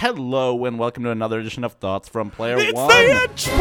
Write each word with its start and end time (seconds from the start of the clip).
Hello 0.00 0.64
and 0.64 0.78
welcome 0.78 1.02
to 1.04 1.10
another 1.10 1.40
edition 1.40 1.62
of 1.62 1.74
Thoughts 1.74 2.08
from 2.08 2.30
Player 2.30 2.56
It's 2.58 2.72
One. 2.72 2.88
the 2.88 3.22
Itch 3.22 3.48
Parade! 3.50 3.60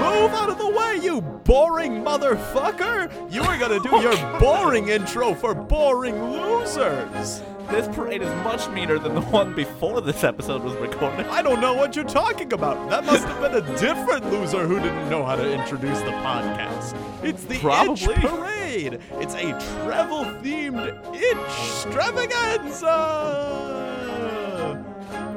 Move 0.00 0.32
out 0.32 0.48
of 0.48 0.56
the 0.56 0.70
way, 0.70 0.98
you 1.02 1.20
boring 1.20 2.02
motherfucker! 2.02 3.30
You 3.30 3.42
are 3.42 3.58
gonna 3.58 3.78
do 3.80 4.00
your 4.00 4.16
boring 4.40 4.88
intro 4.88 5.34
for 5.34 5.54
boring 5.54 6.18
losers! 6.32 7.42
This 7.70 7.86
parade 7.94 8.20
is 8.20 8.28
much 8.42 8.68
meaner 8.70 8.98
than 8.98 9.14
the 9.14 9.20
one 9.20 9.54
before 9.54 10.00
this 10.00 10.24
episode 10.24 10.64
was 10.64 10.74
recorded. 10.74 11.26
I 11.26 11.40
don't 11.40 11.60
know 11.60 11.72
what 11.72 11.94
you're 11.94 12.04
talking 12.04 12.52
about. 12.52 12.90
That 12.90 13.04
must 13.06 13.24
have 13.24 13.40
been 13.40 13.54
a 13.54 13.78
different 13.78 14.28
loser 14.32 14.66
who 14.66 14.80
didn't 14.80 15.08
know 15.08 15.24
how 15.24 15.36
to 15.36 15.52
introduce 15.52 16.00
the 16.00 16.10
podcast. 16.10 16.96
It's 17.24 17.44
the 17.44 17.58
Probably. 17.60 18.12
Itch 18.14 18.20
Parade. 18.20 19.00
It's 19.20 19.34
a 19.34 19.52
travel-themed 19.84 21.14
itch 21.14 21.36
extravaganza. 21.84 22.96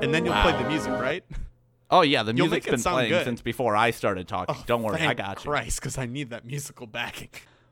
And 0.02 0.12
then 0.12 0.26
you'll 0.26 0.34
play 0.34 0.54
the 0.54 0.68
music, 0.68 0.92
right? 0.94 1.24
Oh 1.92 2.02
yeah, 2.02 2.24
the 2.24 2.34
music's 2.34 2.66
been 2.66 2.82
playing 2.82 3.10
good. 3.10 3.26
since 3.26 3.42
before 3.42 3.76
I 3.76 3.92
started 3.92 4.28
talking. 4.28 4.56
Oh, 4.58 4.64
don't 4.66 4.82
worry, 4.82 5.02
I 5.02 5.14
got 5.14 5.46
you. 5.46 5.52
Christ, 5.52 5.80
because 5.80 6.00
I 6.00 6.08
need 6.08 6.32
that 6.32 6.46
musical 6.46 6.88
backing. 6.88 7.30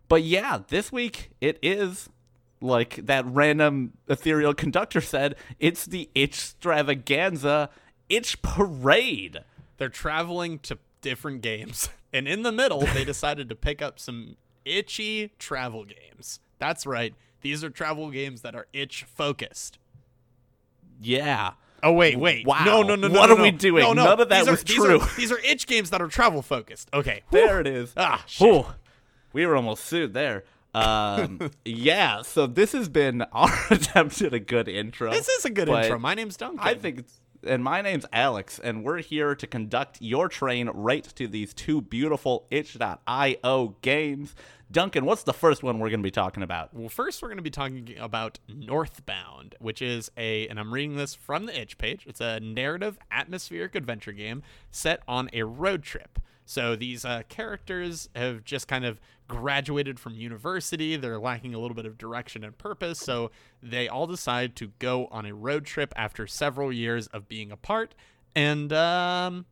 But 0.07 0.21
yeah, 0.21 0.59
this 0.67 0.91
week 0.91 1.31
it 1.41 1.57
is 1.63 2.09
like 2.61 3.05
that 3.07 3.25
random 3.25 3.93
ethereal 4.07 4.53
conductor 4.53 5.01
said. 5.01 5.35
It's 5.59 5.85
the 5.85 6.09
Itch 6.15 6.33
Extravaganza 6.33 7.69
Itch 8.09 8.41
Parade. 8.41 9.39
They're 9.77 9.89
traveling 9.89 10.59
to 10.59 10.77
different 11.01 11.41
games, 11.41 11.89
and 12.13 12.27
in 12.27 12.43
the 12.43 12.51
middle, 12.51 12.81
they 12.81 13.03
decided 13.03 13.49
to 13.49 13.55
pick 13.55 13.81
up 13.81 13.99
some 13.99 14.37
itchy 14.63 15.31
travel 15.39 15.85
games. 15.85 16.39
That's 16.59 16.85
right. 16.85 17.15
These 17.41 17.63
are 17.63 17.69
travel 17.69 18.11
games 18.11 18.41
that 18.41 18.55
are 18.55 18.67
itch 18.71 19.03
focused. 19.03 19.79
Yeah. 21.01 21.53
Oh 21.83 21.93
wait, 21.93 22.19
wait. 22.19 22.45
Wow. 22.45 22.63
No, 22.63 22.83
no, 22.83 22.95
no, 22.95 23.07
no. 23.07 23.19
What 23.19 23.29
no, 23.29 23.37
are 23.37 23.41
we 23.41 23.49
doing? 23.49 23.83
No, 23.83 23.93
no. 23.93 24.03
None 24.05 24.21
of 24.21 24.29
that 24.29 24.39
these 24.39 24.47
are, 24.47 24.51
was 24.51 24.63
these 24.63 24.75
true. 24.75 24.99
Are, 24.99 25.09
these 25.17 25.31
are 25.31 25.39
itch 25.39 25.65
games 25.65 25.89
that 25.89 26.01
are 26.01 26.07
travel 26.07 26.43
focused. 26.43 26.89
Okay. 26.93 27.23
There 27.31 27.59
it 27.59 27.65
is. 27.65 27.93
Ah, 27.97 28.23
shit. 28.27 28.47
Whew. 28.47 28.65
We 29.33 29.45
were 29.45 29.55
almost 29.55 29.85
sued 29.85 30.13
there. 30.13 30.43
Um, 30.73 31.51
yeah, 31.65 32.21
so 32.21 32.47
this 32.47 32.71
has 32.71 32.89
been 32.89 33.23
our 33.33 33.53
attempt 33.69 34.21
at 34.21 34.33
a 34.33 34.39
good 34.39 34.67
intro. 34.67 35.11
This 35.11 35.27
is 35.27 35.45
a 35.45 35.49
good 35.49 35.69
intro. 35.69 35.99
My 35.99 36.13
name's 36.13 36.37
Duncan. 36.37 36.59
I 36.61 36.75
think 36.75 36.99
it's, 36.99 37.19
and 37.43 37.63
my 37.63 37.81
name's 37.81 38.05
Alex, 38.13 38.59
and 38.59 38.83
we're 38.83 39.01
here 39.01 39.35
to 39.35 39.47
conduct 39.47 39.97
your 40.01 40.29
train 40.29 40.69
right 40.69 41.03
to 41.15 41.27
these 41.27 41.53
two 41.53 41.81
beautiful 41.81 42.45
itch.io 42.51 43.75
games. 43.81 44.35
Duncan, 44.71 45.03
what's 45.05 45.23
the 45.23 45.33
first 45.33 45.63
one 45.63 45.79
we're 45.79 45.89
going 45.89 45.99
to 45.99 46.03
be 46.03 46.11
talking 46.11 46.43
about? 46.43 46.73
Well, 46.73 46.87
first 46.87 47.21
we're 47.21 47.27
going 47.27 47.37
to 47.37 47.43
be 47.43 47.49
talking 47.49 47.95
about 47.99 48.39
Northbound, 48.47 49.55
which 49.59 49.81
is 49.81 50.09
a, 50.15 50.47
and 50.47 50.59
I'm 50.59 50.73
reading 50.73 50.95
this 50.95 51.13
from 51.13 51.45
the 51.45 51.59
itch 51.59 51.77
page. 51.77 52.05
It's 52.07 52.21
a 52.21 52.39
narrative 52.39 52.97
atmospheric 53.11 53.75
adventure 53.75 54.13
game 54.13 54.43
set 54.69 55.01
on 55.07 55.29
a 55.33 55.43
road 55.43 55.83
trip. 55.83 56.19
So 56.45 56.75
these 56.75 57.03
uh, 57.03 57.23
characters 57.27 58.09
have 58.15 58.45
just 58.45 58.67
kind 58.67 58.85
of 58.85 59.01
graduated 59.27 59.99
from 59.99 60.15
university. 60.15 60.95
They're 60.95 61.19
lacking 61.19 61.53
a 61.53 61.59
little 61.59 61.75
bit 61.75 61.85
of 61.85 61.97
direction 61.97 62.43
and 62.43 62.57
purpose. 62.57 62.99
So 62.99 63.31
they 63.61 63.89
all 63.89 64.07
decide 64.07 64.55
to 64.57 64.71
go 64.79 65.07
on 65.11 65.25
a 65.25 65.33
road 65.33 65.65
trip 65.65 65.93
after 65.97 66.27
several 66.27 66.71
years 66.71 67.07
of 67.07 67.27
being 67.27 67.51
apart. 67.51 67.93
And 68.35 68.71
um, 68.71 69.45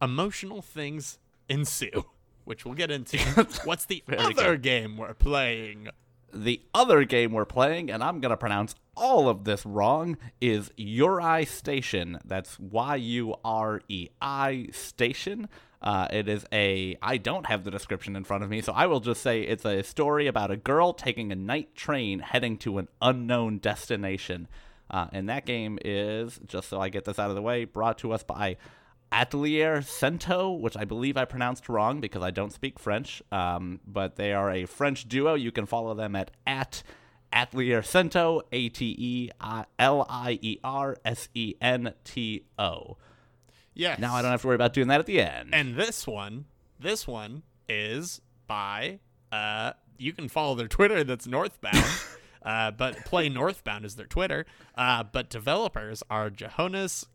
emotional 0.00 0.62
things 0.62 1.18
ensue, 1.48 2.04
which 2.44 2.64
we'll 2.64 2.74
get 2.74 2.90
into. 2.90 3.18
What's 3.64 3.86
the 3.86 4.02
Very 4.06 4.20
other 4.22 4.52
good. 4.56 4.62
game 4.62 4.96
we're 4.96 5.14
playing? 5.14 5.88
The 6.32 6.60
other 6.74 7.04
game 7.04 7.32
we're 7.32 7.44
playing, 7.44 7.90
and 7.90 8.02
I'm 8.02 8.20
going 8.20 8.30
to 8.30 8.36
pronounce 8.36 8.74
all 8.96 9.28
of 9.28 9.44
this 9.44 9.64
wrong, 9.64 10.16
is 10.40 10.70
Uri 10.76 11.44
Station. 11.44 12.18
That's 12.24 12.58
Y 12.58 12.96
U 12.96 13.36
R 13.44 13.80
E 13.88 14.08
I 14.20 14.68
Station. 14.72 15.48
Uh, 15.80 16.08
it 16.10 16.28
is 16.28 16.44
a. 16.50 16.96
I 17.02 17.18
don't 17.18 17.46
have 17.46 17.62
the 17.62 17.70
description 17.70 18.16
in 18.16 18.24
front 18.24 18.42
of 18.42 18.50
me, 18.50 18.62
so 18.62 18.72
I 18.72 18.86
will 18.86 19.00
just 19.00 19.22
say 19.22 19.42
it's 19.42 19.64
a 19.64 19.82
story 19.82 20.26
about 20.26 20.50
a 20.50 20.56
girl 20.56 20.92
taking 20.92 21.30
a 21.30 21.36
night 21.36 21.74
train 21.76 22.20
heading 22.20 22.56
to 22.58 22.78
an 22.78 22.88
unknown 23.02 23.58
destination. 23.58 24.48
Uh, 24.90 25.06
and 25.12 25.28
that 25.28 25.46
game 25.46 25.78
is, 25.84 26.40
just 26.46 26.68
so 26.68 26.80
I 26.80 26.88
get 26.88 27.04
this 27.04 27.18
out 27.18 27.28
of 27.30 27.36
the 27.36 27.42
way, 27.42 27.64
brought 27.64 27.98
to 27.98 28.12
us 28.12 28.22
by 28.22 28.56
Atelier 29.14 29.80
Sento, 29.80 30.50
which 30.50 30.76
I 30.76 30.84
believe 30.84 31.16
I 31.16 31.24
pronounced 31.24 31.68
wrong 31.68 32.00
because 32.00 32.22
I 32.22 32.32
don't 32.32 32.52
speak 32.52 32.80
French. 32.80 33.22
Um, 33.30 33.80
but 33.86 34.16
they 34.16 34.32
are 34.32 34.50
a 34.50 34.66
French 34.66 35.08
duo. 35.08 35.34
You 35.34 35.52
can 35.52 35.66
follow 35.66 35.94
them 35.94 36.16
at 36.16 36.32
at 36.46 36.82
Atelier 37.32 37.82
Sento, 37.82 38.42
A 38.50 38.68
T 38.68 38.94
E 38.98 39.30
L 39.78 40.06
I 40.10 40.38
E 40.42 40.58
R 40.64 40.96
S 41.04 41.28
E 41.32 41.54
N 41.60 41.94
T 42.02 42.44
O. 42.58 42.96
Yes. 43.72 44.00
Now 44.00 44.14
I 44.14 44.22
don't 44.22 44.32
have 44.32 44.42
to 44.42 44.48
worry 44.48 44.56
about 44.56 44.72
doing 44.72 44.88
that 44.88 45.00
at 45.00 45.06
the 45.06 45.20
end. 45.20 45.50
And 45.52 45.76
this 45.76 46.06
one, 46.06 46.46
this 46.78 47.06
one 47.06 47.42
is 47.68 48.20
by 48.46 48.98
uh 49.32 49.72
you 49.96 50.12
can 50.12 50.28
follow 50.28 50.54
their 50.54 50.68
Twitter 50.68 51.04
that's 51.04 51.26
Northbound. 51.26 51.84
uh 52.42 52.72
but 52.72 53.04
Play 53.04 53.28
Northbound 53.28 53.84
is 53.84 53.94
their 53.94 54.06
Twitter. 54.06 54.44
Uh 54.76 55.02
but 55.02 55.28
developers 55.30 56.02
are 56.10 56.30
Johannes 56.30 57.06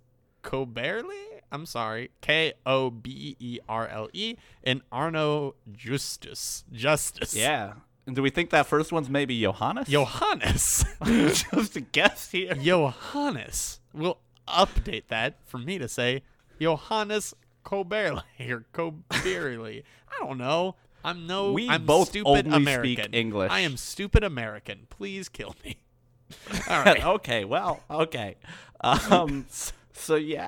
Koberle, 0.44 1.39
I'm 1.52 1.66
sorry, 1.66 2.12
K 2.22 2.54
O 2.66 2.90
B 2.90 3.36
E 3.40 3.60
R 3.68 3.88
L 3.88 4.10
E 4.14 4.36
and 4.64 4.82
Arno 4.92 5.56
Justus. 5.72 6.64
Justice. 6.72 7.36
yeah. 7.36 7.74
And 8.06 8.16
Do 8.16 8.22
we 8.24 8.30
think 8.32 8.50
that 8.50 8.66
first 8.66 8.92
one's 8.92 9.10
maybe 9.10 9.40
Johannes? 9.40 9.88
Johannes. 9.88 10.84
just 11.06 11.76
a 11.76 11.82
guess 11.82 12.32
here. 12.32 12.56
Johannes. 12.56 13.80
We'll 13.94 14.18
update 14.48 15.08
that 15.10 15.36
for 15.46 15.60
me 15.60 15.78
to 15.78 15.88
say 15.88 16.24
Johannes 16.60 17.36
Koberle 17.64 18.24
or 18.40 18.66
Koberle. 18.74 19.84
I 20.12 20.26
don't 20.26 20.38
know. 20.40 20.76
I'm 21.04 21.28
no. 21.28 21.54
We 21.54 21.70
I'm 21.70 21.86
both 21.86 22.10
stupid 22.10 22.48
only 22.48 22.58
American. 22.58 23.06
speak 23.06 23.14
English. 23.16 23.52
I 23.52 23.60
am 23.62 23.78
stupid 23.78 24.24
American. 24.24 24.88
Please 24.90 25.30
kill 25.30 25.56
me. 25.64 25.78
All 26.70 26.84
right. 26.84 27.06
okay, 27.06 27.46
well, 27.46 27.82
okay. 27.90 28.36
Um, 28.82 29.46
so 29.94 30.16
yeah. 30.16 30.48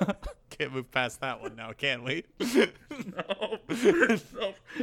Can't 0.58 0.72
move 0.72 0.90
past 0.90 1.20
that 1.20 1.40
one 1.40 1.54
now, 1.56 1.72
can 1.72 2.02
we? 2.02 2.24
No, 2.90 3.58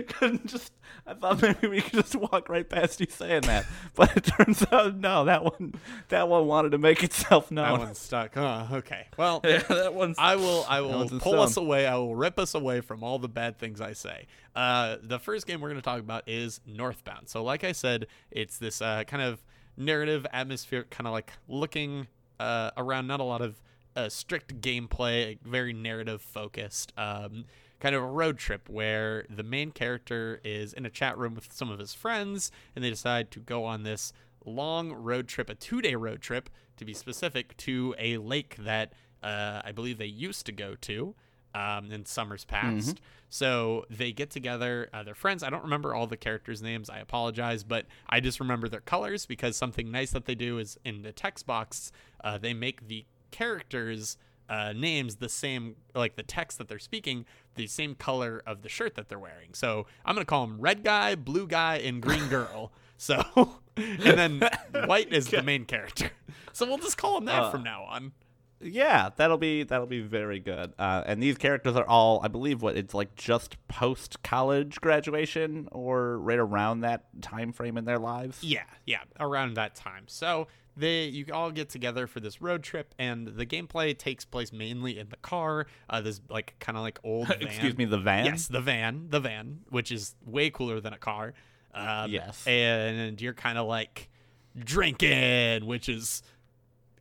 couldn't 0.07 0.45
just 0.45 0.71
I 1.05 1.13
thought 1.13 1.41
maybe 1.41 1.67
we 1.67 1.81
could 1.81 1.93
just 2.03 2.15
walk 2.15 2.47
right 2.49 2.67
past 2.67 2.99
you 2.99 3.07
saying 3.09 3.41
that, 3.41 3.65
but 3.93 4.15
it 4.15 4.23
turns 4.23 4.65
out 4.71 4.95
no. 4.95 5.25
That 5.25 5.43
one, 5.43 5.73
that 6.09 6.29
one 6.29 6.47
wanted 6.47 6.71
to 6.71 6.77
make 6.77 7.03
itself 7.03 7.51
known. 7.51 7.79
that 7.79 7.85
one's 7.87 7.99
stuck. 7.99 8.35
Huh. 8.35 8.67
Okay. 8.71 9.07
Well, 9.17 9.41
yeah, 9.45 9.59
that 9.59 9.93
one's. 9.93 10.17
I 10.17 10.35
will 10.37 10.65
I 10.69 10.81
will 10.81 11.07
pull 11.19 11.41
us 11.41 11.57
away. 11.57 11.85
I 11.85 11.95
will 11.95 12.15
rip 12.15 12.39
us 12.39 12.55
away 12.55 12.81
from 12.81 13.03
all 13.03 13.19
the 13.19 13.27
bad 13.27 13.57
things 13.57 13.81
I 13.81 13.93
say. 13.93 14.27
Uh, 14.55 14.97
the 15.01 15.19
first 15.19 15.45
game 15.45 15.59
we're 15.61 15.69
going 15.69 15.81
to 15.81 15.85
talk 15.85 15.99
about 15.99 16.23
is 16.27 16.61
Northbound. 16.65 17.27
So, 17.27 17.43
like 17.43 17.63
I 17.63 17.73
said, 17.73 18.07
it's 18.31 18.57
this 18.57 18.81
uh, 18.81 19.03
kind 19.05 19.23
of 19.23 19.43
narrative 19.77 20.25
atmosphere, 20.31 20.85
kind 20.89 21.05
of 21.07 21.13
like 21.13 21.33
looking 21.47 22.07
uh, 22.39 22.71
around. 22.77 23.07
Not 23.07 23.19
a 23.19 23.23
lot 23.25 23.41
of 23.41 23.61
uh, 23.95 24.09
strict 24.09 24.61
gameplay, 24.61 25.37
very 25.41 25.73
narrative 25.73 26.21
focused. 26.21 26.91
Um, 26.97 27.45
kind 27.79 27.95
of 27.95 28.03
a 28.03 28.07
road 28.07 28.37
trip 28.37 28.69
where 28.69 29.25
the 29.29 29.43
main 29.43 29.71
character 29.71 30.39
is 30.43 30.73
in 30.73 30.85
a 30.85 30.89
chat 30.89 31.17
room 31.17 31.35
with 31.35 31.51
some 31.51 31.69
of 31.69 31.79
his 31.79 31.93
friends, 31.93 32.51
and 32.75 32.83
they 32.83 32.89
decide 32.89 33.31
to 33.31 33.39
go 33.39 33.63
on 33.65 33.83
this 33.83 34.13
long 34.45 34.91
road 34.93 35.27
trip, 35.27 35.49
a 35.49 35.55
two 35.55 35.81
day 35.81 35.95
road 35.95 36.21
trip 36.21 36.49
to 36.77 36.85
be 36.85 36.93
specific, 36.93 37.55
to 37.57 37.95
a 37.97 38.17
lake 38.17 38.55
that 38.59 38.93
uh, 39.23 39.61
I 39.63 39.71
believe 39.71 39.97
they 39.97 40.05
used 40.05 40.45
to 40.45 40.51
go 40.51 40.75
to 40.81 41.15
um, 41.53 41.91
in 41.91 42.05
summers 42.05 42.45
past. 42.45 42.99
So 43.29 43.85
they 43.89 44.11
get 44.11 44.29
together, 44.29 44.89
uh, 44.93 45.03
they're 45.03 45.15
friends. 45.15 45.41
I 45.43 45.49
don't 45.49 45.63
remember 45.63 45.93
all 45.93 46.07
the 46.07 46.17
characters' 46.17 46.61
names. 46.61 46.89
I 46.89 46.99
apologize, 46.99 47.63
but 47.63 47.85
I 48.07 48.19
just 48.19 48.39
remember 48.39 48.69
their 48.69 48.81
colors 48.81 49.25
because 49.25 49.57
something 49.57 49.91
nice 49.91 50.11
that 50.11 50.25
they 50.25 50.35
do 50.35 50.57
is 50.57 50.77
in 50.85 51.01
the 51.01 51.11
text 51.11 51.45
box, 51.45 51.91
uh, 52.23 52.37
they 52.37 52.53
make 52.53 52.87
the 52.87 53.05
characters' 53.31 54.17
uh, 54.49 54.73
names 54.73 55.15
the 55.17 55.29
same, 55.29 55.75
like 55.93 56.15
the 56.15 56.23
text 56.23 56.57
that 56.59 56.67
they're 56.67 56.79
speaking, 56.79 57.25
the 57.55 57.67
same 57.67 57.95
color 57.95 58.43
of 58.45 58.61
the 58.61 58.69
shirt 58.69 58.95
that 58.95 59.09
they're 59.09 59.19
wearing. 59.19 59.53
So 59.53 59.87
I'm 60.05 60.15
gonna 60.15 60.25
call 60.25 60.45
them 60.47 60.59
red 60.59 60.83
guy, 60.83 61.15
blue 61.15 61.47
guy, 61.47 61.77
and 61.77 62.01
green 62.01 62.27
girl. 62.29 62.71
So, 62.97 63.23
and 63.77 63.99
then 64.41 64.41
white 64.85 65.11
is 65.11 65.27
the 65.29 65.41
main 65.43 65.65
character. 65.65 66.11
So 66.53 66.65
we'll 66.65 66.77
just 66.77 66.97
call 66.97 67.15
them 67.15 67.25
that 67.25 67.43
Uh, 67.43 67.51
from 67.51 67.63
now 67.63 67.83
on. 67.83 68.13
yeah, 68.61 69.09
that'll 69.17 69.37
be 69.37 69.63
that'll 69.63 69.85
be 69.87 69.99
very 70.01 70.39
good. 70.39 70.73
Uh, 70.79 71.03
and 71.05 71.21
these 71.21 71.37
characters 71.37 71.75
are 71.75 71.85
all, 71.87 72.21
I 72.23 72.29
believe, 72.29 72.61
what 72.61 72.77
it's 72.77 72.93
like 72.93 73.15
just 73.15 73.57
post 73.67 74.21
college 74.23 74.79
graduation 74.79 75.67
or 75.73 76.17
right 76.19 76.39
around 76.39 76.81
that 76.81 77.05
time 77.21 77.51
frame 77.51 77.77
in 77.77 77.83
their 77.85 77.99
lives. 77.99 78.43
Yeah, 78.43 78.63
yeah, 78.85 78.99
around 79.19 79.55
that 79.55 79.75
time. 79.75 80.03
So 80.07 80.47
they 80.77 81.05
you 81.05 81.25
all 81.33 81.51
get 81.51 81.69
together 81.69 82.07
for 82.07 82.19
this 82.19 82.41
road 82.41 82.63
trip, 82.63 82.93
and 82.99 83.27
the 83.27 83.45
gameplay 83.45 83.97
takes 83.97 84.25
place 84.25 84.51
mainly 84.51 84.97
in 84.99 85.09
the 85.09 85.17
car. 85.17 85.67
Uh, 85.89 86.01
this 86.01 86.21
like 86.29 86.55
kind 86.59 86.77
of 86.77 86.83
like 86.83 86.99
old 87.03 87.27
van. 87.29 87.41
Excuse 87.41 87.77
me, 87.77 87.85
the 87.85 87.97
van. 87.97 88.25
Yes, 88.25 88.47
the 88.47 88.61
van, 88.61 89.07
the 89.09 89.19
van, 89.19 89.61
which 89.69 89.91
is 89.91 90.15
way 90.25 90.49
cooler 90.49 90.79
than 90.81 90.93
a 90.93 90.97
car. 90.97 91.33
Um, 91.73 92.09
Yes. 92.11 92.45
and 92.47 93.21
you're 93.21 93.33
kind 93.33 93.57
of 93.57 93.67
like 93.67 94.09
drinking, 94.57 95.65
which 95.65 95.89
is 95.89 96.23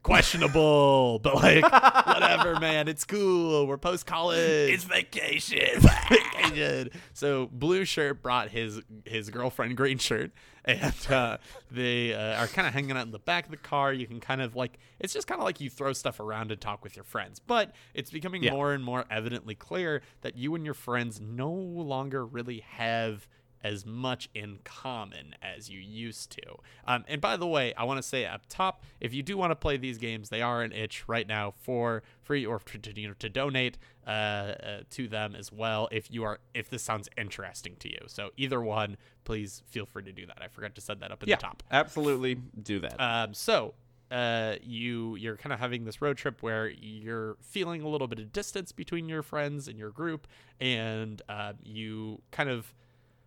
questionable, 0.05 1.19
but 1.19 1.35
like 1.35 1.62
whatever, 2.06 2.61
man. 2.61 2.87
It's 2.87 3.05
cool. 3.05 3.67
We're 3.67 3.79
post 3.79 4.06
college. 4.06 4.39
It's 4.71 4.85
vacation. 4.85 5.81
vacation. 5.81 6.91
So 7.12 7.49
blue 7.51 7.85
shirt 7.85 8.23
brought 8.23 8.51
his 8.51 8.81
his 9.05 9.31
girlfriend 9.31 9.77
green 9.77 9.99
shirt, 9.99 10.31
and 10.65 10.95
uh, 11.11 11.39
they 11.71 12.15
uh, 12.15 12.41
are 12.43 12.47
kind 12.47 12.69
of 12.69 12.75
hanging 12.75 12.93
out 12.97 13.06
in 13.06 13.11
the 13.12 13.19
back 13.19 13.47
of 13.47 13.51
the 13.51 13.56
car. 13.56 13.93
You 13.93 14.06
can 14.06 14.21
kind 14.21 14.41
of 14.41 14.55
like 14.55 14.79
it's 15.01 15.12
just 15.12 15.27
kind 15.27 15.41
of 15.41 15.45
like 15.45 15.61
you 15.61 15.69
throw 15.71 15.93
stuff 15.93 16.21
around 16.21 16.53
and 16.53 16.61
talk 16.61 16.85
with 16.85 16.95
your 16.97 17.05
friends, 17.05 17.41
but 17.41 17.73
it's 17.95 18.11
becoming 18.11 18.43
Yeah. 18.43 18.53
more 18.53 18.73
and 18.73 18.85
more 18.85 19.05
evidently 19.11 19.55
clear 19.55 20.03
that 20.21 20.37
you 20.37 20.55
and 20.55 20.65
your 20.65 20.75
friends 20.75 21.21
no 21.21 21.50
longer 21.50 22.25
really 22.25 22.61
have 22.69 23.27
as 23.64 23.87
much 23.87 24.28
in 24.34 24.58
common 24.62 25.34
as 25.43 25.70
you 25.70 25.81
used 25.81 26.31
to. 26.31 26.43
Um, 26.87 27.05
and 27.08 27.20
by 27.20 27.37
the 27.37 27.46
way, 27.46 27.72
I 27.75 27.84
want 27.84 27.99
to 27.99 28.02
say 28.02 28.26
up 28.26 28.43
top, 28.49 28.82
if 29.00 29.14
you 29.14 29.22
do 29.22 29.38
want 29.38 29.50
to 29.50 29.56
play 29.56 29.78
these 29.78 29.96
games, 29.96 30.28
they 30.28 30.43
are 30.43 30.62
an 30.62 30.72
itch 30.72 31.08
right 31.08 31.26
now 31.26 31.55
for 31.62 32.02
free 32.22 32.44
or 32.44 32.58
to, 32.58 32.78
to, 32.78 33.00
you 33.00 33.08
know, 33.08 33.14
to 33.19 33.28
donate 33.31 33.78
uh, 34.06 34.11
uh, 34.11 34.81
to 34.90 35.08
them 35.08 35.34
as 35.34 35.50
well. 35.50 35.88
If 35.90 36.11
you 36.11 36.25
are, 36.25 36.38
if 36.52 36.69
this 36.69 36.82
sounds 36.82 37.08
interesting 37.16 37.76
to 37.81 37.90
you, 37.90 38.00
so 38.06 38.31
either 38.37 38.61
one, 38.61 38.99
please 39.25 39.62
feel 39.66 39.87
free 39.87 40.05
to 40.05 40.12
do 40.12 40.26
that. 40.26 40.38
I 40.43 40.49
forgot 40.49 40.75
to 40.75 40.82
set 40.82 41.00
that 41.00 41.11
up 41.11 41.22
at 41.22 41.28
yeah, 41.28 41.37
the 41.37 41.43
top. 41.43 41.62
absolutely 41.70 42.34
do 42.62 42.81
that. 42.81 43.00
Um, 43.00 43.32
so 43.32 43.72
uh, 44.11 44.56
you 44.62 45.16
you're 45.16 45.37
kind 45.37 45.52
of 45.52 45.58
having 45.58 45.84
this 45.87 46.02
road 46.02 46.19
trip 46.19 46.43
where 46.43 46.69
you're 46.69 47.37
feeling 47.40 47.81
a 47.81 47.88
little 47.88 48.06
bit 48.06 48.19
of 48.19 48.32
distance 48.32 48.70
between 48.70 49.08
your 49.08 49.22
friends 49.22 49.66
and 49.69 49.78
your 49.78 49.90
group, 49.90 50.26
and 50.61 51.22
uh, 51.28 51.55
you 51.64 52.20
kind 52.31 52.50
of 52.50 52.75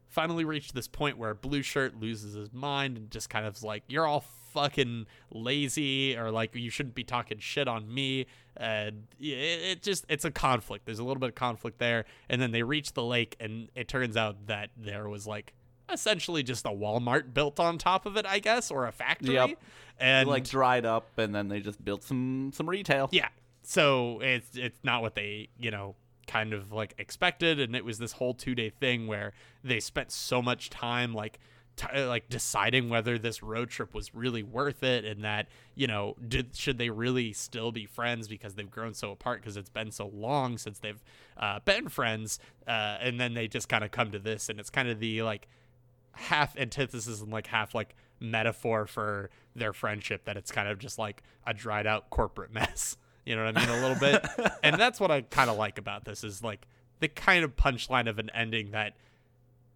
finally 0.09 0.45
reach 0.45 0.73
this 0.73 0.87
point 0.87 1.17
where 1.17 1.33
blue 1.33 1.61
shirt 1.61 1.99
loses 1.99 2.33
his 2.33 2.51
mind 2.53 2.97
and 2.97 3.11
just 3.11 3.29
kind 3.29 3.45
of 3.45 3.55
is 3.55 3.63
like 3.63 3.83
you're 3.87 4.05
all 4.07 4.23
fucking 4.53 5.05
lazy 5.31 6.17
or 6.17 6.31
like 6.31 6.55
you 6.55 6.69
shouldn't 6.69 6.95
be 6.95 7.03
talking 7.03 7.37
shit 7.37 7.67
on 7.67 7.93
me 7.93 8.25
and 8.55 9.03
it, 9.19 9.27
it 9.27 9.81
just 9.83 10.05
it's 10.09 10.25
a 10.25 10.31
conflict 10.31 10.85
there's 10.85 10.99
a 10.99 11.03
little 11.03 11.19
bit 11.19 11.29
of 11.29 11.35
conflict 11.35 11.77
there 11.77 12.05
and 12.29 12.41
then 12.41 12.51
they 12.51 12.63
reach 12.63 12.93
the 12.93 13.03
lake 13.03 13.35
and 13.39 13.69
it 13.75 13.87
turns 13.87 14.17
out 14.17 14.47
that 14.47 14.69
there 14.75 15.07
was 15.09 15.27
like 15.27 15.53
essentially 15.91 16.41
just 16.43 16.65
a 16.65 16.69
walmart 16.69 17.33
built 17.33 17.59
on 17.59 17.77
top 17.77 18.05
of 18.05 18.17
it 18.17 18.25
i 18.25 18.39
guess 18.39 18.71
or 18.71 18.87
a 18.87 18.91
factory 18.91 19.35
Yep. 19.35 19.59
and 19.99 20.27
like 20.27 20.43
dried 20.43 20.85
up, 20.85 21.17
and 21.17 21.33
then 21.35 21.47
they 21.49 21.59
just 21.59 21.83
built 21.83 22.03
some 22.03 22.51
some 22.53 22.67
retail. 22.69 23.09
yeah. 23.11 23.29
So 23.63 24.19
it's 24.21 24.55
it's 24.55 24.79
not 24.83 25.01
what 25.01 25.13
they, 25.15 25.49
you 25.57 25.71
know, 25.71 25.95
kind 26.27 26.53
of 26.53 26.71
like 26.71 26.93
expected 26.97 27.59
and 27.59 27.75
it 27.75 27.85
was 27.85 27.97
this 27.97 28.13
whole 28.13 28.33
2-day 28.35 28.69
thing 28.69 29.07
where 29.07 29.33
they 29.63 29.79
spent 29.79 30.11
so 30.11 30.41
much 30.41 30.69
time 30.69 31.13
like 31.13 31.39
t- 31.77 32.03
like 32.03 32.27
deciding 32.27 32.89
whether 32.89 33.17
this 33.17 33.41
road 33.41 33.69
trip 33.69 33.93
was 33.93 34.13
really 34.13 34.43
worth 34.43 34.83
it 34.83 35.05
and 35.05 35.23
that, 35.23 35.47
you 35.75 35.87
know, 35.87 36.15
did 36.27 36.55
should 36.55 36.77
they 36.77 36.89
really 36.89 37.31
still 37.31 37.71
be 37.71 37.85
friends 37.85 38.27
because 38.27 38.55
they've 38.55 38.69
grown 38.69 38.93
so 38.93 39.11
apart 39.11 39.41
because 39.41 39.55
it's 39.55 39.69
been 39.69 39.91
so 39.91 40.07
long 40.07 40.57
since 40.57 40.79
they've 40.79 41.01
uh, 41.37 41.59
been 41.63 41.87
friends 41.87 42.39
uh, 42.67 42.97
and 42.99 43.19
then 43.19 43.33
they 43.33 43.47
just 43.47 43.69
kind 43.69 43.83
of 43.83 43.91
come 43.91 44.11
to 44.11 44.19
this 44.19 44.49
and 44.49 44.59
it's 44.59 44.69
kind 44.69 44.89
of 44.89 44.99
the 44.99 45.21
like 45.21 45.47
half 46.13 46.57
antithesis 46.57 47.21
and 47.21 47.31
like 47.31 47.47
half 47.47 47.73
like 47.73 47.95
metaphor 48.19 48.87
for 48.87 49.29
their 49.55 49.71
friendship 49.71 50.25
that 50.25 50.35
it's 50.35 50.51
kind 50.51 50.67
of 50.67 50.79
just 50.79 50.97
like 50.97 51.21
a 51.45 51.53
dried 51.53 51.87
out 51.87 52.09
corporate 52.09 52.51
mess. 52.53 52.97
You 53.27 53.35
know 53.35 53.43
what 53.43 53.57
I 53.57 53.59
mean? 53.59 53.77
A 53.77 53.81
little 53.81 53.99
bit. 53.99 54.25
and 54.63 54.79
that's 54.79 55.01
what 55.01 55.11
I 55.11 55.19
kind 55.21 55.49
of 55.49 55.57
like 55.57 55.77
about 55.77 56.05
this 56.05 56.23
is 56.23 56.41
like 56.41 56.65
the 57.01 57.09
kind 57.09 57.43
of 57.43 57.57
punchline 57.57 58.09
of 58.09 58.19
an 58.19 58.29
ending 58.33 58.71
that 58.71 58.93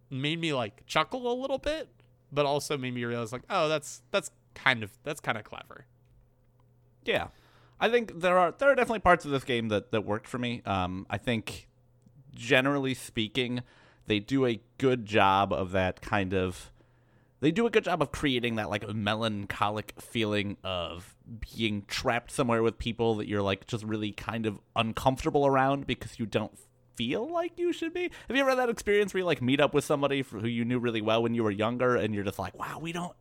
made 0.08 0.40
me 0.40 0.54
like 0.54 0.86
chuckle 0.86 1.30
a 1.30 1.36
little 1.38 1.58
bit, 1.58 1.90
but 2.32 2.46
also 2.46 2.78
made 2.78 2.94
me 2.94 3.04
realize 3.04 3.30
like, 3.30 3.42
oh, 3.50 3.68
that's 3.68 4.02
that's 4.10 4.30
kind 4.54 4.82
of 4.82 4.90
that's 5.02 5.20
kind 5.20 5.36
of 5.36 5.44
clever. 5.44 5.84
Yeah, 7.04 7.28
I 7.78 7.90
think 7.90 8.20
there 8.20 8.38
are 8.38 8.54
there 8.56 8.70
are 8.70 8.74
definitely 8.74 9.00
parts 9.00 9.26
of 9.26 9.30
this 9.30 9.44
game 9.44 9.68
that 9.68 9.90
that 9.92 10.06
worked 10.06 10.28
for 10.28 10.38
me. 10.38 10.62
Um, 10.64 11.06
I 11.10 11.18
think 11.18 11.68
generally 12.34 12.94
speaking, 12.94 13.60
they 14.06 14.18
do 14.18 14.46
a 14.46 14.62
good 14.78 15.04
job 15.04 15.52
of 15.52 15.72
that 15.72 16.00
kind 16.00 16.32
of. 16.32 16.71
They 17.42 17.50
do 17.50 17.66
a 17.66 17.70
good 17.70 17.82
job 17.82 18.00
of 18.00 18.12
creating 18.12 18.54
that 18.54 18.70
like 18.70 18.88
melancholic 18.88 19.94
feeling 20.00 20.58
of 20.62 21.16
being 21.56 21.82
trapped 21.88 22.30
somewhere 22.30 22.62
with 22.62 22.78
people 22.78 23.16
that 23.16 23.26
you're 23.26 23.42
like 23.42 23.66
just 23.66 23.82
really 23.82 24.12
kind 24.12 24.46
of 24.46 24.60
uncomfortable 24.76 25.44
around 25.44 25.88
because 25.88 26.20
you 26.20 26.26
don't 26.26 26.56
feel 26.94 27.28
like 27.28 27.58
you 27.58 27.72
should 27.72 27.92
be. 27.92 28.12
Have 28.28 28.36
you 28.36 28.42
ever 28.42 28.50
had 28.50 28.60
that 28.60 28.68
experience 28.68 29.12
where 29.12 29.22
you 29.22 29.26
like 29.26 29.42
meet 29.42 29.58
up 29.58 29.74
with 29.74 29.84
somebody 29.84 30.22
who 30.22 30.46
you 30.46 30.64
knew 30.64 30.78
really 30.78 31.00
well 31.00 31.20
when 31.20 31.34
you 31.34 31.42
were 31.42 31.50
younger 31.50 31.96
and 31.96 32.14
you're 32.14 32.22
just 32.22 32.38
like, 32.38 32.56
wow, 32.56 32.78
we 32.80 32.92
don't 32.92 33.12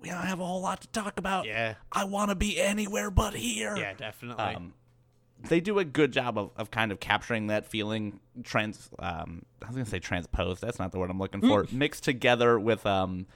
we 0.00 0.08
don't 0.08 0.26
have 0.26 0.38
a 0.38 0.46
whole 0.46 0.62
lot 0.62 0.82
to 0.82 0.88
talk 0.88 1.18
about. 1.18 1.44
Yeah. 1.44 1.74
I 1.90 2.04
want 2.04 2.30
to 2.30 2.36
be 2.36 2.60
anywhere 2.60 3.10
but 3.10 3.34
here. 3.34 3.76
Yeah, 3.76 3.94
definitely. 3.94 4.44
Um, 4.44 4.74
they 5.48 5.60
do 5.60 5.78
a 5.78 5.84
good 5.84 6.12
job 6.12 6.38
of, 6.38 6.50
of 6.56 6.70
kind 6.70 6.92
of 6.92 7.00
capturing 7.00 7.48
that 7.48 7.66
feeling 7.66 8.20
trans 8.44 8.90
um 8.98 9.42
I 9.62 9.66
was 9.66 9.74
gonna 9.74 9.86
say 9.86 9.98
transposed, 9.98 10.60
that's 10.60 10.78
not 10.78 10.92
the 10.92 10.98
word 10.98 11.10
I'm 11.10 11.18
looking 11.18 11.40
for. 11.40 11.66
mixed 11.72 12.04
together 12.04 12.60
with 12.60 12.86
um 12.86 13.26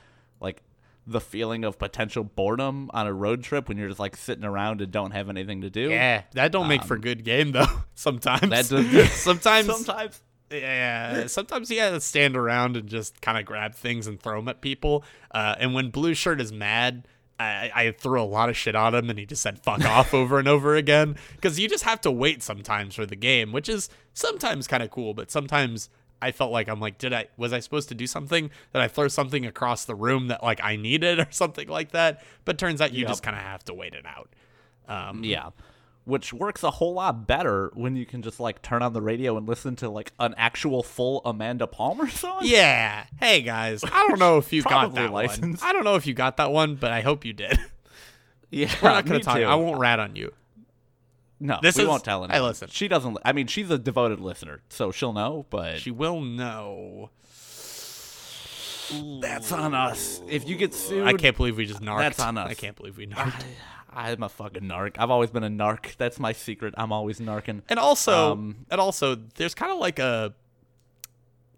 like 0.44 0.62
the 1.06 1.20
feeling 1.20 1.64
of 1.64 1.78
potential 1.78 2.22
boredom 2.24 2.90
on 2.94 3.06
a 3.06 3.12
road 3.12 3.42
trip 3.42 3.68
when 3.68 3.76
you're 3.76 3.88
just 3.88 4.00
like 4.00 4.16
sitting 4.16 4.44
around 4.44 4.80
and 4.80 4.90
don't 4.92 5.10
have 5.10 5.28
anything 5.28 5.60
to 5.62 5.68
do. 5.70 5.90
yeah, 5.90 6.22
that 6.32 6.52
don't 6.52 6.68
make 6.68 6.84
for 6.84 6.96
good 6.96 7.24
game 7.24 7.50
though. 7.52 7.66
Sometimes 7.94 8.42
Um, 8.44 8.50
That 8.50 8.68
does 8.68 9.12
sometimes 9.12 9.66
sometimes 9.66 10.22
Yeah, 10.50 11.26
sometimes 11.26 11.68
has 11.70 11.92
to 11.92 12.00
stand 12.00 12.36
around 12.36 12.76
and 12.76 12.88
just 12.88 13.20
kind 13.20 13.36
of 13.38 13.44
grab 13.44 13.74
things 13.74 14.06
and 14.06 14.20
throw 14.20 14.38
them 14.40 14.48
at 14.48 14.60
people. 14.60 15.04
Uh, 15.30 15.54
and 15.58 15.74
when 15.74 15.90
Blue 15.90 16.14
Shirt 16.14 16.40
is 16.40 16.52
mad, 16.52 17.06
I, 17.40 17.70
I 17.74 17.90
threw 17.90 18.22
a 18.22 18.24
lot 18.24 18.48
of 18.48 18.56
shit 18.56 18.76
on 18.76 18.94
him, 18.94 19.10
and 19.10 19.18
he 19.18 19.26
just 19.26 19.42
said 19.42 19.58
"fuck 19.58 19.84
off" 19.84 20.14
over 20.14 20.38
and 20.38 20.46
over 20.46 20.76
again. 20.76 21.16
Because 21.34 21.58
you 21.58 21.68
just 21.68 21.82
have 21.82 22.00
to 22.02 22.10
wait 22.12 22.42
sometimes 22.44 22.94
for 22.94 23.04
the 23.06 23.16
game, 23.16 23.50
which 23.50 23.68
is 23.68 23.88
sometimes 24.12 24.68
kind 24.68 24.82
of 24.84 24.90
cool, 24.90 25.14
but 25.14 25.30
sometimes 25.32 25.90
I 26.24 26.32
felt 26.32 26.50
like 26.52 26.68
I'm 26.68 26.80
like, 26.80 26.98
did 26.98 27.12
I 27.12 27.26
was 27.36 27.52
I 27.52 27.60
supposed 27.60 27.88
to 27.90 27.94
do 27.94 28.06
something? 28.06 28.50
Did 28.72 28.82
I 28.82 28.88
throw 28.88 29.08
something 29.08 29.44
across 29.46 29.84
the 29.84 29.94
room 29.94 30.28
that 30.28 30.42
like 30.42 30.60
I 30.62 30.76
needed 30.76 31.18
or 31.24 31.26
something 31.30 31.68
like 31.68 31.92
that? 31.92 32.22
But 32.44 32.58
turns 32.58 32.80
out 32.80 32.92
you 32.92 33.00
Yep. 33.00 33.08
just 33.08 33.22
kind 33.22 33.36
of 33.36 33.42
have 33.42 33.62
to 33.64 33.74
wait 33.74 33.94
it 33.94 34.06
out. 34.06 34.30
Um, 34.88 35.22
Yeah. 35.24 35.50
Which 36.06 36.34
works 36.34 36.62
a 36.62 36.70
whole 36.70 36.92
lot 36.92 37.26
better 37.26 37.70
when 37.74 37.96
you 37.96 38.04
can 38.04 38.20
just 38.20 38.38
like 38.38 38.60
turn 38.60 38.82
on 38.82 38.92
the 38.92 39.00
radio 39.00 39.38
and 39.38 39.48
listen 39.48 39.74
to 39.76 39.88
like 39.88 40.12
an 40.20 40.34
actual 40.36 40.82
full 40.82 41.22
Amanda 41.24 41.66
Palmer 41.66 42.08
song. 42.22 42.40
Yeah. 42.42 43.06
Hey 43.18 43.40
guys, 43.40 43.82
I 43.82 44.06
don't 44.08 44.18
know 44.18 44.36
if 44.36 44.52
you 44.52 44.62
got 44.62 44.94
that 44.96 45.10
one. 45.12 45.56
I 45.62 45.72
don't 45.72 45.84
know 45.84 45.94
if 45.94 46.06
you 46.06 46.12
got 46.12 46.36
that 46.36 46.52
one, 46.52 46.74
but 46.74 46.90
I 46.90 47.00
hope 47.00 47.24
you 47.24 47.32
did. 47.32 47.58
Yeah. 48.50 48.70
We're 48.82 48.90
not 48.90 49.06
gonna 49.06 49.20
talk. 49.20 49.36
too. 49.38 49.44
I 49.44 49.54
won't 49.54 49.78
rat 49.80 49.98
on 49.98 50.14
you. 50.14 50.30
No, 51.40 51.58
This 51.60 51.76
we 51.76 51.82
is- 51.82 51.88
won't 51.88 52.04
tell 52.04 52.24
anyone. 52.24 52.42
listen. 52.48 52.68
She 52.70 52.88
doesn't. 52.88 53.18
I 53.24 53.32
mean, 53.32 53.46
she's 53.48 53.70
a 53.70 53.78
devoted 53.78 54.20
listener, 54.20 54.62
so 54.68 54.90
she'll 54.92 55.12
know. 55.12 55.46
But 55.50 55.78
She 55.80 55.90
will 55.90 56.20
know. 56.20 57.10
that's 59.20 59.50
on 59.52 59.74
us. 59.74 60.20
If 60.28 60.48
you 60.48 60.56
get 60.56 60.74
sued, 60.74 61.06
I 61.06 61.14
can't 61.14 61.36
believe 61.36 61.56
we 61.56 61.66
just 61.66 61.80
narked. 61.80 62.00
That's 62.02 62.20
on 62.20 62.38
us. 62.38 62.50
I 62.50 62.54
can't 62.54 62.76
believe 62.76 62.96
we 62.96 63.06
narked. 63.06 63.44
I'm 63.96 64.22
a 64.22 64.28
fucking 64.28 64.62
narc. 64.64 64.96
I've 64.98 65.10
always 65.10 65.30
been 65.30 65.44
a 65.44 65.48
narc. 65.48 65.96
That's 65.96 66.18
my 66.18 66.32
secret. 66.32 66.74
I'm 66.76 66.92
always 66.92 67.20
narking. 67.20 67.62
And 67.68 67.78
also, 67.78 68.32
Um, 68.32 68.66
and 68.70 68.80
also, 68.80 69.16
there's 69.36 69.54
kind 69.54 69.72
of 69.72 69.78
like 69.78 69.98
a. 69.98 70.34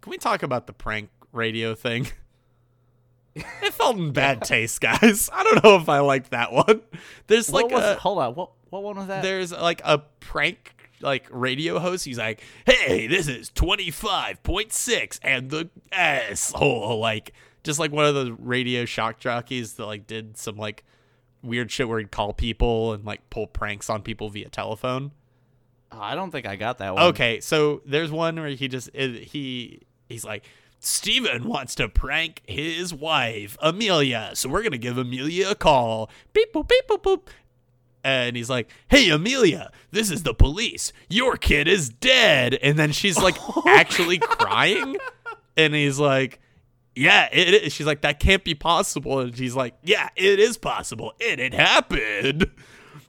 Can 0.01 0.11
we 0.11 0.17
talk 0.17 0.43
about 0.43 0.67
the 0.67 0.73
prank 0.73 1.09
radio 1.33 1.73
thing? 1.75 2.07
it 3.35 3.73
felt 3.73 3.97
in 3.97 4.11
bad 4.11 4.41
taste, 4.43 4.81
guys. 4.81 5.29
I 5.33 5.43
don't 5.43 5.63
know 5.63 5.75
if 5.77 5.89
I 5.89 5.99
liked 5.99 6.31
that 6.31 6.53
one. 6.53 6.81
There's 7.27 7.51
like 7.51 7.71
a. 7.71 7.95
Hold 7.95 8.19
on. 8.19 8.35
What 8.35 8.49
what 8.69 8.83
one 8.83 8.97
was 8.97 9.07
that? 9.07 9.23
there's 9.23 9.51
like 9.51 9.81
a 9.83 9.99
prank 10.19 10.77
like 11.01 11.27
radio 11.29 11.79
host. 11.79 12.05
He's 12.05 12.17
like, 12.17 12.41
"Hey, 12.65 13.07
this 13.07 13.27
is 13.27 13.49
twenty 13.49 13.91
five 13.91 14.41
point 14.43 14.73
six, 14.73 15.19
and 15.23 15.49
the 15.49 15.69
asshole." 15.91 16.99
Like, 16.99 17.33
just 17.63 17.79
like 17.79 17.91
one 17.91 18.05
of 18.05 18.15
the 18.15 18.33
radio 18.33 18.85
shock 18.85 19.19
jockeys 19.19 19.73
that 19.73 19.85
like 19.85 20.07
did 20.07 20.37
some 20.37 20.57
like 20.57 20.83
weird 21.43 21.71
shit 21.71 21.87
where 21.87 21.99
he'd 21.99 22.11
call 22.11 22.33
people 22.33 22.93
and 22.93 23.05
like 23.05 23.29
pull 23.29 23.47
pranks 23.47 23.89
on 23.89 24.01
people 24.01 24.29
via 24.29 24.49
telephone. 24.49 25.11
Oh, 25.91 26.01
I 26.01 26.15
don't 26.15 26.31
think 26.31 26.45
I 26.45 26.55
got 26.55 26.79
that 26.79 26.93
one. 26.95 27.03
Okay, 27.03 27.39
so 27.39 27.81
there's 27.85 28.11
one 28.11 28.35
where 28.35 28.49
he 28.49 28.67
just 28.67 28.89
he 28.95 29.81
he's 30.07 30.25
like. 30.25 30.45
Steven 30.79 31.45
wants 31.45 31.73
to 31.73 31.89
prank 31.89 32.43
his 32.45 32.93
wife, 32.93 33.57
Amelia. 33.63 34.29
So 34.35 34.47
we're 34.47 34.61
going 34.61 34.73
to 34.73 34.77
give 34.77 34.99
Amelia 34.99 35.49
a 35.49 35.55
call. 35.55 36.11
Beep, 36.33 36.53
boop, 36.53 36.67
beep, 36.67 36.87
boop, 36.87 37.01
boop 37.01 37.21
and 38.03 38.35
he's 38.35 38.49
like, 38.49 38.69
"Hey, 38.89 39.09
Amelia, 39.09 39.71
this 39.91 40.11
is 40.11 40.23
the 40.23 40.33
police. 40.33 40.93
Your 41.09 41.37
kid 41.37 41.67
is 41.67 41.89
dead." 41.89 42.55
And 42.55 42.77
then 42.77 42.91
she's 42.91 43.17
like, 43.17 43.35
actually 43.65 44.19
crying, 44.19 44.97
and 45.55 45.73
he's 45.73 45.99
like, 45.99 46.39
"Yeah, 46.95 47.29
it 47.31 47.53
is." 47.53 47.73
She's 47.73 47.87
like, 47.87 48.01
"That 48.01 48.19
can't 48.19 48.43
be 48.43 48.55
possible," 48.55 49.19
and 49.19 49.35
she's 49.35 49.55
like, 49.55 49.75
"Yeah, 49.83 50.09
it 50.15 50.39
is 50.39 50.57
possible, 50.57 51.13
and 51.21 51.39
it 51.39 51.53
happened." 51.53 52.51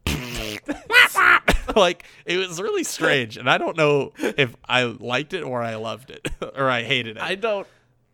like 1.77 2.05
it 2.27 2.37
was 2.37 2.61
really 2.61 2.85
strange, 2.85 3.37
and 3.37 3.49
I 3.49 3.59
don't 3.59 3.77
know 3.77 4.13
if 4.19 4.57
I 4.69 4.85
liked 4.85 5.33
it 5.33 5.43
or 5.43 5.63
I 5.63 5.77
loved 5.77 6.11
it 6.11 6.29
or 6.57 6.71
I 6.71 6.83
hated 6.83 7.17
it. 7.17 7.23
I 7.23 7.35
don't. 7.35 7.67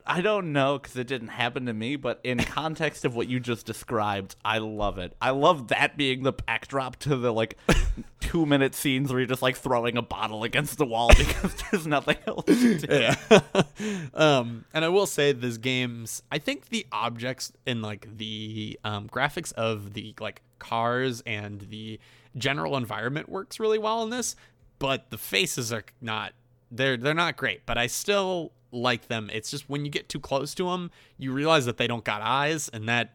I 0.06 0.20
don't 0.20 0.52
know 0.52 0.78
because 0.78 0.96
it 0.96 1.06
didn't 1.06 1.28
happen 1.28 1.64
to 1.66 1.73
me, 1.73 1.96
but 1.96 2.20
in 2.23 2.38
context 2.38 3.06
of 3.06 3.16
what 3.16 3.26
you 3.28 3.40
just 3.40 3.64
described, 3.64 4.37
I 4.44 4.58
love 4.58 4.99
it. 4.99 5.16
I 5.20 5.30
love 5.30 5.68
that 5.68 5.96
being 5.96 6.25
the 6.25 6.32
backdrop 6.32 6.96
to 7.00 7.16
the 7.16 7.32
like 7.32 7.56
two 8.20 8.44
minute 8.44 8.75
scenes 8.75 9.11
where 9.11 9.20
you're 9.20 9.28
just 9.28 9.40
like 9.40 9.56
throwing 9.56 9.96
a 9.96 10.02
bottle 10.02 10.44
against 10.44 10.76
the 10.76 10.84
wall 10.84 11.08
because 11.16 11.54
there's 11.70 11.87
nothing 11.87 12.18
else. 12.26 12.44
To 12.44 12.78
do. 12.78 12.87
yeah. 12.90 13.40
um, 14.14 14.66
and 14.75 14.84
I 14.84 14.88
will 14.88 15.06
say 15.06 15.32
this 15.32 15.56
game's 15.56 16.23
I 16.30 16.38
think 16.38 16.68
the 16.68 16.87
objects 16.92 17.52
and 17.66 17.80
like 17.80 18.06
the 18.18 18.78
um, 18.84 19.08
graphics 19.08 19.52
of 19.54 19.94
the 19.94 20.14
like 20.20 20.42
cars 20.58 21.23
and 21.25 21.62
the 21.70 21.99
general 22.37 22.76
environment 22.76 23.30
works 23.30 23.58
really 23.58 23.78
well 23.78 24.02
in 24.02 24.11
this, 24.11 24.37
but 24.78 25.08
the 25.08 25.18
faces 25.18 25.73
are 25.73 25.84
not 26.02 26.34
they're 26.70 26.99
they're 26.99 27.14
not 27.14 27.37
great, 27.37 27.64
but 27.64 27.78
I 27.78 27.87
still 27.87 28.52
like 28.75 29.09
them. 29.09 29.31
It's 29.33 29.50
just 29.50 29.69
when 29.69 29.85
you 29.85 29.90
get 29.90 30.09
too 30.09 30.21
close 30.21 30.54
to 30.57 30.71
them, 30.71 30.90
you 31.19 31.33
realize 31.33 31.66
that 31.66 31.76
they 31.76 31.87
don't 31.87 32.04
got 32.04 32.23
eyes 32.23 32.69
and 32.69 32.88
that 32.88 33.14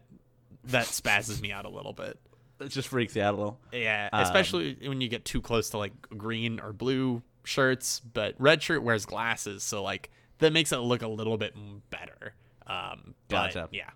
that 0.65 0.85
spazzes 0.87 1.41
me 1.41 1.51
out 1.51 1.65
a 1.65 1.69
little 1.69 1.93
bit. 1.93 2.19
It 2.59 2.69
just 2.69 2.89
freaks 2.89 3.15
you 3.15 3.21
out 3.21 3.33
a 3.33 3.37
little. 3.37 3.59
Yeah, 3.71 4.09
especially 4.11 4.77
when 4.85 4.99
you 5.01 5.07
get 5.07 5.23
too 5.23 5.41
close 5.41 5.69
to 5.69 5.77
like 5.77 5.93
green 6.17 6.59
or 6.59 6.73
blue 6.73 7.21
shirts, 7.43 8.01
but 8.01 8.35
red 8.37 8.61
shirt 8.61 8.83
wears 8.83 9.05
glasses, 9.05 9.63
so 9.63 9.81
like 9.81 10.09
that 10.39 10.51
makes 10.51 10.71
it 10.71 10.77
look 10.77 11.01
a 11.01 11.07
little 11.07 11.37
bit 11.37 11.55
better. 11.89 12.33
Um, 12.67 13.15
but, 13.27 13.53
Gotcha. 13.53 13.69
Yeah. 13.71 13.89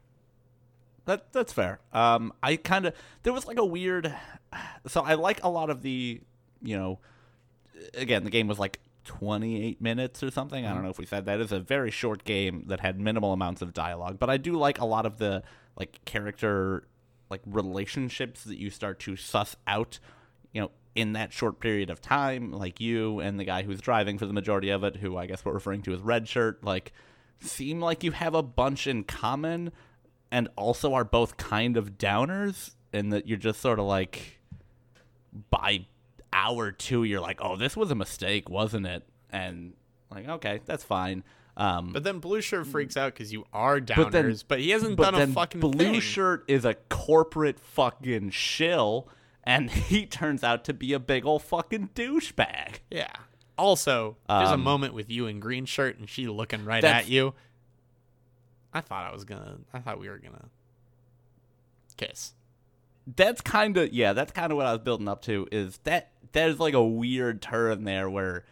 That 1.05 1.34
that's 1.34 1.51
fair. 1.51 1.79
Um, 1.91 2.32
I 2.41 2.55
kind 2.55 2.86
of 2.86 2.93
there 3.24 3.34
was 3.34 3.46
like 3.46 3.58
a 3.58 3.65
weird. 3.65 4.13
So 4.88 5.01
I 5.01 5.15
like 5.15 5.43
a 5.43 5.50
lot 5.50 5.70
of 5.70 5.82
the, 5.82 6.22
you 6.62 6.77
know, 6.77 7.00
again 7.93 8.24
the 8.24 8.29
game 8.29 8.48
was 8.48 8.60
like 8.60 8.79
28 9.03 9.81
minutes 9.81 10.24
or 10.24 10.31
something. 10.31 10.65
I 10.65 10.69
don't 10.69 10.77
mm-hmm. 10.77 10.86
know 10.86 10.91
if 10.91 10.98
we 10.98 11.05
said 11.05 11.25
that. 11.25 11.39
It's 11.39 11.51
a 11.51 11.60
very 11.60 11.91
short 11.91 12.24
game 12.24 12.63
that 12.67 12.79
had 12.79 13.00
minimal 13.00 13.33
amounts 13.33 13.62
of 13.62 13.74
dialogue, 13.74 14.17
but 14.19 14.29
I 14.29 14.38
do 14.38 14.53
like 14.53 14.79
a 14.79 14.86
lot 14.86 15.05
of 15.05 15.17
the 15.17 15.43
like 15.77 16.03
character 16.05 16.88
like 17.29 17.41
relationships 17.45 18.43
that 18.43 18.57
you 18.57 18.69
start 18.69 19.00
to 19.00 19.15
suss 19.15 19.55
out, 19.65 20.00
you 20.51 20.62
know, 20.62 20.72
in 20.95 21.13
that 21.13 21.33
short 21.33 21.60
period 21.60 21.89
of 21.89 22.00
time, 22.00 22.51
like 22.51 22.79
you 22.79 23.19
and 23.19 23.39
the 23.39 23.43
guy 23.43 23.63
who's 23.63 23.81
driving 23.81 24.17
for 24.17 24.25
the 24.25 24.33
majority 24.33 24.69
of 24.69 24.83
it, 24.83 24.98
who 24.98 25.17
I 25.17 25.25
guess 25.25 25.43
we're 25.43 25.53
referring 25.53 25.81
to 25.83 25.93
as 25.93 26.01
Red 26.01 26.27
Shirt, 26.27 26.63
like 26.63 26.93
seem 27.39 27.81
like 27.81 28.03
you 28.03 28.12
have 28.12 28.36
a 28.36 28.43
bunch 28.43 28.86
in 28.88 29.03
common 29.03 29.72
and 30.31 30.48
also 30.55 30.93
are 30.93 31.03
both 31.03 31.38
kind 31.38 31.77
of 31.77 31.98
downers 31.98 32.75
and 32.91 33.12
that 33.12 33.27
you're 33.27 33.38
just 33.38 33.60
sort 33.60 33.79
of 33.79 33.86
like 33.86 34.39
by 35.50 35.88
hour 36.33 36.71
two 36.71 37.03
you're 37.03 37.21
like 37.21 37.39
oh 37.41 37.55
this 37.55 37.75
was 37.77 37.91
a 37.91 37.95
mistake 37.95 38.49
wasn't 38.49 38.85
it 38.85 39.03
and 39.29 39.73
like 40.11 40.27
okay 40.27 40.59
that's 40.65 40.83
fine 40.83 41.23
um 41.55 41.91
But 41.93 42.03
then 42.03 42.19
blue 42.19 42.41
shirt 42.41 42.65
freaks 42.67 42.97
out 42.97 43.13
because 43.13 43.31
you 43.31 43.45
are 43.53 43.79
downers, 43.79 44.39
But 44.47 44.47
but, 44.47 44.59
he 44.59 44.71
hasn't 44.71 44.97
but 44.97 45.03
done 45.03 45.15
a 45.15 45.17
then 45.19 45.33
fucking 45.33 45.61
blue 45.61 45.71
thing. 45.91 45.99
shirt 45.99 46.43
is 46.47 46.65
a 46.65 46.73
corporate 46.89 47.59
fucking 47.59 48.31
shill 48.31 49.07
and 49.43 49.69
he 49.89 50.05
turns 50.07 50.43
out 50.43 50.63
to 50.65 50.73
be 50.73 50.93
a 50.93 50.99
big 50.99 51.25
old 51.25 51.43
fucking 51.43 51.89
douchebag 51.95 52.79
Yeah. 52.89 53.11
Also, 53.55 54.17
there's 54.27 54.49
a 54.49 54.53
Um, 54.53 54.63
moment 54.63 54.95
with 54.95 55.11
you 55.11 55.27
in 55.27 55.39
green 55.39 55.65
shirt 55.65 55.99
and 55.99 56.09
she 56.09 56.27
looking 56.27 56.65
right 56.65 56.83
at 56.83 57.07
you. 57.07 57.35
I 58.73 58.81
thought 58.81 59.07
I 59.07 59.13
was 59.13 59.25
gonna. 59.25 59.57
I 59.71 59.77
thought 59.77 59.99
we 59.99 60.09
were 60.09 60.17
gonna 60.17 60.49
kiss. 61.97 62.33
that's 63.15 63.41
kind 63.41 63.77
of 63.77 63.93
yeah 63.93 64.13
that's 64.13 64.31
kind 64.31 64.51
of 64.51 64.55
what 64.57 64.65
i 64.65 64.71
was 64.71 64.79
building 64.81 65.07
up 65.07 65.21
to 65.21 65.45
is 65.51 65.77
that 65.83 66.12
there's 66.33 66.59
like 66.59 66.73
a 66.73 66.83
weird 66.83 67.41
turn 67.41 67.85
there 67.85 68.09
where 68.09 68.43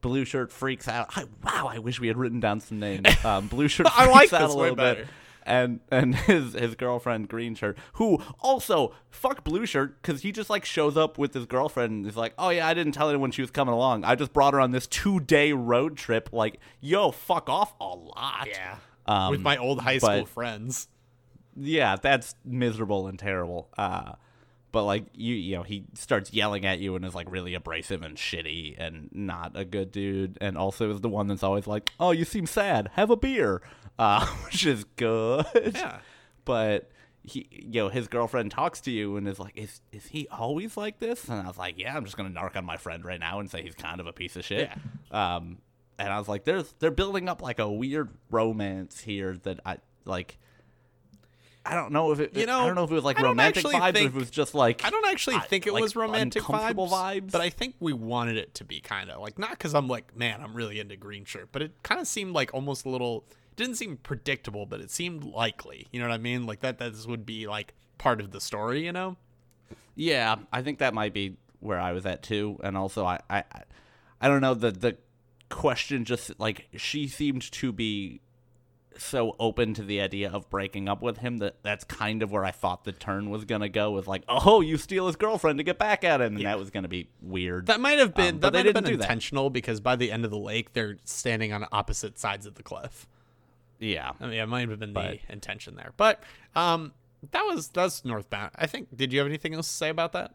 blue 0.00 0.24
shirt 0.24 0.50
freaks 0.52 0.86
out. 0.88 1.08
I, 1.16 1.24
wow 1.44 1.68
i 1.72 1.78
wish 1.78 1.98
we 2.00 2.06
had 2.08 2.16
written 2.16 2.40
down 2.40 2.60
some 2.60 2.78
names. 2.80 3.06
Um, 3.24 3.48
blue 3.48 3.68
shirt 3.68 3.88
freaks 3.88 3.98
I 4.08 4.10
like 4.10 4.32
out 4.32 4.50
a 4.50 4.52
little 4.54 4.76
bit. 4.76 5.06
and 5.44 5.80
and 5.90 6.14
his 6.28 6.54
his 6.54 6.74
girlfriend 6.76 7.28
green 7.28 7.54
shirt 7.54 7.76
who 7.94 8.22
also 8.40 8.94
fuck 9.10 9.42
blue 9.44 9.66
shirt 9.66 10.00
because 10.00 10.22
he 10.22 10.32
just 10.32 10.48
like 10.50 10.64
shows 10.64 10.96
up 10.96 11.18
with 11.18 11.34
his 11.34 11.46
girlfriend 11.46 11.92
and 11.92 12.06
is 12.06 12.16
like 12.16 12.34
oh 12.38 12.50
yeah 12.50 12.66
i 12.66 12.74
didn't 12.74 12.92
tell 12.92 13.08
anyone 13.10 13.30
she 13.30 13.42
was 13.42 13.50
coming 13.50 13.74
along. 13.74 14.04
I 14.04 14.14
just 14.14 14.32
brought 14.32 14.54
her 14.54 14.60
on 14.60 14.70
this 14.72 14.86
two 14.86 15.20
day 15.20 15.52
road 15.52 15.96
trip. 15.96 16.28
Like 16.32 16.60
yo 16.80 17.10
fuck 17.10 17.48
off 17.48 17.74
a 17.80 17.86
lot. 17.86 18.48
Um, 19.06 19.30
with 19.30 19.40
my 19.40 19.56
old 19.56 19.80
high 19.80 19.98
school 19.98 20.20
but- 20.22 20.28
friends. 20.28 20.88
yeah, 21.56 21.96
that's 22.00 22.34
miserable 22.44 23.06
and 23.06 23.18
terrible. 23.18 23.68
Uh, 23.78 24.12
but 24.76 24.84
like 24.84 25.06
you, 25.14 25.34
you 25.34 25.56
know, 25.56 25.62
he 25.62 25.84
starts 25.94 26.34
yelling 26.34 26.66
at 26.66 26.80
you 26.80 26.96
and 26.96 27.04
is 27.06 27.14
like 27.14 27.30
really 27.30 27.54
abrasive 27.54 28.02
and 28.02 28.14
shitty 28.18 28.74
and 28.76 29.08
not 29.10 29.52
a 29.54 29.64
good 29.64 29.90
dude. 29.90 30.36
And 30.38 30.58
also 30.58 30.90
is 30.90 31.00
the 31.00 31.08
one 31.08 31.28
that's 31.28 31.42
always 31.42 31.66
like, 31.66 31.92
"Oh, 31.98 32.10
you 32.10 32.26
seem 32.26 32.44
sad. 32.44 32.90
Have 32.92 33.08
a 33.08 33.16
beer," 33.16 33.62
uh, 33.98 34.26
which 34.44 34.66
is 34.66 34.84
good. 34.96 35.46
Yeah. 35.54 36.00
But 36.44 36.90
he, 37.22 37.48
you 37.50 37.84
know, 37.84 37.88
his 37.88 38.06
girlfriend 38.06 38.50
talks 38.50 38.82
to 38.82 38.90
you 38.90 39.16
and 39.16 39.26
is 39.26 39.38
like, 39.38 39.56
"Is 39.56 39.80
is 39.92 40.08
he 40.08 40.28
always 40.28 40.76
like 40.76 40.98
this?" 40.98 41.26
And 41.26 41.40
I 41.40 41.48
was 41.48 41.56
like, 41.56 41.78
"Yeah, 41.78 41.96
I'm 41.96 42.04
just 42.04 42.18
gonna 42.18 42.28
narc 42.28 42.54
on 42.54 42.66
my 42.66 42.76
friend 42.76 43.02
right 43.02 43.18
now 43.18 43.40
and 43.40 43.50
say 43.50 43.62
he's 43.62 43.74
kind 43.74 43.98
of 43.98 44.06
a 44.06 44.12
piece 44.12 44.36
of 44.36 44.44
shit." 44.44 44.68
yeah. 45.10 45.36
Um, 45.36 45.56
and 45.98 46.12
I 46.12 46.18
was 46.18 46.28
like, 46.28 46.44
"There's 46.44 46.74
they're 46.80 46.90
building 46.90 47.30
up 47.30 47.40
like 47.40 47.60
a 47.60 47.72
weird 47.72 48.10
romance 48.30 49.00
here 49.00 49.38
that 49.44 49.58
I 49.64 49.78
like." 50.04 50.36
I 51.66 51.74
don't 51.74 51.92
know 51.92 52.12
if 52.12 52.20
it. 52.20 52.36
You 52.36 52.46
know, 52.46 52.60
I 52.60 52.66
don't 52.66 52.74
know 52.74 52.84
if 52.84 52.90
it 52.90 52.94
was 52.94 53.04
like 53.04 53.18
romantic 53.20 53.64
vibes 53.64 53.88
or 53.88 53.92
think- 53.92 54.10
if 54.10 54.16
it 54.16 54.18
was 54.18 54.30
just 54.30 54.54
like. 54.54 54.84
I 54.84 54.90
don't 54.90 55.06
actually 55.06 55.38
think 55.40 55.66
it 55.66 55.72
like, 55.72 55.82
was 55.82 55.96
romantic 55.96 56.42
vibes, 56.42 56.74
vibes. 56.90 57.32
but 57.32 57.40
I 57.40 57.50
think 57.50 57.74
we 57.80 57.92
wanted 57.92 58.36
it 58.36 58.54
to 58.54 58.64
be 58.64 58.80
kind 58.80 59.10
of 59.10 59.20
like 59.20 59.38
not 59.38 59.50
because 59.50 59.74
I'm 59.74 59.88
like, 59.88 60.16
man, 60.16 60.40
I'm 60.42 60.54
really 60.54 60.78
into 60.80 60.96
green 60.96 61.24
shirt, 61.24 61.48
but 61.52 61.62
it 61.62 61.72
kind 61.82 62.00
of 62.00 62.06
seemed 62.06 62.32
like 62.32 62.54
almost 62.54 62.84
a 62.86 62.88
little. 62.88 63.24
Didn't 63.56 63.76
seem 63.76 63.96
predictable, 63.96 64.66
but 64.66 64.80
it 64.80 64.90
seemed 64.90 65.24
likely. 65.24 65.86
You 65.90 66.00
know 66.00 66.06
what 66.08 66.14
I 66.14 66.18
mean? 66.18 66.46
Like 66.46 66.60
that. 66.60 66.78
That 66.78 66.92
this 66.92 67.06
would 67.06 67.24
be 67.26 67.46
like 67.46 67.74
part 67.98 68.20
of 68.20 68.30
the 68.30 68.40
story. 68.40 68.84
You 68.84 68.92
know? 68.92 69.16
Yeah, 69.94 70.36
I 70.52 70.62
think 70.62 70.78
that 70.80 70.92
might 70.94 71.14
be 71.14 71.36
where 71.60 71.80
I 71.80 71.92
was 71.92 72.04
at 72.06 72.22
too, 72.22 72.60
and 72.62 72.76
also 72.76 73.04
I, 73.04 73.20
I- 73.30 73.44
I 74.20 74.28
don't 74.28 74.40
know 74.40 74.54
the 74.54 74.70
the 74.70 74.96
question 75.48 76.04
just 76.04 76.38
like 76.40 76.68
she 76.76 77.06
seemed 77.06 77.42
to 77.52 77.70
be 77.72 78.20
so 78.98 79.36
open 79.38 79.74
to 79.74 79.82
the 79.82 80.00
idea 80.00 80.30
of 80.30 80.48
breaking 80.50 80.88
up 80.88 81.02
with 81.02 81.18
him 81.18 81.38
that 81.38 81.56
that's 81.62 81.84
kind 81.84 82.22
of 82.22 82.30
where 82.32 82.44
I 82.44 82.50
thought 82.50 82.84
the 82.84 82.92
turn 82.92 83.30
was 83.30 83.44
gonna 83.44 83.68
go 83.68 83.90
was 83.92 84.06
like, 84.06 84.22
oh, 84.28 84.60
you 84.60 84.76
steal 84.76 85.06
his 85.06 85.16
girlfriend 85.16 85.58
to 85.58 85.64
get 85.64 85.78
back 85.78 86.04
at 86.04 86.20
him, 86.20 86.36
and 86.36 86.44
that 86.44 86.58
was 86.58 86.70
gonna 86.70 86.88
be 86.88 87.08
weird. 87.22 87.66
That 87.66 87.80
might 87.80 87.98
have 87.98 88.14
been 88.14 88.36
Um, 88.36 88.40
but 88.40 88.46
that 88.48 88.52
they 88.52 88.58
might 88.60 88.66
have 88.66 88.74
didn't 88.74 88.84
been 88.84 88.92
do 88.92 88.96
that. 88.98 89.04
intentional 89.04 89.50
because 89.50 89.80
by 89.80 89.96
the 89.96 90.10
end 90.12 90.24
of 90.24 90.30
the 90.30 90.38
lake, 90.38 90.72
they're 90.72 90.96
standing 91.04 91.52
on 91.52 91.66
opposite 91.72 92.18
sides 92.18 92.46
of 92.46 92.54
the 92.54 92.62
cliff. 92.62 93.06
yeah, 93.78 94.12
I 94.20 94.26
mean, 94.26 94.38
it 94.40 94.46
might 94.48 94.68
have 94.68 94.78
been 94.78 94.92
But- 94.92 95.18
the 95.26 95.32
intention 95.32 95.76
there, 95.76 95.92
but 95.96 96.22
um, 96.54 96.92
that 97.32 97.42
was 97.42 97.68
that's 97.68 98.04
northbound. 98.04 98.52
I 98.56 98.66
think. 98.66 98.94
Did 98.96 99.12
you 99.12 99.18
have 99.20 99.26
anything 99.26 99.54
else 99.54 99.68
to 99.68 99.74
say 99.74 99.88
about 99.88 100.12
that? 100.12 100.34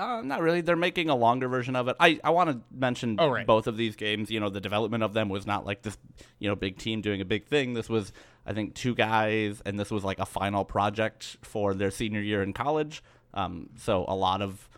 Uh, 0.00 0.22
not 0.22 0.40
really. 0.40 0.60
They're 0.62 0.76
making 0.76 1.10
a 1.10 1.14
longer 1.14 1.46
version 1.48 1.76
of 1.76 1.88
it. 1.88 1.96
I, 2.00 2.18
I 2.24 2.30
want 2.30 2.50
to 2.50 2.60
mention 2.74 3.16
Oh, 3.18 3.28
right. 3.28 3.46
both 3.46 3.66
of 3.66 3.76
these 3.76 3.96
games. 3.96 4.30
You 4.30 4.40
know, 4.40 4.48
the 4.48 4.60
development 4.60 5.02
of 5.04 5.12
them 5.12 5.28
was 5.28 5.46
not 5.46 5.66
like 5.66 5.82
this, 5.82 5.98
you 6.38 6.48
know, 6.48 6.56
big 6.56 6.78
team 6.78 7.00
doing 7.00 7.20
a 7.20 7.24
big 7.24 7.44
thing. 7.46 7.74
This 7.74 7.88
was, 7.88 8.12
I 8.46 8.52
think, 8.54 8.74
two 8.74 8.94
guys, 8.94 9.60
and 9.66 9.78
this 9.78 9.90
was 9.90 10.02
like 10.04 10.18
a 10.18 10.26
final 10.26 10.64
project 10.64 11.36
for 11.42 11.74
their 11.74 11.90
senior 11.90 12.20
year 12.20 12.42
in 12.42 12.52
college. 12.52 13.02
Um, 13.34 13.68
so 13.76 14.04
a 14.08 14.14
lot 14.14 14.40
of, 14.42 14.68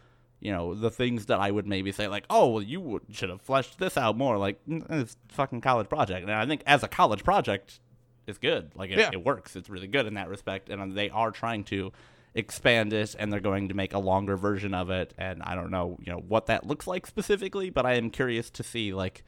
you 0.41 0.50
know, 0.50 0.75
the 0.75 0.91
things 0.91 1.26
that 1.26 1.38
I 1.38 1.50
would 1.52 1.67
maybe 1.67 1.93
say 1.93 2.09
like, 2.09 2.25
oh, 2.29 2.49
well, 2.49 2.62
you 2.62 2.81
would, 2.81 3.02
should 3.12 3.31
have 3.31 3.41
fleshed 3.41 3.79
this 3.79 3.97
out 3.97 4.17
more. 4.19 4.37
Like, 4.38 4.59
"Mm, 4.69 4.85
it's 4.91 5.17
a 5.31 5.35
fucking 5.35 5.61
college 5.61 5.88
project, 5.88 6.23
and 6.23 6.33
I 6.35 6.45
think 6.47 6.62
as 6.67 6.83
a 6.83 6.88
college 6.88 7.23
project, 7.23 7.79
it's 8.26 8.38
good. 8.38 8.73
Like, 8.75 8.91
it, 8.91 8.99
Yeah. 8.99 9.11
it 9.12 9.25
works. 9.25 9.55
It's 9.57 9.71
really 9.71 9.87
good 9.87 10.07
in 10.07 10.14
that 10.14 10.29
respect, 10.29 10.69
and 10.69 10.97
they 10.97 11.11
are 11.11 11.31
trying 11.31 11.64
to 11.64 11.93
expand 12.34 12.92
it 12.92 13.14
and 13.18 13.32
they're 13.32 13.40
going 13.40 13.68
to 13.68 13.74
make 13.74 13.92
a 13.92 13.98
longer 13.98 14.36
version 14.36 14.72
of 14.74 14.90
it 14.90 15.12
and 15.18 15.42
I 15.42 15.54
don't 15.54 15.70
know, 15.70 15.98
you 16.02 16.12
know, 16.12 16.18
what 16.18 16.46
that 16.46 16.66
looks 16.66 16.86
like 16.86 17.06
specifically, 17.06 17.68
but 17.70 17.84
I 17.84 17.94
am 17.94 18.10
curious 18.10 18.50
to 18.50 18.62
see 18.62 18.94
like 18.94 19.22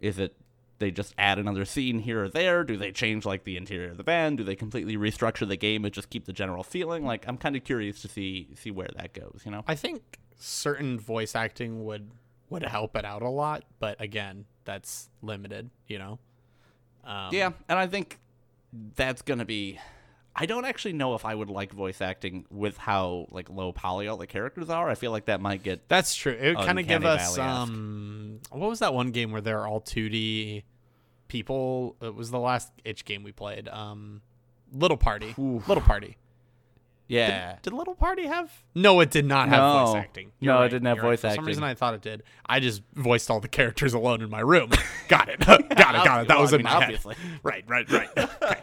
is 0.00 0.18
it 0.18 0.34
they 0.78 0.90
just 0.90 1.14
add 1.16 1.38
another 1.38 1.64
scene 1.64 2.00
here 2.00 2.24
or 2.24 2.28
there? 2.28 2.62
Do 2.62 2.76
they 2.76 2.92
change 2.92 3.24
like 3.24 3.44
the 3.44 3.56
interior 3.56 3.90
of 3.90 3.96
the 3.96 4.02
van? 4.02 4.36
Do 4.36 4.44
they 4.44 4.56
completely 4.56 4.96
restructure 4.96 5.48
the 5.48 5.56
game 5.56 5.84
and 5.84 5.94
just 5.94 6.10
keep 6.10 6.26
the 6.26 6.32
general 6.32 6.62
feeling? 6.62 7.04
Like 7.04 7.26
I'm 7.26 7.38
kind 7.38 7.56
of 7.56 7.64
curious 7.64 8.02
to 8.02 8.08
see 8.08 8.48
see 8.54 8.70
where 8.70 8.88
that 8.96 9.12
goes, 9.14 9.42
you 9.44 9.50
know? 9.50 9.64
I 9.66 9.74
think 9.74 10.18
certain 10.38 10.98
voice 10.98 11.34
acting 11.34 11.84
would 11.84 12.10
would 12.50 12.62
help 12.64 12.96
it 12.96 13.04
out 13.04 13.22
a 13.22 13.28
lot, 13.28 13.64
but 13.78 14.00
again, 14.00 14.44
that's 14.64 15.08
limited. 15.22 15.70
You 15.86 15.98
know. 15.98 16.18
Um, 17.04 17.28
Yeah, 17.32 17.52
and 17.68 17.78
I 17.78 17.86
think 17.86 18.18
that's 18.96 19.22
going 19.22 19.38
to 19.38 19.44
be 19.44 19.78
I 20.38 20.44
don't 20.44 20.66
actually 20.66 20.92
know 20.92 21.14
if 21.14 21.24
I 21.24 21.34
would 21.34 21.48
like 21.48 21.72
voice 21.72 22.02
acting 22.02 22.44
with 22.50 22.76
how 22.76 23.26
like 23.30 23.48
low 23.48 23.72
poly 23.72 24.06
all 24.06 24.18
the 24.18 24.26
characters 24.26 24.68
are. 24.68 24.90
I 24.90 24.94
feel 24.94 25.10
like 25.10 25.24
that 25.26 25.40
might 25.40 25.62
get 25.62 25.88
that's 25.88 26.14
true. 26.14 26.32
It 26.32 26.56
would 26.56 26.66
kind 26.66 26.78
of 26.78 26.86
give 26.86 27.04
us 27.06 27.38
um. 27.38 28.40
What 28.50 28.68
was 28.68 28.80
that 28.80 28.92
one 28.92 29.12
game 29.12 29.32
where 29.32 29.40
they're 29.40 29.66
all 29.66 29.80
2D 29.80 30.62
people? 31.28 31.96
It 32.02 32.14
was 32.14 32.30
the 32.30 32.38
last 32.38 32.70
itch 32.84 33.04
game 33.06 33.22
we 33.22 33.32
played. 33.32 33.66
Um, 33.68 34.20
Little 34.72 34.98
Party. 34.98 35.34
Oof. 35.38 35.66
Little 35.68 35.82
Party. 35.82 36.18
Yeah. 37.08 37.56
Did 37.62 37.72
Little 37.72 37.94
Party 37.94 38.26
have? 38.26 38.52
No, 38.74 38.98
it 39.00 39.10
did 39.12 39.24
not 39.24 39.48
have 39.48 39.58
No. 39.58 39.86
voice 39.86 39.94
acting. 39.96 40.32
No, 40.40 40.52
You're 40.52 40.54
it 40.54 40.58
right, 40.62 40.70
didn't 40.72 40.86
have 40.86 40.96
you're 40.96 41.04
right. 41.04 41.10
voice 41.12 41.20
For 41.20 41.34
some 41.36 41.44
reason, 41.46 41.62
I 41.64 41.74
thought 41.74 41.94
it 41.94 42.02
did. 42.02 42.24
I 42.44 42.58
just 42.60 42.82
voiced 42.94 43.30
all 43.30 43.38
the 43.40 43.48
characters 43.48 43.94
alone 43.94 44.22
in 44.22 44.28
my 44.28 44.40
room. 44.40 44.70
got 45.08 45.28
it. 45.28 45.38
got 45.46 45.60
it. 45.60 45.68
Got 45.76 45.94
it. 46.22 46.28
That 46.28 46.34
Well, 46.34 46.42
was 46.42 46.52
I 46.52 46.56
in 46.56 46.64
mean, 46.64 46.72
my 46.72 46.82
obviously. 46.82 47.14
head. 47.14 47.40
Right. 47.44 47.64
Right. 47.68 47.90
Right. 47.90 48.08
Okay. 48.18 48.60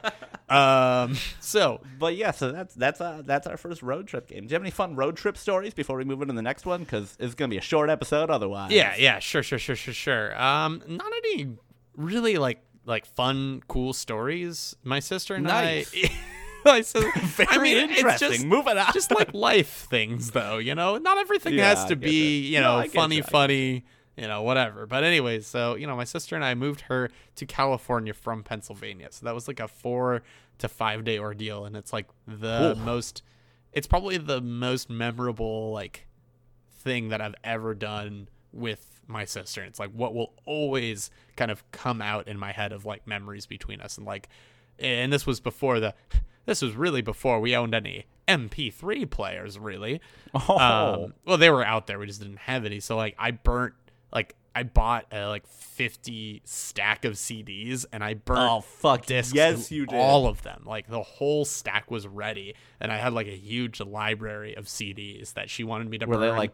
Um. 0.54 1.18
So 1.40 1.82
But 2.00 2.16
yeah, 2.16 2.32
so 2.32 2.52
that's 2.52 2.74
that's 2.76 3.00
uh 3.02 3.22
that's 3.26 3.48
our 3.48 3.58
first 3.58 3.82
road 3.84 4.08
trip 4.08 4.28
game. 4.28 4.46
Do 4.48 4.52
you 4.52 4.56
have 4.56 4.62
any 4.64 4.72
fun 4.72 4.96
road 4.96 5.16
trip 5.18 5.38
stories 5.38 5.74
before 5.74 5.98
we 5.98 6.04
move 6.04 6.22
into 6.22 6.34
the 6.34 6.42
next 6.42 6.66
one? 6.66 6.82
Because 6.84 7.16
it's 7.20 7.36
gonna 7.36 7.50
be 7.50 7.58
a 7.58 7.62
short 7.62 7.90
episode 7.90 8.30
otherwise. 8.30 8.72
Yeah, 8.72 8.96
yeah, 8.98 9.20
sure, 9.20 9.44
sure, 9.44 9.60
sure, 9.60 9.76
sure, 9.76 9.94
sure. 9.94 10.42
Um, 10.42 10.82
not 10.88 11.12
any 11.26 11.50
really 11.96 12.38
like 12.38 12.62
like 12.86 13.06
fun, 13.06 13.62
cool 13.68 13.94
stories. 13.94 14.76
My 14.84 15.00
sister 15.00 15.36
and 15.36 15.46
Nice. 15.46 15.94
I. 16.66 16.82
sister, 16.82 17.12
Very 17.20 17.48
I 17.52 17.58
mean, 17.62 17.78
it's 17.78 17.98
interesting. 18.00 18.30
just 18.32 18.46
Moving 18.46 18.78
on. 18.78 18.94
just 18.94 19.12
like 19.12 19.34
life 19.34 19.88
things, 19.90 20.32
though. 20.32 20.58
You 20.60 20.76
know, 20.76 20.98
not 20.98 21.18
everything 21.18 21.54
Yeah, 21.56 21.70
has 21.70 21.86
to 21.86 21.96
be 21.96 22.40
you 22.48 22.60
know 22.62 22.78
I 22.78 22.84
get 22.88 22.94
funny, 22.94 23.18
you, 23.18 23.24
funny. 23.24 23.86
You 24.16 24.28
know, 24.28 24.44
whatever. 24.44 24.86
But 24.86 25.04
anyways, 25.04 25.48
so 25.48 25.76
you 25.76 25.88
know, 25.88 25.96
my 25.96 26.04
sister 26.04 26.36
and 26.36 26.46
I 26.46 26.54
moved 26.56 26.82
her 26.82 27.10
to 27.36 27.46
California 27.46 28.14
from 28.14 28.44
Pennsylvania. 28.44 29.08
So 29.12 29.26
that 29.26 29.34
was 29.34 29.48
like 29.48 29.60
a 29.60 29.68
four 29.68 30.22
to 30.60 30.68
five 30.68 31.04
day 31.04 31.20
ordeal, 31.20 31.66
and 31.66 31.76
it's 31.76 31.94
like 31.94 32.08
the 32.28 32.72
Ooh. 32.72 32.76
most. 32.76 33.24
It's 33.72 33.88
probably 33.88 34.18
the 34.18 34.42
most 34.42 34.90
memorable 34.90 35.72
like 35.72 36.08
thing 36.70 37.10
that 37.10 37.22
I've 37.22 37.36
ever 37.44 37.74
done 37.74 38.28
with 38.52 39.02
my 39.08 39.26
sister. 39.26 39.64
It's 39.64 39.80
like 39.80 39.92
what 39.92 40.14
will 40.14 40.34
always 40.46 41.10
kind 41.36 41.52
of 41.52 41.70
come 41.72 42.02
out 42.02 42.28
in 42.28 42.38
my 42.38 42.52
head 42.52 42.72
of 42.72 42.86
like 42.86 43.08
memories 43.08 43.46
between 43.46 43.82
us 43.82 43.98
and 43.98 44.06
like 44.06 44.30
and 44.80 45.12
this 45.12 45.26
was 45.26 45.40
before 45.40 45.80
the 45.80 45.94
this 46.46 46.62
was 46.62 46.76
really 46.76 47.02
before 47.02 47.40
we 47.40 47.56
owned 47.56 47.74
any 47.74 48.06
MP3 48.28 49.10
players 49.10 49.58
really. 49.60 50.02
Oh. 50.34 50.58
Um, 50.58 51.14
well 51.26 51.38
they 51.38 51.50
were 51.50 51.66
out 51.66 51.88
there, 51.88 52.00
we 52.00 52.06
just 52.06 52.22
didn't 52.22 52.40
have 52.40 52.66
any. 52.66 52.80
So 52.80 52.96
like 52.96 53.16
I 53.18 53.32
burnt 53.32 53.74
like 54.14 54.36
I 54.56 54.64
bought 54.64 55.06
a 55.12 55.26
like 55.28 55.48
50 55.48 56.42
stack 56.46 57.06
of 57.06 57.14
CDs 57.14 57.86
and 57.92 58.04
I 58.04 58.14
burned 58.14 58.40
Oh 58.40 58.62
fuck! 58.62 59.06
discs 59.06 59.34
Yes, 59.34 59.72
you 59.72 59.86
did. 59.88 59.98
all 59.98 60.28
of 60.28 60.44
them 60.44 60.64
like 60.66 60.88
the 60.88 61.02
whole 61.02 61.44
stack 61.46 61.90
was 61.90 62.08
ready 62.08 62.54
and 62.80 62.92
i 62.92 62.98
had 62.98 63.14
like 63.14 63.28
a 63.28 63.36
huge 63.36 63.82
library 63.82 64.56
of 64.56 64.66
cds 64.66 65.34
that 65.34 65.50
she 65.50 65.64
wanted 65.64 65.90
me 65.90 65.98
to 65.98 66.06
were 66.06 66.18
they 66.18 66.28
burn. 66.28 66.38
like? 66.38 66.54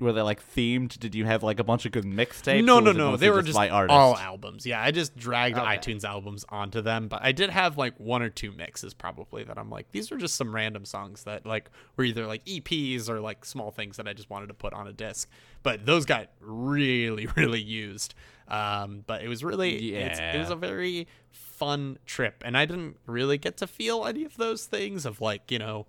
Were 0.00 0.12
they 0.12 0.22
like 0.22 0.40
themed? 0.54 0.98
Did 0.98 1.14
you 1.14 1.24
have 1.24 1.42
like 1.42 1.58
a 1.58 1.64
bunch 1.64 1.84
of 1.86 1.92
good 1.92 2.04
mixtapes? 2.04 2.64
no 2.64 2.78
no 2.80 2.92
no 2.92 3.16
they 3.16 3.30
were 3.30 3.42
just 3.42 3.56
by 3.56 3.68
artists? 3.68 3.96
all 3.96 4.16
albums 4.16 4.64
yeah 4.64 4.80
i 4.82 4.90
just 4.90 5.16
dragged 5.16 5.58
Okay. 5.58 5.66
itunes 5.76 6.04
albums 6.04 6.44
onto 6.48 6.80
them 6.80 7.08
but 7.08 7.20
i 7.22 7.32
did 7.32 7.50
have 7.50 7.76
like 7.76 7.98
one 7.98 8.22
or 8.22 8.28
two 8.30 8.52
mixes 8.52 8.94
probably 8.94 9.42
that 9.44 9.58
i'm 9.58 9.70
like 9.70 9.90
these 9.90 10.12
are 10.12 10.16
just 10.16 10.36
some 10.36 10.54
random 10.54 10.84
songs 10.84 11.24
that 11.24 11.44
like 11.44 11.70
were 11.96 12.04
either 12.04 12.26
like 12.26 12.44
eps 12.44 13.08
or 13.08 13.20
like 13.20 13.44
small 13.44 13.70
things 13.70 13.96
that 13.96 14.06
i 14.06 14.12
just 14.12 14.30
wanted 14.30 14.46
to 14.46 14.54
put 14.54 14.72
on 14.72 14.86
a 14.86 14.92
disc 14.92 15.28
but 15.62 15.84
those 15.84 16.04
got 16.04 16.28
really 16.40 17.26
really 17.36 17.60
used 17.62 18.14
um 18.48 19.02
but 19.06 19.22
it 19.22 19.28
was 19.28 19.42
really 19.42 19.94
it's, 19.94 20.18
it 20.20 20.38
was 20.38 20.50
a 20.50 20.56
very 20.56 21.06
fun 21.30 21.98
trip 22.06 22.42
and 22.46 22.56
i 22.56 22.64
didn't 22.64 22.96
really 23.06 23.36
get 23.38 23.56
to 23.56 23.66
feel 23.66 24.04
any 24.06 24.24
of 24.24 24.36
those 24.36 24.64
things 24.66 25.04
of 25.04 25.20
like 25.20 25.50
you 25.50 25.58
know 25.58 25.86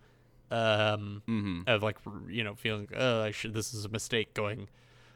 um 0.51 1.21
Mhm. 1.27 1.67
of 1.67 1.83
like 1.83 1.97
you 2.27 2.43
know 2.43 2.55
feeling 2.55 2.87
oh 2.95 3.21
i 3.21 3.31
should 3.31 3.53
this 3.53 3.73
is 3.73 3.85
a 3.85 3.89
mistake 3.89 4.33
going 4.33 4.67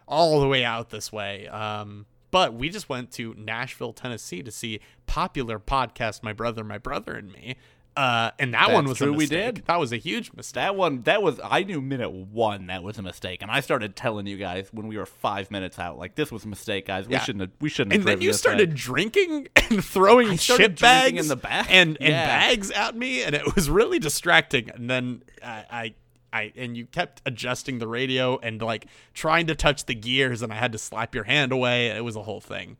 all 0.08 0.40
the 0.42 0.48
way 0.48 0.64
out 0.64 0.90
this 0.90 1.12
way 1.12 1.48
um 1.48 2.06
but 2.32 2.54
we 2.54 2.70
just 2.70 2.90
went 2.90 3.12
to 3.12 3.34
nashville 3.38 3.94
tennessee 3.94 4.44
to 4.44 4.52
see 4.52 4.80
popular 5.08 5.60
podcast 5.60 6.22
my 6.24 6.34
brother 6.34 6.64
my 6.64 6.78
brother 6.78 7.14
and 7.14 7.32
me 7.32 7.56
uh 7.96 8.32
and 8.40 8.54
that 8.54 8.72
one 8.72 8.86
was 8.86 8.98
true, 8.98 9.10
a 9.10 9.14
we 9.14 9.26
did. 9.28 9.64
that 9.68 9.80
was 9.80 9.92
a 9.94 9.98
huge 9.98 10.32
mistake 10.34 10.56
That 10.56 10.76
one, 10.76 11.04
that 11.04 11.22
was. 11.22 11.40
I 11.44 11.64
knew 11.64 11.80
minute 11.82 12.10
one 12.12 12.68
that 12.68 12.82
was 12.84 12.98
a 12.98 13.02
mistake, 13.04 13.42
and 13.42 13.52
I 13.52 13.60
started 13.60 13.96
telling 13.96 14.26
you 14.26 14.38
guys 14.38 14.70
when 14.72 14.88
we 14.88 14.98
were 14.98 15.06
five 15.06 15.52
minutes 15.52 15.78
out, 15.78 15.98
like 16.00 16.16
this 16.16 16.32
was 16.32 16.44
a 16.44 16.48
mistake, 16.48 16.88
guys. 16.88 17.08
We 17.08 17.14
Yeah. 17.14 17.20
shouldn't. 17.20 17.42
Have, 17.42 17.52
we 17.62 17.70
shouldn't. 17.70 17.94
and 17.94 18.04
then 18.04 18.22
you 18.22 18.34
started 18.34 18.70
way." 18.72 18.76
drinking 18.76 19.48
and 19.56 19.84
throwing 19.86 20.38
shit 20.38 20.80
bags 20.80 21.20
in 21.20 21.28
the 21.28 21.36
back. 21.36 21.68
and, 21.70 21.98
and 22.00 22.10
Yeah. 22.10 22.26
bags 22.26 22.72
at 22.72 22.96
me 22.96 23.22
and 23.24 23.36
it 23.36 23.56
was 23.56 23.70
really 23.70 24.00
distracting 24.00 24.70
and 24.72 24.90
then 24.90 25.22
I, 25.44 25.66
I 25.72 25.94
I 26.34 26.54
and 26.56 26.76
you 26.76 26.86
kept 26.88 27.22
adjusting 27.28 27.78
the 27.78 27.88
radio 27.88 28.40
and 28.40 28.60
like 28.62 28.88
trying 29.14 29.46
to 29.48 29.56
touch 29.56 29.86
the 29.86 29.94
gears 29.94 30.42
and 30.42 30.52
I 30.52 30.56
had 30.56 30.72
to 30.72 30.80
slap 30.80 31.14
your 31.14 31.26
hand 31.26 31.52
away 31.52 31.88
it 31.90 32.04
was 32.04 32.16
a 32.16 32.24
whole 32.24 32.42
thing 32.42 32.78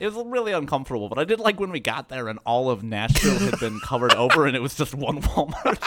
It 0.00 0.06
was 0.06 0.24
really 0.26 0.52
uncomfortable, 0.52 1.08
but 1.08 1.18
I 1.18 1.24
did 1.24 1.40
like 1.40 1.58
when 1.58 1.70
we 1.70 1.80
got 1.80 2.08
there 2.08 2.28
and 2.28 2.38
all 2.46 2.70
of 2.70 2.82
Nashville 2.82 3.38
had 3.38 3.58
been 3.58 3.80
covered 3.80 4.14
over, 4.16 4.46
and 4.46 4.54
it 4.54 4.60
was 4.60 4.74
just 4.74 4.94
one 4.94 5.20
Walmart. 5.22 5.82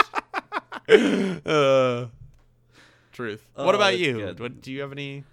uh 1.46 2.08
truth 3.14 3.48
Oh, 3.56 3.66
what 3.66 3.76
about 3.76 3.98
you 3.98 4.34
what, 4.38 4.62
do 4.62 4.72
you 4.72 4.82
have 4.82 4.92
any 4.92 5.24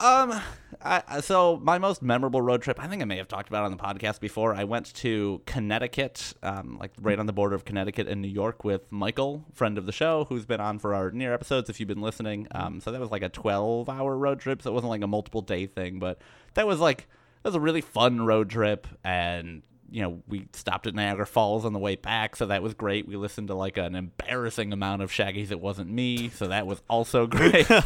Um, 0.00 0.40
I, 0.82 1.20
so 1.20 1.58
my 1.62 1.78
most 1.78 2.02
memorable 2.02 2.42
road 2.42 2.60
trip, 2.62 2.82
I 2.82 2.86
think 2.86 3.00
I 3.00 3.06
may 3.06 3.16
have 3.16 3.28
talked 3.28 3.48
about 3.48 3.64
on 3.64 3.70
the 3.70 3.78
podcast 3.78 4.20
before. 4.20 4.54
I 4.54 4.64
went 4.64 4.92
to 4.96 5.40
Connecticut, 5.46 6.34
um, 6.42 6.76
like 6.78 6.92
right 7.00 7.18
on 7.18 7.24
the 7.24 7.32
border 7.32 7.54
of 7.54 7.64
Connecticut 7.64 8.06
and 8.06 8.20
New 8.20 8.28
York 8.28 8.62
with 8.62 8.82
Michael, 8.90 9.44
friend 9.54 9.78
of 9.78 9.86
the 9.86 9.92
show, 9.92 10.26
who's 10.28 10.44
been 10.44 10.60
on 10.60 10.78
for 10.78 10.94
our 10.94 11.10
near 11.10 11.32
episodes 11.32 11.70
if 11.70 11.80
you've 11.80 11.88
been 11.88 12.02
listening. 12.02 12.46
Um, 12.50 12.80
so 12.80 12.92
that 12.92 13.00
was 13.00 13.10
like 13.10 13.22
a 13.22 13.30
12 13.30 13.88
hour 13.88 14.16
road 14.16 14.38
trip. 14.38 14.60
So 14.60 14.70
it 14.70 14.74
wasn't 14.74 14.90
like 14.90 15.02
a 15.02 15.06
multiple 15.06 15.40
day 15.40 15.66
thing, 15.66 15.98
but 15.98 16.18
that 16.54 16.66
was 16.66 16.78
like, 16.78 17.08
was 17.46 17.54
a 17.54 17.60
really 17.60 17.80
fun 17.80 18.24
road 18.26 18.50
trip. 18.50 18.86
And, 19.02 19.62
you 19.90 20.02
know, 20.02 20.22
we 20.26 20.48
stopped 20.52 20.86
at 20.86 20.94
Niagara 20.94 21.26
Falls 21.26 21.64
on 21.64 21.72
the 21.72 21.78
way 21.78 21.96
back. 21.96 22.36
So 22.36 22.46
that 22.46 22.62
was 22.62 22.74
great. 22.74 23.08
We 23.08 23.16
listened 23.16 23.48
to 23.48 23.54
like 23.54 23.76
an 23.76 23.94
embarrassing 23.94 24.72
amount 24.72 25.02
of 25.02 25.12
Shaggy's 25.12 25.50
It 25.50 25.60
Wasn't 25.60 25.90
Me. 25.90 26.28
So 26.28 26.48
that 26.48 26.66
was 26.66 26.82
also 26.88 27.26
great. 27.26 27.68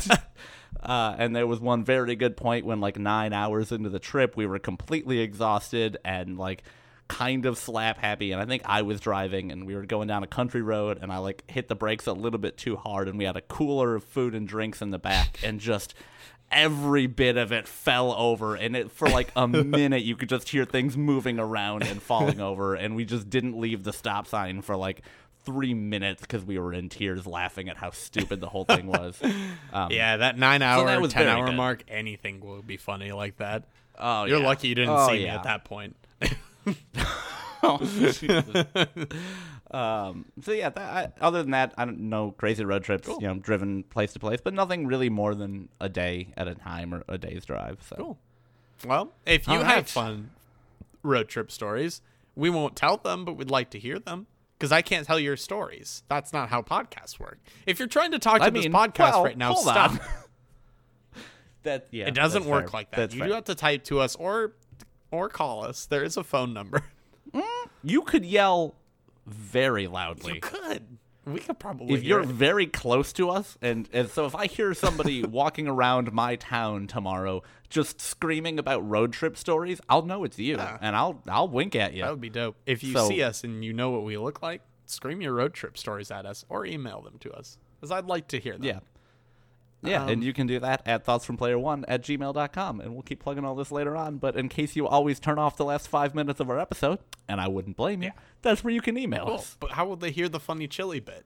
Uh, 0.82 1.14
and 1.18 1.34
there 1.34 1.46
was 1.46 1.60
one 1.60 1.84
very 1.84 2.14
good 2.16 2.36
point 2.36 2.64
when, 2.64 2.80
like, 2.80 2.98
nine 2.98 3.32
hours 3.32 3.72
into 3.72 3.90
the 3.90 3.98
trip, 3.98 4.36
we 4.36 4.46
were 4.46 4.58
completely 4.58 5.18
exhausted 5.18 5.98
and, 6.04 6.38
like, 6.38 6.62
kind 7.08 7.44
of 7.44 7.58
slap 7.58 7.98
happy. 7.98 8.32
And 8.32 8.40
I 8.40 8.46
think 8.46 8.62
I 8.64 8.82
was 8.82 9.00
driving 9.00 9.50
and 9.50 9.66
we 9.66 9.74
were 9.74 9.84
going 9.84 10.06
down 10.06 10.22
a 10.22 10.28
country 10.28 10.62
road 10.62 10.98
and 11.02 11.12
I, 11.12 11.18
like, 11.18 11.42
hit 11.50 11.68
the 11.68 11.74
brakes 11.74 12.06
a 12.06 12.12
little 12.12 12.38
bit 12.38 12.56
too 12.56 12.76
hard. 12.76 13.08
And 13.08 13.18
we 13.18 13.24
had 13.24 13.36
a 13.36 13.42
cooler 13.42 13.94
of 13.96 14.04
food 14.04 14.34
and 14.34 14.46
drinks 14.46 14.80
in 14.80 14.90
the 14.90 14.98
back 14.98 15.40
and 15.42 15.60
just. 15.60 15.94
Every 16.52 17.06
bit 17.06 17.36
of 17.36 17.52
it 17.52 17.68
fell 17.68 18.12
over, 18.12 18.54
and 18.56 18.74
it 18.76 18.90
for 18.90 19.08
like 19.08 19.30
a 19.36 19.46
minute 19.48 20.02
you 20.02 20.16
could 20.16 20.28
just 20.28 20.48
hear 20.48 20.64
things 20.64 20.96
moving 20.96 21.38
around 21.38 21.82
and 21.84 22.02
falling 22.02 22.40
over, 22.50 22.74
and 22.74 22.96
we 22.96 23.04
just 23.04 23.30
didn't 23.30 23.58
leave 23.60 23.84
the 23.84 23.92
stop 23.92 24.26
sign 24.26 24.60
for 24.62 24.76
like 24.76 25.02
three 25.44 25.72
minutes 25.74 26.20
because 26.22 26.44
we 26.44 26.58
were 26.58 26.72
in 26.72 26.88
tears 26.88 27.26
laughing 27.26 27.68
at 27.68 27.76
how 27.78 27.90
stupid 27.90 28.40
the 28.40 28.48
whole 28.48 28.64
thing 28.64 28.86
was. 28.86 29.18
Um, 29.72 29.90
yeah 29.92 30.16
that 30.16 30.36
nine 30.36 30.62
hour 30.62 30.84
that 30.86 31.00
was 31.00 31.12
10 31.12 31.28
hour 31.28 31.46
good. 31.46 31.54
mark 31.54 31.84
anything 31.86 32.40
will 32.40 32.60
be 32.60 32.76
funny 32.76 33.12
like 33.12 33.36
that 33.36 33.64
Oh, 33.96 34.24
you're 34.24 34.40
yeah. 34.40 34.46
lucky 34.46 34.66
you 34.68 34.74
didn't 34.74 34.90
Oh, 34.96 35.06
see 35.06 35.18
me 35.20 35.26
at 35.28 35.44
that 35.44 35.64
point 35.64 35.94
Oh. 37.62 37.78
Um, 39.70 40.26
so 40.42 40.52
yeah, 40.52 40.70
that, 40.70 40.78
I, 41.20 41.24
other 41.24 41.42
than 41.42 41.52
that, 41.52 41.74
I 41.78 41.84
don't 41.84 42.00
know 42.00 42.32
crazy 42.32 42.64
road 42.64 42.84
trips. 42.84 43.06
Cool. 43.06 43.18
You 43.20 43.28
know, 43.28 43.34
driven 43.34 43.82
place 43.84 44.12
to 44.14 44.18
place, 44.18 44.40
but 44.42 44.54
nothing 44.54 44.86
really 44.86 45.08
more 45.08 45.34
than 45.34 45.68
a 45.80 45.88
day 45.88 46.32
at 46.36 46.48
a 46.48 46.54
time 46.54 46.94
or 46.94 47.04
a 47.08 47.18
day's 47.18 47.44
drive. 47.44 47.78
So 47.88 47.96
Cool. 47.96 48.18
Well, 48.86 49.12
if 49.26 49.46
you 49.46 49.54
All 49.54 49.64
have 49.64 49.74
right. 49.76 49.88
fun 49.88 50.30
road 51.02 51.28
trip 51.28 51.50
stories, 51.50 52.00
we 52.34 52.48
won't 52.50 52.76
tell 52.76 52.96
them, 52.96 53.24
but 53.24 53.36
we'd 53.36 53.50
like 53.50 53.70
to 53.70 53.78
hear 53.78 53.98
them. 53.98 54.26
Because 54.58 54.72
I 54.72 54.82
can't 54.82 55.06
tell 55.06 55.18
your 55.18 55.36
stories. 55.36 56.02
That's 56.08 56.32
not 56.34 56.50
how 56.50 56.60
podcasts 56.60 57.18
work. 57.18 57.38
If 57.66 57.78
you're 57.78 57.88
trying 57.88 58.10
to 58.10 58.18
talk 58.18 58.38
to 58.38 58.44
I 58.44 58.50
this 58.50 58.64
mean, 58.64 58.72
podcast 58.72 59.12
well, 59.12 59.24
right 59.24 59.38
now, 59.38 59.54
stop. 59.54 59.92
that 61.62 61.86
yeah, 61.90 62.08
it 62.08 62.14
doesn't 62.14 62.44
work 62.44 62.66
fair. 62.66 62.80
like 62.80 62.90
that. 62.90 62.96
That's 62.96 63.14
you 63.14 63.20
fair. 63.20 63.28
do 63.28 63.34
have 63.34 63.44
to 63.44 63.54
type 63.54 63.84
to 63.84 64.00
us 64.00 64.16
or 64.16 64.52
or 65.10 65.28
call 65.28 65.64
us. 65.64 65.86
There 65.86 66.04
is 66.04 66.16
a 66.16 66.24
phone 66.24 66.52
number. 66.52 66.82
You 67.82 68.02
could 68.02 68.26
yell 68.26 68.74
very 69.26 69.86
loudly. 69.86 70.34
You 70.34 70.40
could. 70.40 70.98
We 71.26 71.38
could 71.38 71.58
probably. 71.58 71.94
if 71.94 72.02
you're 72.02 72.20
it. 72.22 72.26
very 72.28 72.66
close 72.66 73.12
to 73.12 73.28
us, 73.30 73.56
and, 73.60 73.88
and 73.92 74.08
so 74.08 74.24
if 74.24 74.34
I 74.34 74.46
hear 74.46 74.72
somebody 74.74 75.22
walking 75.24 75.68
around 75.68 76.12
my 76.12 76.36
town 76.36 76.86
tomorrow 76.86 77.42
just 77.68 78.00
screaming 78.00 78.58
about 78.58 78.88
road 78.88 79.12
trip 79.12 79.36
stories, 79.36 79.80
I'll 79.88 80.02
know 80.02 80.24
it's 80.24 80.38
you, 80.38 80.56
Yeah. 80.56 80.78
and 80.80 80.96
I'll 80.96 81.22
I'll 81.28 81.46
wink 81.48 81.76
at 81.76 81.92
you. 81.92 82.02
that 82.02 82.10
would 82.10 82.20
be 82.22 82.30
dope. 82.30 82.56
If 82.66 82.82
you 82.82 82.94
So- 82.94 83.08
see 83.08 83.22
us 83.22 83.44
and 83.44 83.62
you 83.64 83.72
know 83.74 83.90
what 83.90 84.04
we 84.04 84.16
look 84.16 84.42
like, 84.42 84.62
scream 84.86 85.20
your 85.20 85.34
road 85.34 85.52
trip 85.54 85.76
stories 85.78 86.10
at 86.10 86.24
us 86.26 86.44
or 86.48 86.64
email 86.66 87.02
them 87.02 87.18
to 87.20 87.30
us. 87.32 87.58
Because 87.78 87.92
I'd 87.92 88.06
like 88.06 88.28
to 88.28 88.40
hear 88.40 88.54
them. 88.54 88.64
Yeah. 88.64 88.80
Yeah, 89.82 90.02
Um, 90.04 90.08
and 90.10 90.22
you 90.24 90.32
can 90.34 90.46
do 90.46 90.60
that 90.60 90.82
at 90.84 91.06
thoughtsfromplayer1 91.06 91.84
at 91.88 92.02
gmail.com, 92.02 92.80
and 92.80 92.92
we'll 92.92 93.02
keep 93.02 93.20
plugging 93.20 93.44
all 93.46 93.54
this 93.54 93.72
later 93.72 93.96
on. 93.96 94.18
But 94.18 94.36
in 94.36 94.48
case 94.50 94.76
you 94.76 94.86
always 94.86 95.18
turn 95.18 95.38
off 95.38 95.56
the 95.56 95.64
last 95.64 95.88
five 95.88 96.14
minutes 96.14 96.38
of 96.38 96.50
our 96.50 96.58
episode, 96.58 96.98
and 97.28 97.40
I 97.40 97.48
wouldn't 97.48 97.76
blame 97.76 98.02
you, 98.02 98.10
that's 98.42 98.62
where 98.62 98.74
you 98.74 98.82
can 98.82 98.98
email 98.98 99.24
Cool. 99.26 99.34
us. 99.36 99.56
But 99.58 99.72
how 99.72 99.86
will 99.86 99.96
they 99.96 100.10
hear 100.10 100.28
the 100.28 100.40
funny 100.40 100.68
chili 100.68 101.00
bit? 101.00 101.24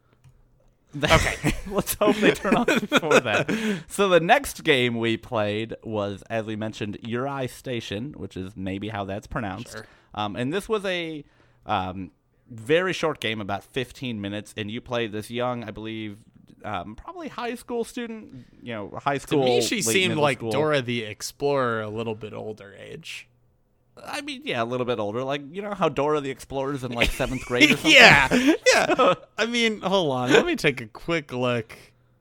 Okay. 1.03 1.53
Let's 1.69 1.95
hope 1.95 2.15
they 2.17 2.31
turn 2.31 2.55
off 2.55 2.67
before 2.89 3.19
that. 3.19 3.51
So 3.89 4.09
the 4.09 4.21
next 4.21 4.63
game 4.63 4.97
we 4.99 5.17
played 5.17 5.75
was, 5.83 6.23
as 6.31 6.45
we 6.45 6.55
mentioned, 6.55 6.99
Uri 7.03 7.49
Station, 7.49 8.13
which 8.17 8.37
is 8.37 8.57
maybe 8.57 8.91
how 8.91 9.05
that's 9.05 9.27
pronounced. 9.27 9.73
Sure. 9.73 9.87
Um, 10.15 10.37
and 10.37 10.53
this 10.53 10.69
was 10.69 10.85
a 10.85 11.25
um, 11.67 12.13
very 12.49 12.93
short 12.93 13.19
game, 13.19 13.41
about 13.41 13.65
15 13.65 14.21
minutes, 14.21 14.55
and 14.57 14.71
you 14.71 14.81
play 14.81 15.09
this 15.09 15.33
young, 15.33 15.65
I 15.65 15.73
believe, 15.73 16.19
um, 16.65 16.97
probably 16.97 17.29
high 17.29 17.55
school 17.55 17.85
student. 17.85 18.47
You 18.63 18.75
know, 18.75 18.99
high 19.03 19.19
school. 19.19 19.41
To 19.41 19.45
me, 19.45 19.61
she 19.61 19.83
seemed 19.83 20.17
like 20.17 20.39
school. 20.39 20.51
Dora 20.51 20.83
the 20.83 21.05
Explorer, 21.05 21.83
a 21.83 21.89
little 21.91 22.15
bit 22.15 22.33
older 22.33 22.75
age. 22.79 23.29
I 24.03 24.23
mean, 24.23 24.43
yeah, 24.45 24.63
a 24.63 24.65
little 24.65 24.87
bit 24.87 24.99
older. 24.99 25.23
Like 25.23 25.43
you 25.53 25.63
know 25.63 25.75
how 25.75 25.89
Dora 25.89 26.21
the 26.21 26.31
Explorer's 26.31 26.83
in 26.83 26.93
like 26.93 27.11
seventh 27.11 27.45
grade 27.47 27.71
or 27.71 27.77
something. 27.77 27.93
yeah, 27.93 28.29
yeah. 28.75 29.15
I 29.39 29.47
mean, 29.47 29.81
hold 29.83 30.11
on. 30.13 30.31
Let 30.33 30.47
me 30.47 30.57
take 30.57 30.81
a 30.81 30.87
quick 30.87 31.33
look 31.33 31.77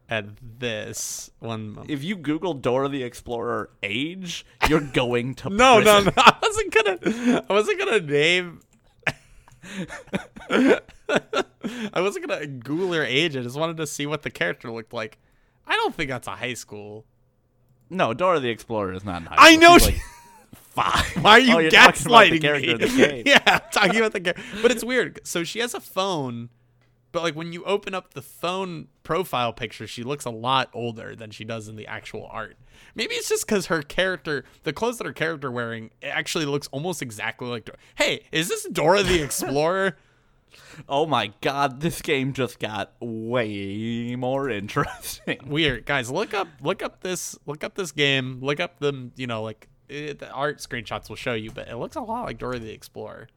at 0.10 0.25
this 0.60 1.32
one. 1.39 1.69
moment. 1.69 1.89
If 1.89 2.03
you 2.03 2.15
Google 2.15 2.53
Dora 2.53 2.89
the 2.89 3.03
Explorer 3.03 3.69
age, 3.82 4.45
you're 4.69 4.82
going 4.82 5.34
to 5.36 5.49
No, 5.51 5.79
no, 5.79 6.01
no. 6.01 6.12
I 6.15 6.38
wasn't 6.41 6.73
gonna. 6.73 7.43
I 7.49 7.53
wasn't 7.53 7.79
gonna 7.79 7.99
name. 8.01 8.60
I 10.49 12.02
wasn't 12.02 12.28
gonna 12.28 12.45
Google 12.47 12.93
her 12.93 13.04
age. 13.04 13.36
I 13.38 13.41
just 13.41 13.58
wanted 13.58 13.78
to 13.78 13.88
see 13.88 14.06
what 14.06 14.23
the 14.23 14.30
character 14.30 14.71
looked 14.71 14.93
like. 14.93 15.17
I 15.65 15.76
don't 15.76 15.95
think 15.95 16.10
that's 16.10 16.28
a 16.28 16.32
high 16.36 16.54
school. 16.56 17.06
No, 17.89 18.13
Dora 18.13 18.39
the 18.39 18.49
Explorer 18.49 18.93
is 18.93 19.06
not 19.06 19.21
in 19.21 19.28
high 19.28 19.36
school. 19.36 19.47
I 19.47 19.56
know 19.56 19.78
She's, 19.78 19.88
she- 19.88 19.93
like 19.93 20.02
five. 20.56 21.06
Why 21.23 21.32
are 21.32 21.39
you 21.39 21.56
oh, 21.58 21.69
gaslighting 21.69 22.41
character 22.41 22.78
me? 22.78 22.86
the 22.86 22.88
game. 22.88 23.23
yeah, 23.26 23.41
I'm 23.45 23.62
talking 23.71 23.97
about 23.97 24.13
the 24.13 24.21
character. 24.21 24.43
But 24.62 24.71
it's 24.71 24.84
weird. 24.84 25.19
So 25.23 25.43
she 25.43 25.60
has 25.60 25.73
a 25.73 25.80
phone, 25.80 26.49
but 27.13 27.23
like 27.23 27.36
when 27.36 27.54
you 27.54 27.63
open 27.63 27.93
up 27.93 28.13
the 28.13 28.21
phone 28.21 28.88
profile 29.04 29.54
picture, 29.54 29.88
she 29.88 30.04
looks 30.04 30.26
a 30.26 30.32
lot 30.32 30.69
older 30.73 31.15
than 31.15 31.32
she 31.32 31.45
does 31.45 31.69
in 31.69 31.78
the 31.78 31.88
actual 31.88 32.28
art. 32.30 32.58
Maybe 32.95 33.13
it's 33.13 33.30
just 33.30 33.47
because 33.47 33.67
her 33.67 33.84
character, 33.84 34.43
the 34.63 34.73
clothes 34.73 34.97
that 34.97 35.06
her 35.08 35.13
character 35.13 35.52
wearing, 35.52 35.91
it 36.02 36.08
actually 36.08 36.45
looks 36.45 36.67
almost 36.67 37.02
exactly 37.02 37.47
like. 37.47 37.65
Dora. 37.65 37.78
Hey, 37.95 38.23
is 38.32 38.49
this 38.49 38.67
Dora 38.67 39.04
the 39.04 39.21
Explorer? 39.23 39.95
Oh 40.89 41.06
my 41.06 41.32
god, 41.41 41.82
this 41.82 42.02
game 42.02 42.34
just 42.34 42.60
got 42.60 42.93
way 42.99 44.15
more 44.15 44.49
interesting. 44.49 45.39
Weird, 45.45 45.86
guys. 45.86 46.12
Look 46.12 46.34
up, 46.34 46.47
look 46.62 46.82
up 46.82 47.02
this, 47.02 47.38
look 47.45 47.63
up 47.63 47.76
this 47.76 47.91
game. 47.91 48.39
Look 48.41 48.60
up 48.60 48.80
the, 48.80 49.12
you 49.15 49.28
know, 49.28 49.43
like 49.43 49.67
it, 49.88 50.17
the 50.19 50.32
art 50.32 50.58
screenshots 50.58 51.10
will 51.10 51.15
show 51.15 51.34
you, 51.34 51.52
but 51.52 51.67
it 51.67 51.78
looks 51.78 51.95
a 51.95 52.02
lot 52.02 52.26
like 52.26 52.39
Dora 52.39 52.58
the 52.58 52.71
Explorer. 52.71 53.28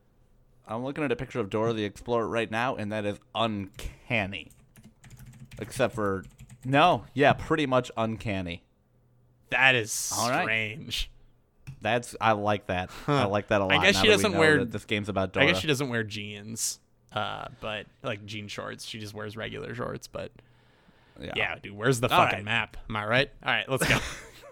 I'm 0.69 0.85
looking 0.85 1.05
at 1.05 1.13
a 1.13 1.17
picture 1.17 1.41
of 1.41 1.51
Dora 1.51 1.73
the 1.73 1.85
Explorer 1.85 2.27
right 2.27 2.51
now, 2.51 2.77
and 2.77 2.91
that 2.93 3.05
is 3.05 3.19
uncanny. 3.35 4.51
Except 5.59 5.95
for, 5.95 6.25
no, 6.65 7.05
yeah, 7.15 7.33
pretty 7.33 7.67
much 7.67 7.91
uncanny. 7.97 8.65
That 9.51 9.75
is 9.75 10.13
All 10.17 10.29
right. 10.29 10.43
strange. 10.43 11.11
That's 11.81 12.17
I 12.21 12.33
like 12.33 12.67
that. 12.67 12.91
I 13.07 13.25
like 13.27 13.49
that 13.49 13.61
a 13.61 13.65
lot. 13.65 13.75
I 13.75 13.83
guess 13.85 14.01
she 14.01 14.09
doesn't 14.09 14.33
wear- 14.37 14.65
This 14.65 14.85
game's 14.85 15.09
about 15.09 15.33
Dora. 15.33 15.47
I 15.47 15.49
guess 15.53 15.61
she 15.61 15.69
doesn't 15.69 15.89
wear 15.89 16.03
jeans, 16.03 16.81
uh, 17.13 17.47
but 17.61 17.87
like 18.03 18.25
jean 18.27 18.49
shorts. 18.49 18.85
She 18.85 18.99
just 18.99 19.15
wears 19.15 19.37
regular 19.37 19.75
shorts. 19.75 20.09
But 20.09 20.33
yeah, 21.21 21.57
dude, 21.63 21.75
where's 21.77 22.01
the 22.01 22.09
All 22.13 22.25
fucking 22.25 22.39
right. 22.39 22.45
map? 22.45 22.77
Am 22.89 22.97
I 22.97 23.07
right? 23.07 23.31
All 23.45 23.53
right, 23.53 23.69
let's 23.69 23.87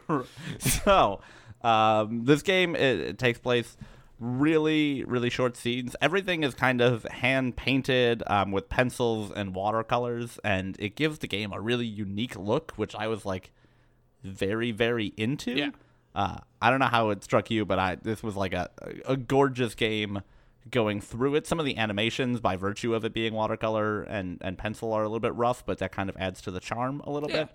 go. 0.06 0.26
so 0.58 1.20
um, 1.62 2.24
this 2.24 2.42
game 2.42 2.76
it, 2.76 3.00
it 3.00 3.18
takes 3.18 3.38
place 3.38 3.76
really 4.20 5.02
really 5.04 5.28
short 5.28 5.56
scenes 5.56 5.96
everything 6.00 6.44
is 6.44 6.54
kind 6.54 6.80
of 6.80 7.02
hand 7.04 7.56
painted 7.56 8.22
um, 8.28 8.52
with 8.52 8.68
pencils 8.68 9.32
and 9.34 9.54
watercolors 9.54 10.38
and 10.44 10.76
it 10.78 10.94
gives 10.94 11.18
the 11.18 11.26
game 11.26 11.52
a 11.52 11.60
really 11.60 11.86
unique 11.86 12.36
look 12.36 12.72
which 12.76 12.94
i 12.94 13.08
was 13.08 13.26
like 13.26 13.50
very 14.22 14.70
very 14.70 15.12
into 15.16 15.50
Yeah. 15.52 15.70
uh, 16.14 16.38
i 16.62 16.70
don't 16.70 16.78
know 16.78 16.86
how 16.86 17.10
it 17.10 17.24
struck 17.24 17.50
you 17.50 17.64
but 17.64 17.78
i 17.78 17.96
this 17.96 18.22
was 18.22 18.36
like 18.36 18.52
a, 18.52 18.70
a 19.06 19.16
gorgeous 19.16 19.74
game 19.74 20.22
going 20.70 21.00
through 21.00 21.34
it 21.34 21.46
some 21.46 21.58
of 21.58 21.66
the 21.66 21.76
animations 21.76 22.40
by 22.40 22.56
virtue 22.56 22.94
of 22.94 23.04
it 23.04 23.12
being 23.12 23.34
watercolor 23.34 24.02
and, 24.04 24.38
and 24.40 24.56
pencil 24.56 24.92
are 24.92 25.02
a 25.02 25.06
little 25.06 25.20
bit 25.20 25.34
rough 25.34 25.66
but 25.66 25.78
that 25.78 25.90
kind 25.92 26.08
of 26.08 26.16
adds 26.18 26.40
to 26.42 26.50
the 26.52 26.60
charm 26.60 27.00
a 27.04 27.10
little 27.10 27.28
Yeah. 27.30 27.44
bit 27.44 27.48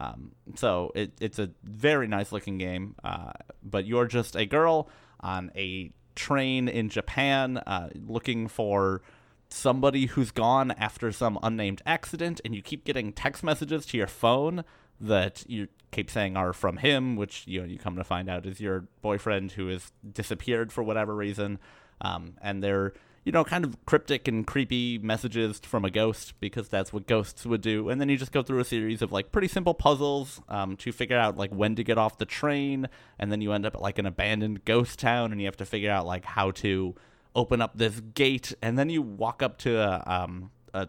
um, 0.00 0.30
so 0.54 0.90
it, 0.94 1.12
it's 1.20 1.40
a 1.40 1.50
very 1.64 2.06
nice 2.06 2.30
looking 2.30 2.56
game, 2.56 2.94
uh, 3.02 3.32
but 3.64 3.84
you're 3.84 4.06
just 4.06 4.36
a 4.36 4.46
girl 4.46 4.88
on 5.20 5.50
a 5.56 5.92
train 6.14 6.68
in 6.68 6.88
Japan 6.88 7.58
uh, 7.58 7.90
looking 8.06 8.48
for 8.48 9.02
somebody 9.50 10.06
who's 10.06 10.30
gone 10.30 10.70
after 10.72 11.10
some 11.12 11.38
unnamed 11.42 11.80
accident, 11.86 12.40
and 12.44 12.54
you 12.54 12.62
keep 12.62 12.84
getting 12.84 13.12
text 13.12 13.42
messages 13.42 13.86
to 13.86 13.96
your 13.96 14.06
phone 14.06 14.64
that 15.00 15.44
you 15.48 15.68
keep 15.90 16.10
saying 16.10 16.36
are 16.36 16.52
from 16.52 16.78
him, 16.78 17.16
which 17.16 17.44
you 17.46 17.60
know 17.60 17.66
you 17.66 17.78
come 17.78 17.96
to 17.96 18.04
find 18.04 18.28
out 18.28 18.44
is 18.44 18.60
your 18.60 18.84
boyfriend 19.00 19.52
who 19.52 19.68
has 19.68 19.92
disappeared 20.12 20.72
for 20.72 20.82
whatever 20.82 21.14
reason, 21.14 21.58
um, 22.00 22.34
and 22.42 22.62
they're 22.62 22.92
you 23.24 23.32
know, 23.32 23.44
kind 23.44 23.64
of 23.64 23.76
cryptic 23.84 24.26
and 24.26 24.46
creepy 24.46 24.98
messages 24.98 25.58
from 25.60 25.84
a 25.84 25.90
ghost 25.90 26.34
because 26.40 26.68
that's 26.68 26.92
what 26.92 27.06
ghosts 27.06 27.44
would 27.44 27.60
do. 27.60 27.88
And 27.88 28.00
then 28.00 28.08
you 28.08 28.16
just 28.16 28.32
go 28.32 28.42
through 28.42 28.60
a 28.60 28.64
series 28.64 29.02
of 29.02 29.12
like 29.12 29.32
pretty 29.32 29.48
simple 29.48 29.74
puzzles 29.74 30.40
um, 30.48 30.76
to 30.78 30.92
figure 30.92 31.18
out 31.18 31.36
like 31.36 31.50
when 31.50 31.74
to 31.76 31.84
get 31.84 31.98
off 31.98 32.18
the 32.18 32.24
train. 32.24 32.88
And 33.18 33.30
then 33.30 33.40
you 33.40 33.52
end 33.52 33.66
up 33.66 33.74
at 33.74 33.82
like 33.82 33.98
an 33.98 34.06
abandoned 34.06 34.64
ghost 34.64 34.98
town 34.98 35.32
and 35.32 35.40
you 35.40 35.46
have 35.46 35.56
to 35.58 35.66
figure 35.66 35.90
out 35.90 36.06
like 36.06 36.24
how 36.24 36.52
to 36.52 36.94
open 37.34 37.60
up 37.60 37.76
this 37.76 38.00
gate. 38.00 38.54
And 38.62 38.78
then 38.78 38.88
you 38.88 39.02
walk 39.02 39.42
up 39.42 39.58
to 39.58 39.78
a, 39.78 40.02
um, 40.06 40.50
a 40.72 40.88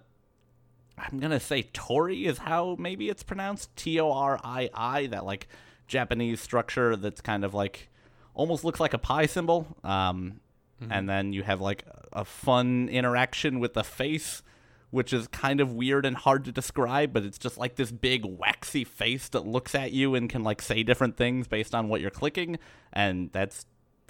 I'm 0.98 1.20
gonna 1.20 1.40
say 1.40 1.64
Torii 1.74 2.26
is 2.26 2.40
how 2.40 2.76
maybe 2.80 3.10
it's 3.10 3.24
pronounced 3.24 3.76
T 3.76 4.00
O 4.00 4.12
R 4.12 4.40
I 4.44 4.70
I 4.74 5.08
that 5.08 5.26
like 5.26 5.48
Japanese 5.88 6.40
structure 6.40 6.96
that's 6.96 7.22
kind 7.22 7.44
of 7.44 7.54
like 7.54 7.90
almost 8.34 8.64
looks 8.64 8.80
like 8.80 8.94
a 8.94 8.98
pi 8.98 9.26
symbol. 9.26 9.68
Um, 9.84 10.40
and 10.90 11.10
then 11.10 11.34
you 11.34 11.44
have 11.44 11.62
like 11.62 11.84
a 12.14 12.26
fun 12.26 12.90
interaction 12.90 13.60
with 13.60 13.74
the 13.74 13.84
face, 13.84 14.42
which 14.92 15.14
is 15.14 15.28
kind 15.28 15.60
of 15.62 15.74
weird 15.74 16.06
and 16.06 16.16
hard 16.18 16.46
to 16.46 16.52
describe, 16.52 17.14
but 17.14 17.24
it's 17.24 17.38
just 17.38 17.58
like 17.58 17.76
this 17.76 17.92
big 17.92 18.26
waxy 18.26 18.84
face 18.84 19.30
that 19.30 19.46
looks 19.46 19.76
at 19.76 19.92
you 19.92 20.16
and 20.16 20.30
can 20.30 20.44
like 20.44 20.62
say 20.62 20.84
different 20.84 21.18
things 21.18 21.48
based 21.48 21.76
on 21.76 21.90
what 21.90 22.02
you're 22.02 22.10
clicking, 22.12 22.58
and 22.94 23.32
that's. 23.32 23.66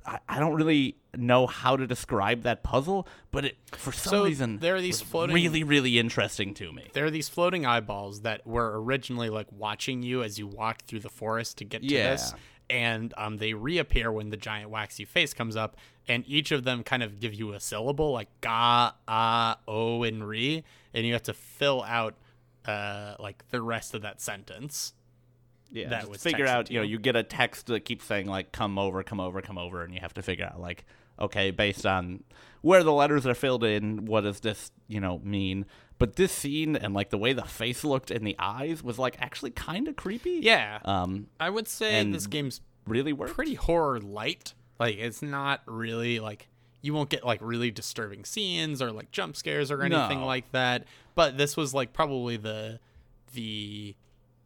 I 0.05 0.19
I 0.29 0.39
don't 0.39 0.53
really 0.55 0.95
know 1.17 1.45
how 1.45 1.75
to 1.75 1.85
describe 1.85 2.43
that 2.43 2.63
puzzle, 2.63 3.05
but 3.31 3.43
it 3.45 3.57
for 3.73 3.91
some 3.91 4.11
So 4.11 4.23
reason 4.23 4.59
there 4.59 4.75
are 4.75 4.81
these 4.81 5.01
floating- 5.01 5.35
really 5.35 5.63
really 5.65 5.99
interesting 5.99 6.53
to 6.53 6.71
me. 6.71 6.87
there 6.93 7.03
are 7.05 7.11
these 7.11 7.27
floating 7.27 7.65
eyeballs 7.65 8.21
that 8.21 8.47
were 8.47 8.81
originally 8.81 9.29
like 9.29 9.47
watching 9.51 10.01
you 10.01 10.23
as 10.23 10.39
you 10.39 10.47
walked 10.47 10.83
through 10.83 11.01
the 11.01 11.09
forest 11.09 11.57
to 11.57 11.65
get 11.65 11.81
to 11.81 11.87
Yeah. 11.93 12.11
this 12.11 12.33
and 12.69 13.13
um, 13.17 13.37
they 13.37 13.53
reappear 13.53 14.09
when 14.11 14.29
the 14.29 14.37
giant 14.37 14.69
waxy 14.69 15.03
face 15.03 15.33
comes 15.33 15.55
up 15.57 15.75
and 16.09 16.23
each 16.27 16.51
of 16.51 16.63
them 16.65 16.83
kind 16.83 17.03
of 17.03 17.19
give 17.19 17.33
you 17.33 17.53
a 17.53 17.59
syllable 17.59 18.11
like 18.11 18.27
ga 18.41 18.91
ah 19.07 19.57
o 19.67 20.03
and 20.03 20.27
re 20.27 20.63
and 20.93 21.05
you 21.05 21.13
have 21.13 21.23
to 21.23 21.33
fill 21.33 21.83
out 21.83 22.15
uh, 22.65 23.15
like 23.19 23.47
the 23.49 23.61
rest 23.61 23.93
of 23.93 24.01
that 24.01 24.19
sentence 24.21 24.93
Yeah, 25.71 25.89
that 25.89 26.09
was 26.09 26.21
figure 26.21 26.45
out. 26.47 26.69
You 26.69 26.79
know, 26.79 26.83
you. 26.83 26.93
you 26.93 26.99
get 26.99 27.15
a 27.15 27.23
text 27.23 27.67
that 27.67 27.85
keeps 27.85 28.05
saying 28.05 28.27
like 28.27 28.51
"come 28.51 28.77
over, 28.79 29.01
come 29.03 29.19
over, 29.19 29.41
come 29.41 29.57
over," 29.57 29.83
and 29.83 29.93
you 29.93 29.99
have 30.01 30.13
to 30.15 30.21
figure 30.21 30.45
out 30.45 30.59
like, 30.59 30.83
okay, 31.19 31.51
based 31.51 31.85
on 31.85 32.23
where 32.61 32.83
the 32.83 32.91
letters 32.91 33.25
are 33.25 33.33
filled 33.35 33.63
in, 33.63 34.05
what 34.05 34.21
does 34.21 34.39
this 34.41 34.71
you 34.87 34.99
know 34.99 35.19
mean? 35.23 35.65
But 35.99 36.15
this 36.15 36.31
scene 36.31 36.75
and 36.75 36.93
like 36.93 37.09
the 37.11 37.17
way 37.17 37.33
the 37.33 37.43
face 37.45 37.83
looked 37.83 38.09
and 38.11 38.25
the 38.25 38.35
eyes 38.39 38.83
was 38.83 38.97
like 38.99 39.15
actually 39.21 39.51
kind 39.51 39.87
of 39.87 39.95
creepy. 39.95 40.39
yeah 40.41 40.79
Um, 40.85 41.27
i 41.39 41.49
would 41.49 41.67
say 41.67 42.03
this 42.11 42.25
game's 42.27 42.61
really 42.87 43.13
worked. 43.13 43.33
pretty 43.33 43.55
horror 43.55 43.99
light. 43.99 44.53
Like 44.79 44.97
it's 44.97 45.21
not 45.21 45.61
really 45.65 46.19
like 46.19 46.47
you 46.81 46.93
won't 46.93 47.09
get 47.09 47.25
like 47.25 47.39
really 47.41 47.71
disturbing 47.71 48.23
scenes 48.23 48.81
or 48.81 48.91
like 48.91 49.11
jump 49.11 49.35
scares 49.35 49.69
or 49.71 49.81
anything 49.83 50.21
No. 50.21 50.25
like 50.25 50.49
that. 50.53 50.85
But 51.15 51.37
this 51.37 51.57
was 51.57 51.73
like 51.73 51.91
probably 51.93 52.37
the 52.37 52.79
the 53.33 53.95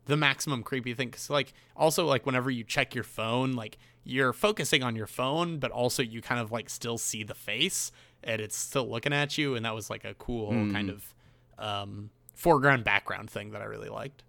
the 0.05 0.17
maximum 0.17 0.63
creepy 0.63 0.93
thing. 0.93 1.11
Cause 1.11 1.29
like 1.29 1.53
also 1.75 2.05
like 2.05 2.25
whenever 2.25 2.49
you 2.49 2.63
check 2.63 2.95
your 2.95 3.03
phone, 3.03 3.53
like 3.53 3.77
you're 4.03 4.33
focusing 4.33 4.83
on 4.83 4.95
your 4.95 5.07
phone, 5.07 5.59
but 5.59 5.71
also 5.71 6.01
you 6.03 6.21
kind 6.21 6.41
of 6.41 6.51
like 6.51 6.69
still 6.69 6.97
see 6.97 7.23
the 7.23 7.35
face 7.35 7.91
and 8.23 8.41
it's 8.41 8.55
still 8.55 8.89
looking 8.89 9.13
at 9.13 9.37
you. 9.37 9.55
And 9.55 9.65
that 9.65 9.75
was 9.75 9.89
like 9.89 10.03
a 10.03 10.13
cool 10.15 10.49
kind 10.73 10.89
of 10.89 11.13
um, 11.59 12.09
foreground 12.33 12.83
background 12.83 13.29
thing 13.29 13.51
that 13.51 13.61
I 13.61 13.65
really 13.65 13.89
liked. 13.89 14.23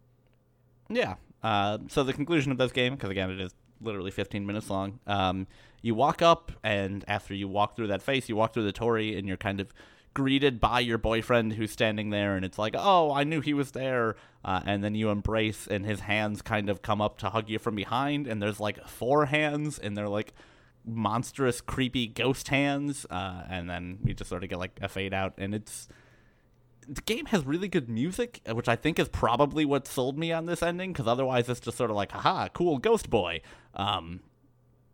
Yeah. 0.88 1.14
Uh, 1.42 1.78
so 1.88 2.04
the 2.04 2.12
conclusion 2.12 2.52
of 2.52 2.58
this 2.58 2.70
game, 2.72 2.94
because 2.94 3.10
again 3.10 3.30
it 3.30 3.40
is 3.40 3.52
literally 3.80 4.10
15 4.10 4.46
minutes 4.46 4.70
long, 4.70 5.00
um, 5.06 5.46
you 5.84 5.94
walk 5.94 6.22
up, 6.22 6.50
and 6.62 7.04
after 7.06 7.34
you 7.34 7.46
walk 7.46 7.76
through 7.76 7.88
that 7.88 8.02
face, 8.02 8.26
you 8.26 8.34
walk 8.34 8.54
through 8.54 8.64
the 8.64 8.72
Torii, 8.72 9.18
and 9.18 9.28
you're 9.28 9.36
kind 9.36 9.60
of 9.60 9.74
greeted 10.14 10.58
by 10.58 10.80
your 10.80 10.96
boyfriend 10.96 11.52
who's 11.52 11.72
standing 11.72 12.08
there, 12.08 12.36
and 12.36 12.44
it's 12.44 12.58
like, 12.58 12.74
oh, 12.74 13.12
I 13.12 13.24
knew 13.24 13.42
he 13.42 13.52
was 13.52 13.72
there. 13.72 14.16
Uh, 14.42 14.62
and 14.64 14.82
then 14.82 14.94
you 14.94 15.10
embrace, 15.10 15.66
and 15.66 15.84
his 15.84 16.00
hands 16.00 16.40
kind 16.40 16.70
of 16.70 16.80
come 16.80 17.02
up 17.02 17.18
to 17.18 17.28
hug 17.28 17.50
you 17.50 17.58
from 17.58 17.74
behind, 17.74 18.26
and 18.26 18.40
there's 18.40 18.58
like 18.58 18.82
four 18.88 19.26
hands, 19.26 19.78
and 19.78 19.94
they're 19.94 20.08
like 20.08 20.32
monstrous, 20.86 21.60
creepy 21.60 22.06
ghost 22.06 22.48
hands. 22.48 23.04
Uh, 23.10 23.42
and 23.50 23.68
then 23.68 23.98
you 24.06 24.14
just 24.14 24.30
sort 24.30 24.42
of 24.42 24.48
get 24.48 24.58
like 24.58 24.78
a 24.80 24.88
fade 24.88 25.12
out, 25.12 25.34
and 25.36 25.54
it's 25.54 25.86
the 26.88 27.02
game 27.02 27.26
has 27.26 27.44
really 27.44 27.68
good 27.68 27.90
music, 27.90 28.40
which 28.50 28.68
I 28.70 28.76
think 28.76 28.98
is 28.98 29.08
probably 29.10 29.66
what 29.66 29.86
sold 29.86 30.18
me 30.18 30.32
on 30.32 30.46
this 30.46 30.62
ending. 30.62 30.94
Because 30.94 31.06
otherwise, 31.06 31.46
it's 31.50 31.60
just 31.60 31.76
sort 31.76 31.90
of 31.90 31.96
like, 31.96 32.12
haha, 32.12 32.48
cool 32.48 32.78
ghost 32.78 33.10
boy. 33.10 33.42
Um, 33.74 34.20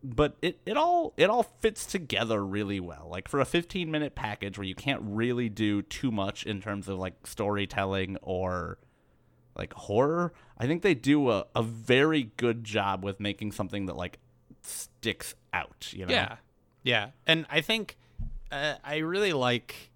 but 0.03 0.35
it, 0.41 0.59
it 0.65 0.77
all 0.77 1.13
it 1.17 1.29
all 1.29 1.43
fits 1.43 1.85
together 1.85 2.43
really 2.45 2.79
well. 2.79 3.07
Like 3.09 3.27
for 3.27 3.39
a 3.39 3.45
15 3.45 3.89
minute 3.91 4.15
package 4.15 4.57
where 4.57 4.65
you 4.65 4.75
can't 4.75 5.01
really 5.03 5.49
do 5.49 5.81
too 5.81 6.11
much 6.11 6.45
in 6.45 6.61
terms 6.61 6.87
of 6.87 6.97
like 6.97 7.27
storytelling 7.27 8.17
or 8.21 8.77
like 9.55 9.73
horror, 9.73 10.33
I 10.57 10.65
think 10.65 10.81
they 10.81 10.93
do 10.93 11.29
a, 11.29 11.45
a 11.55 11.61
very 11.61 12.31
good 12.37 12.63
job 12.63 13.03
with 13.03 13.19
making 13.19 13.51
something 13.51 13.85
that 13.87 13.95
like 13.95 14.19
sticks 14.63 15.35
out. 15.53 15.91
You 15.91 16.05
know? 16.05 16.13
Yeah, 16.13 16.35
yeah, 16.83 17.09
and 17.27 17.45
I 17.49 17.61
think 17.61 17.97
uh, 18.51 18.75
I 18.83 18.97
really 18.97 19.33
like 19.33 19.91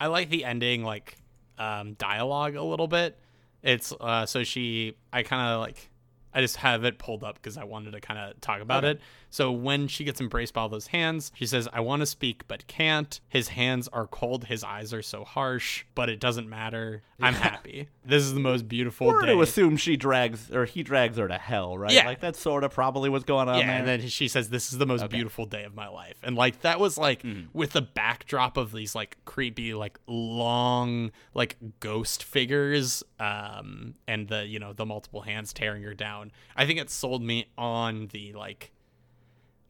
I 0.00 0.06
like 0.06 0.30
the 0.30 0.44
ending 0.44 0.82
like 0.84 1.16
um, 1.58 1.94
dialogue 1.94 2.56
a 2.56 2.62
little 2.62 2.88
bit. 2.88 3.18
It's 3.62 3.92
uh, 4.00 4.26
so 4.26 4.42
she 4.42 4.96
I 5.12 5.22
kind 5.22 5.52
of 5.54 5.60
like 5.60 5.90
I 6.32 6.40
just 6.40 6.56
have 6.56 6.84
it 6.84 6.98
pulled 6.98 7.22
up 7.22 7.36
because 7.36 7.56
I 7.56 7.64
wanted 7.64 7.92
to 7.92 8.00
kind 8.00 8.18
of 8.18 8.40
talk 8.40 8.60
about 8.60 8.84
Okay. 8.84 8.92
it. 8.92 9.00
So 9.34 9.50
when 9.50 9.88
she 9.88 10.04
gets 10.04 10.20
embraced 10.20 10.54
by 10.54 10.60
all 10.60 10.68
those 10.68 10.86
hands, 10.86 11.32
she 11.34 11.44
says, 11.44 11.66
I 11.72 11.80
want 11.80 12.00
to 12.02 12.06
speak 12.06 12.46
but 12.46 12.64
can't. 12.68 13.18
His 13.28 13.48
hands 13.48 13.88
are 13.92 14.06
cold, 14.06 14.44
his 14.44 14.62
eyes 14.62 14.94
are 14.94 15.02
so 15.02 15.24
harsh, 15.24 15.84
but 15.96 16.08
it 16.08 16.20
doesn't 16.20 16.48
matter. 16.48 17.02
I'm 17.20 17.34
happy. 17.34 17.88
This 18.04 18.22
is 18.22 18.32
the 18.34 18.38
most 18.38 18.68
beautiful 18.68 19.08
We're 19.08 19.22
day. 19.22 19.32
to 19.34 19.42
assume 19.42 19.76
she 19.76 19.96
drags 19.96 20.52
or 20.52 20.66
he 20.66 20.84
drags 20.84 21.16
her 21.16 21.26
to 21.26 21.36
hell, 21.38 21.76
right? 21.76 21.90
Yeah. 21.90 22.06
Like 22.06 22.20
that's 22.20 22.38
sort 22.38 22.62
of 22.62 22.70
probably 22.70 23.10
what's 23.10 23.24
going 23.24 23.48
on 23.48 23.58
yeah, 23.58 23.66
there. 23.66 23.76
and 23.78 23.88
then 23.88 24.08
she 24.08 24.28
says, 24.28 24.50
"This 24.50 24.72
is 24.72 24.78
the 24.78 24.86
most 24.86 25.08
beautiful 25.08 25.46
day 25.46 25.64
of 25.64 25.74
my 25.74 25.88
life," 25.88 26.16
and 26.22 26.36
like 26.36 26.60
that 26.60 26.78
was 26.78 26.96
like 26.96 27.22
Hmm. 27.22 27.46
with 27.52 27.72
the 27.72 27.82
backdrop 27.82 28.56
of 28.56 28.70
these 28.72 28.94
like 28.94 29.16
creepy, 29.24 29.74
like 29.74 29.98
long, 30.06 31.10
like 31.32 31.56
ghost 31.80 32.22
figures, 32.22 33.02
um, 33.18 33.94
and 34.06 34.28
the 34.28 34.46
you 34.46 34.58
know 34.58 34.72
the 34.72 34.86
multiple 34.86 35.22
hands 35.22 35.52
tearing 35.52 35.82
her 35.82 35.94
down. 35.94 36.30
I 36.56 36.66
think 36.66 36.78
it 36.78 36.90
sold 36.90 37.22
me 37.22 37.46
on 37.56 38.08
the 38.12 38.32
like 38.34 38.70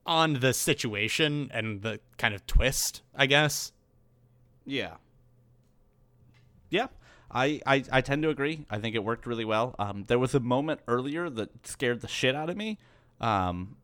on 0.06 0.34
the 0.40 0.52
situation 0.52 1.50
and 1.52 1.82
the 1.82 2.00
kind 2.18 2.34
of 2.34 2.46
twist, 2.46 3.02
I 3.14 3.26
guess. 3.26 3.72
Yeah. 4.64 4.94
Yeah. 6.70 6.88
I, 7.30 7.60
I, 7.66 7.84
I 7.90 8.00
tend 8.00 8.22
to 8.22 8.28
agree. 8.28 8.64
I 8.70 8.78
think 8.78 8.94
it 8.94 9.02
worked 9.02 9.26
really 9.26 9.44
well. 9.44 9.74
Um, 9.78 10.04
there 10.06 10.18
was 10.18 10.34
a 10.34 10.40
moment 10.40 10.80
earlier 10.86 11.28
that 11.30 11.66
scared 11.66 12.00
the 12.00 12.08
shit 12.08 12.34
out 12.34 12.48
of 12.48 12.56
me, 12.56 12.78
um, 13.20 13.76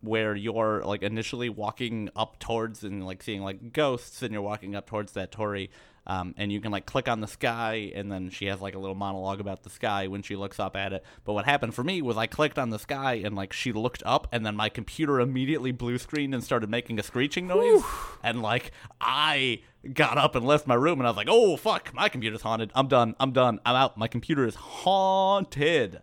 where 0.00 0.34
you're 0.34 0.82
like 0.84 1.02
initially 1.02 1.48
walking 1.48 2.08
up 2.16 2.38
towards 2.38 2.84
and 2.84 3.04
like 3.04 3.22
seeing 3.22 3.42
like 3.42 3.72
ghosts, 3.72 4.22
and 4.22 4.32
you're 4.32 4.42
walking 4.42 4.74
up 4.74 4.86
towards 4.86 5.12
that 5.12 5.30
Torii, 5.30 5.70
um, 6.06 6.34
and 6.36 6.52
you 6.52 6.60
can 6.60 6.70
like 6.70 6.86
click 6.86 7.08
on 7.08 7.20
the 7.20 7.26
sky, 7.26 7.90
and 7.94 8.10
then 8.12 8.30
she 8.30 8.46
has 8.46 8.60
like 8.60 8.74
a 8.74 8.78
little 8.78 8.94
monologue 8.94 9.40
about 9.40 9.62
the 9.64 9.70
sky 9.70 10.06
when 10.06 10.22
she 10.22 10.36
looks 10.36 10.60
up 10.60 10.76
at 10.76 10.92
it. 10.92 11.04
But 11.24 11.32
what 11.32 11.44
happened 11.46 11.74
for 11.74 11.82
me 11.82 12.00
was 12.02 12.16
I 12.16 12.26
clicked 12.26 12.58
on 12.58 12.70
the 12.70 12.78
sky, 12.78 13.14
and 13.24 13.34
like 13.34 13.52
she 13.52 13.72
looked 13.72 14.02
up, 14.06 14.28
and 14.32 14.46
then 14.46 14.54
my 14.56 14.68
computer 14.68 15.18
immediately 15.20 15.72
blue 15.72 15.98
screened 15.98 16.34
and 16.34 16.44
started 16.44 16.70
making 16.70 16.98
a 16.98 17.02
screeching 17.02 17.46
noise, 17.48 17.82
and 18.22 18.40
like 18.42 18.70
I 19.00 19.62
got 19.94 20.18
up 20.18 20.34
and 20.36 20.44
left 20.46 20.66
my 20.66 20.74
room, 20.74 20.98
and 21.00 21.06
I 21.06 21.10
was 21.10 21.16
like, 21.16 21.28
oh 21.30 21.56
fuck, 21.56 21.92
my 21.94 22.08
computer's 22.08 22.42
haunted. 22.42 22.70
I'm 22.74 22.88
done. 22.88 23.14
I'm 23.18 23.32
done. 23.32 23.58
I'm 23.66 23.74
out. 23.76 23.96
My 23.98 24.08
computer 24.08 24.46
is 24.46 24.54
haunted. 24.54 26.00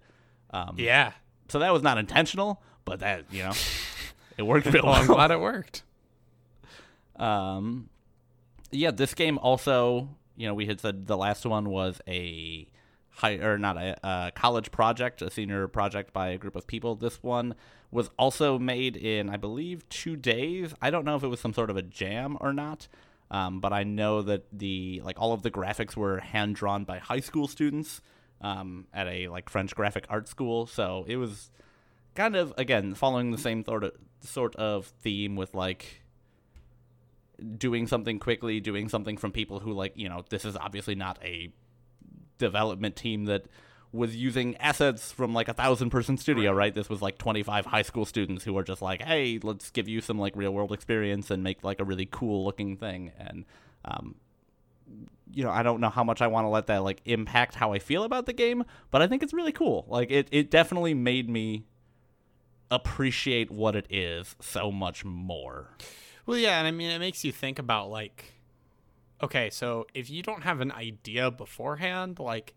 Um, 0.51 0.75
Yeah. 0.77 1.13
so 1.47 1.59
that 1.59 1.71
was 1.73 1.81
not 1.81 1.97
intentional, 1.97 2.61
but 2.85 2.99
that 2.99 3.25
you 3.31 3.43
know, 3.43 3.53
it 4.37 4.43
worked 4.43 4.65
real 4.73 4.83
Well, 4.83 4.93
I'm 4.93 5.07
glad 5.07 5.31
it 5.31 5.39
worked. 5.39 5.83
Um, 7.15 7.89
yeah, 8.73 8.91
this 8.91 9.13
game 9.13 9.37
also, 9.37 10.09
you 10.35 10.47
know, 10.47 10.53
we 10.53 10.65
had 10.65 10.79
said 10.79 11.07
the 11.07 11.17
last 11.17 11.45
one 11.45 11.69
was 11.69 12.01
a 12.07 12.67
high 13.09 13.35
or 13.35 13.57
not 13.57 13.77
a, 13.77 13.95
a 14.03 14.31
college 14.33 14.71
project, 14.71 15.21
a 15.21 15.29
senior 15.29 15.67
project 15.67 16.13
by 16.13 16.29
a 16.29 16.37
group 16.37 16.55
of 16.55 16.67
people. 16.67 16.95
This 16.95 17.21
one 17.21 17.55
was 17.91 18.09
also 18.17 18.57
made 18.57 18.97
in, 18.97 19.29
I 19.29 19.37
believe, 19.37 19.87
two 19.89 20.15
days. 20.15 20.73
I 20.81 20.89
don't 20.89 21.05
know 21.05 21.15
if 21.15 21.23
it 21.23 21.27
was 21.27 21.39
some 21.39 21.53
sort 21.53 21.69
of 21.69 21.77
a 21.77 21.83
jam 21.83 22.37
or 22.41 22.51
not. 22.53 22.87
Um, 23.31 23.59
but 23.59 23.73
I 23.73 23.83
know 23.83 24.21
that 24.21 24.45
the 24.51 25.01
like 25.03 25.19
all 25.19 25.33
of 25.33 25.41
the 25.41 25.49
graphics 25.49 25.95
were 25.95 26.19
hand 26.19 26.55
drawn 26.55 26.83
by 26.83 26.99
high 26.99 27.19
school 27.19 27.47
students 27.47 27.99
um, 28.41 28.85
at 28.93 29.07
a 29.07 29.27
like 29.27 29.49
French 29.49 29.73
graphic 29.75 30.05
art 30.07 30.27
school. 30.27 30.67
So 30.67 31.03
it 31.07 31.15
was 31.15 31.49
kind 32.13 32.35
of 32.35 32.53
again 32.57 32.93
following 32.93 33.31
the 33.31 33.39
same 33.39 33.65
sort 33.65 33.83
of 33.83 33.93
sort 34.21 34.55
of 34.57 34.85
theme 34.85 35.35
with 35.35 35.55
like 35.55 36.02
doing 37.57 37.87
something 37.87 38.19
quickly, 38.19 38.59
doing 38.59 38.89
something 38.89 39.17
from 39.17 39.31
people 39.31 39.59
who 39.59 39.73
like, 39.73 39.93
you 39.95 40.09
know, 40.09 40.23
this 40.29 40.45
is 40.45 40.55
obviously 40.55 40.95
not 40.95 41.17
a 41.23 41.51
development 42.37 42.95
team 42.95 43.25
that 43.25 43.45
was 43.91 44.15
using 44.15 44.57
assets 44.57 45.11
from 45.11 45.33
like 45.33 45.47
a 45.47 45.53
thousand 45.53 45.91
person 45.91 46.17
studio, 46.17 46.51
right. 46.51 46.73
This 46.73 46.89
was 46.89 47.01
like 47.01 47.17
25 47.19 47.67
high 47.67 47.83
school 47.83 48.05
students 48.05 48.43
who 48.43 48.53
were 48.53 48.63
just 48.63 48.81
like, 48.81 49.03
hey, 49.03 49.39
let's 49.41 49.69
give 49.69 49.87
you 49.87 50.01
some 50.01 50.17
like 50.17 50.35
real 50.35 50.51
world 50.51 50.71
experience 50.71 51.29
and 51.29 51.43
make 51.43 51.63
like 51.63 51.79
a 51.79 51.83
really 51.83 52.07
cool 52.11 52.43
looking 52.43 52.75
thing. 52.75 53.11
And, 53.19 53.45
um, 53.85 54.15
you 55.31 55.43
know, 55.43 55.51
I 55.51 55.61
don't 55.61 55.79
know 55.79 55.89
how 55.89 56.03
much 56.03 56.21
I 56.21 56.27
want 56.27 56.45
to 56.45 56.49
let 56.49 56.67
that 56.67 56.83
like 56.83 57.01
impact 57.05 57.53
how 57.53 57.71
I 57.71 57.79
feel 57.79 58.03
about 58.03 58.25
the 58.25 58.33
game, 58.33 58.63
but 58.89 59.03
I 59.03 59.07
think 59.07 59.21
it's 59.21 59.33
really 59.33 59.51
cool. 59.51 59.85
Like 59.87 60.09
it, 60.09 60.27
it 60.31 60.49
definitely 60.49 60.95
made 60.95 61.29
me 61.29 61.65
appreciate 62.71 63.51
what 63.51 63.75
it 63.75 63.85
is 63.91 64.35
so 64.41 64.71
much 64.71 65.05
more. 65.05 65.69
Well, 66.25 66.37
yeah, 66.37 66.59
and 66.59 66.67
I 66.67 66.71
mean, 66.71 66.89
it 66.89 66.99
makes 66.99 67.23
you 67.23 67.31
think 67.31 67.59
about 67.59 67.89
like, 67.89 68.33
okay, 69.21 69.49
so 69.49 69.87
if 69.93 70.09
you 70.09 70.23
don't 70.23 70.43
have 70.43 70.61
an 70.61 70.71
idea 70.71 71.31
beforehand, 71.31 72.19
like, 72.19 72.53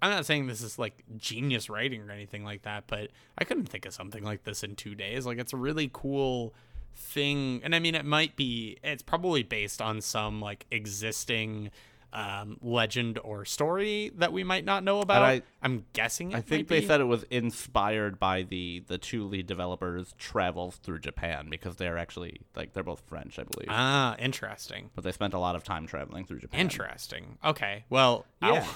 I'm 0.00 0.10
not 0.10 0.26
saying 0.26 0.46
this 0.46 0.62
is 0.62 0.78
like 0.78 1.02
genius 1.16 1.68
writing 1.68 2.02
or 2.02 2.12
anything 2.12 2.44
like 2.44 2.62
that, 2.62 2.84
but 2.86 3.10
I 3.36 3.44
couldn't 3.44 3.68
think 3.68 3.86
of 3.86 3.92
something 3.92 4.22
like 4.22 4.44
this 4.44 4.62
in 4.62 4.76
two 4.76 4.94
days. 4.94 5.26
Like, 5.26 5.38
it's 5.38 5.52
a 5.52 5.56
really 5.56 5.90
cool 5.92 6.54
thing, 6.94 7.60
and 7.64 7.74
I 7.74 7.78
mean, 7.78 7.94
it 7.94 8.04
might 8.04 8.36
be, 8.36 8.78
it's 8.84 9.02
probably 9.02 9.42
based 9.42 9.80
on 9.80 10.00
some 10.00 10.40
like 10.40 10.66
existing 10.70 11.70
um 12.12 12.56
legend 12.62 13.18
or 13.22 13.44
story 13.44 14.10
that 14.16 14.32
we 14.32 14.42
might 14.42 14.64
not 14.64 14.82
know 14.82 15.00
about 15.02 15.22
I- 15.22 15.42
i'm 15.62 15.84
guessing 15.92 16.32
it 16.32 16.36
I 16.36 16.40
think 16.40 16.68
they 16.68 16.80
be. 16.80 16.86
said 16.86 17.00
it 17.02 17.04
was 17.04 17.24
inspired 17.30 18.18
by 18.18 18.42
the 18.44 18.82
the 18.86 18.96
two 18.96 19.26
lead 19.26 19.46
developers' 19.46 20.14
travels 20.18 20.76
through 20.76 21.00
Japan 21.00 21.48
because 21.50 21.76
they're 21.76 21.98
actually 21.98 22.40
like 22.56 22.72
they're 22.72 22.82
both 22.82 23.02
French, 23.06 23.38
I 23.38 23.44
believe, 23.44 23.68
ah 23.70 24.16
interesting 24.18 24.90
but 24.94 25.04
they 25.04 25.12
spent 25.12 25.34
a 25.34 25.38
lot 25.38 25.54
of 25.54 25.64
time 25.64 25.86
traveling 25.86 26.24
through 26.24 26.38
Japan. 26.40 26.60
Interesting. 26.60 27.36
Okay. 27.44 27.84
Well, 27.90 28.24
I, 28.40 28.52
Yeah. 28.54 28.66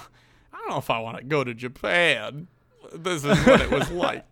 I 0.53 0.57
don't 0.57 0.69
know 0.69 0.77
if 0.77 0.89
I 0.91 0.99
want 0.99 1.17
to 1.17 1.23
go 1.23 1.43
to 1.43 1.53
Japan. 1.55 2.47
This 2.93 3.23
is 3.23 3.37
what 3.47 3.61
it 3.61 3.71
was 3.71 3.89
like. 4.05 4.25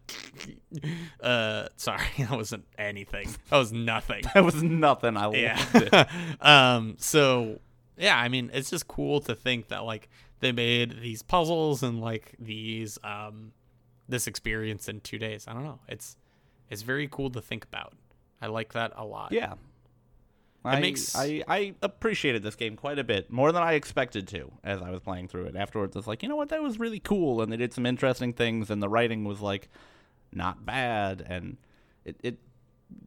uh, 1.22 1.68
sorry, 1.78 2.06
that 2.20 2.32
wasn't 2.32 2.66
anything. 2.78 3.30
That 3.50 3.58
was 3.58 3.72
nothing. 3.74 4.24
That 4.34 4.44
was 4.44 4.62
nothing. 4.62 5.18
I 5.18 5.26
loved 5.26 5.36
it. 5.38 6.08
Um. 6.42 6.96
So 7.00 7.60
yeah, 8.02 8.18
I 8.18 8.28
mean, 8.28 8.50
it's 8.54 8.70
just 8.70 8.88
cool 8.88 9.22
to 9.22 9.36
think 9.36 9.70
that 9.70 9.86
like 9.86 10.10
they 10.40 10.52
made 10.52 11.00
these 11.02 11.22
puzzles 11.22 11.84
and 11.84 12.02
like 12.02 12.36
these 12.40 12.98
um 13.04 13.54
this 14.10 14.28
experience 14.28 14.90
in 14.90 15.00
two 15.00 15.18
days. 15.18 15.46
I 15.48 15.54
don't 15.54 15.64
know. 15.64 15.80
It's 15.88 16.18
it's 16.70 16.82
very 16.82 17.08
cool 17.08 17.30
to 17.32 17.42
think 17.42 17.64
about. 17.64 17.94
I 18.42 18.48
like 18.48 18.74
that 18.74 18.92
a 18.96 19.06
lot. 19.06 19.32
Yeah. 19.32 19.54
I, 20.64 20.80
makes- 20.80 21.16
I, 21.16 21.44
I 21.48 21.74
appreciated 21.82 22.44
this 22.44 22.56
game 22.56 22.76
quite 22.76 23.00
a 23.00 23.04
bit 23.04 23.32
more 23.32 23.52
than 23.52 23.64
I 23.64 23.74
expected 23.74 24.28
to 24.30 24.52
as 24.64 24.80
I 24.82 24.92
was 24.92 25.00
playing 25.00 25.28
through 25.28 25.46
it. 25.46 25.56
Afterwards, 25.56 25.96
it's 25.96 26.06
like 26.08 26.22
you 26.22 26.30
know 26.30 26.36
what 26.36 26.50
that 26.50 26.62
was 26.62 26.80
really 26.80 27.00
cool, 27.00 27.42
and 27.42 27.52
they 27.52 27.58
did 27.58 27.74
some 27.74 27.86
interesting 27.86 28.32
things, 28.34 28.70
and 28.70 28.82
the 28.82 28.90
writing 28.90 29.24
was 29.24 29.42
like 29.42 29.70
not 30.32 30.64
bad, 30.66 31.26
and 31.28 31.58
it, 32.06 32.16
it 32.22 32.38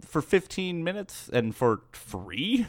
for 0.01 0.21
15 0.21 0.83
minutes 0.83 1.31
and 1.33 1.55
for 1.55 1.83
free, 1.93 2.67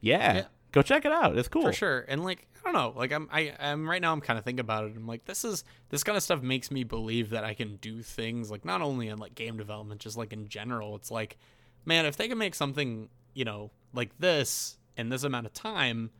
yeah, 0.00 0.34
Yeah. 0.34 0.44
Go 0.74 0.82
check 0.82 1.04
it 1.04 1.12
out. 1.12 1.38
It's 1.38 1.48
cool. 1.48 1.62
for 1.62 1.72
sure. 1.72 2.04
And 2.08 2.24
like 2.24 2.46
i 2.64 2.72
don't 2.72 2.74
know. 2.74 2.92
Like 2.98 3.12
i'm 3.12 3.28
i 3.32 3.54
i'm 3.58 3.88
right 3.88 4.02
now 4.02 4.12
i'm 4.12 4.20
kind 4.20 4.38
of 4.38 4.44
thinking 4.44 4.60
about 4.60 4.84
it. 4.84 4.96
I'm 4.96 5.06
like 5.06 5.24
this 5.24 5.44
is 5.44 5.64
this 5.88 6.02
kind 6.02 6.16
of 6.16 6.22
stuff 6.22 6.42
makes 6.42 6.70
me 6.70 6.84
believe 6.84 7.30
that 7.30 7.44
i 7.44 7.54
can 7.54 7.76
do 7.76 8.02
things 8.02 8.50
like 8.50 8.64
not 8.64 8.82
only 8.82 9.08
in 9.08 9.18
like 9.18 9.34
game 9.34 9.56
development 9.56 10.00
just 10.00 10.16
like 10.16 10.32
in 10.32 10.48
general. 10.48 10.96
It's 10.96 11.10
like 11.10 11.38
man 11.86 12.04
if 12.06 12.16
they 12.16 12.28
can 12.28 12.38
make 12.38 12.54
something 12.54 13.08
you 13.34 13.44
know 13.44 13.70
like 13.94 14.18
this 14.18 14.76
in 14.96 15.08
this 15.08 15.22
amount 15.22 15.46
of 15.46 15.52
time 15.52 16.10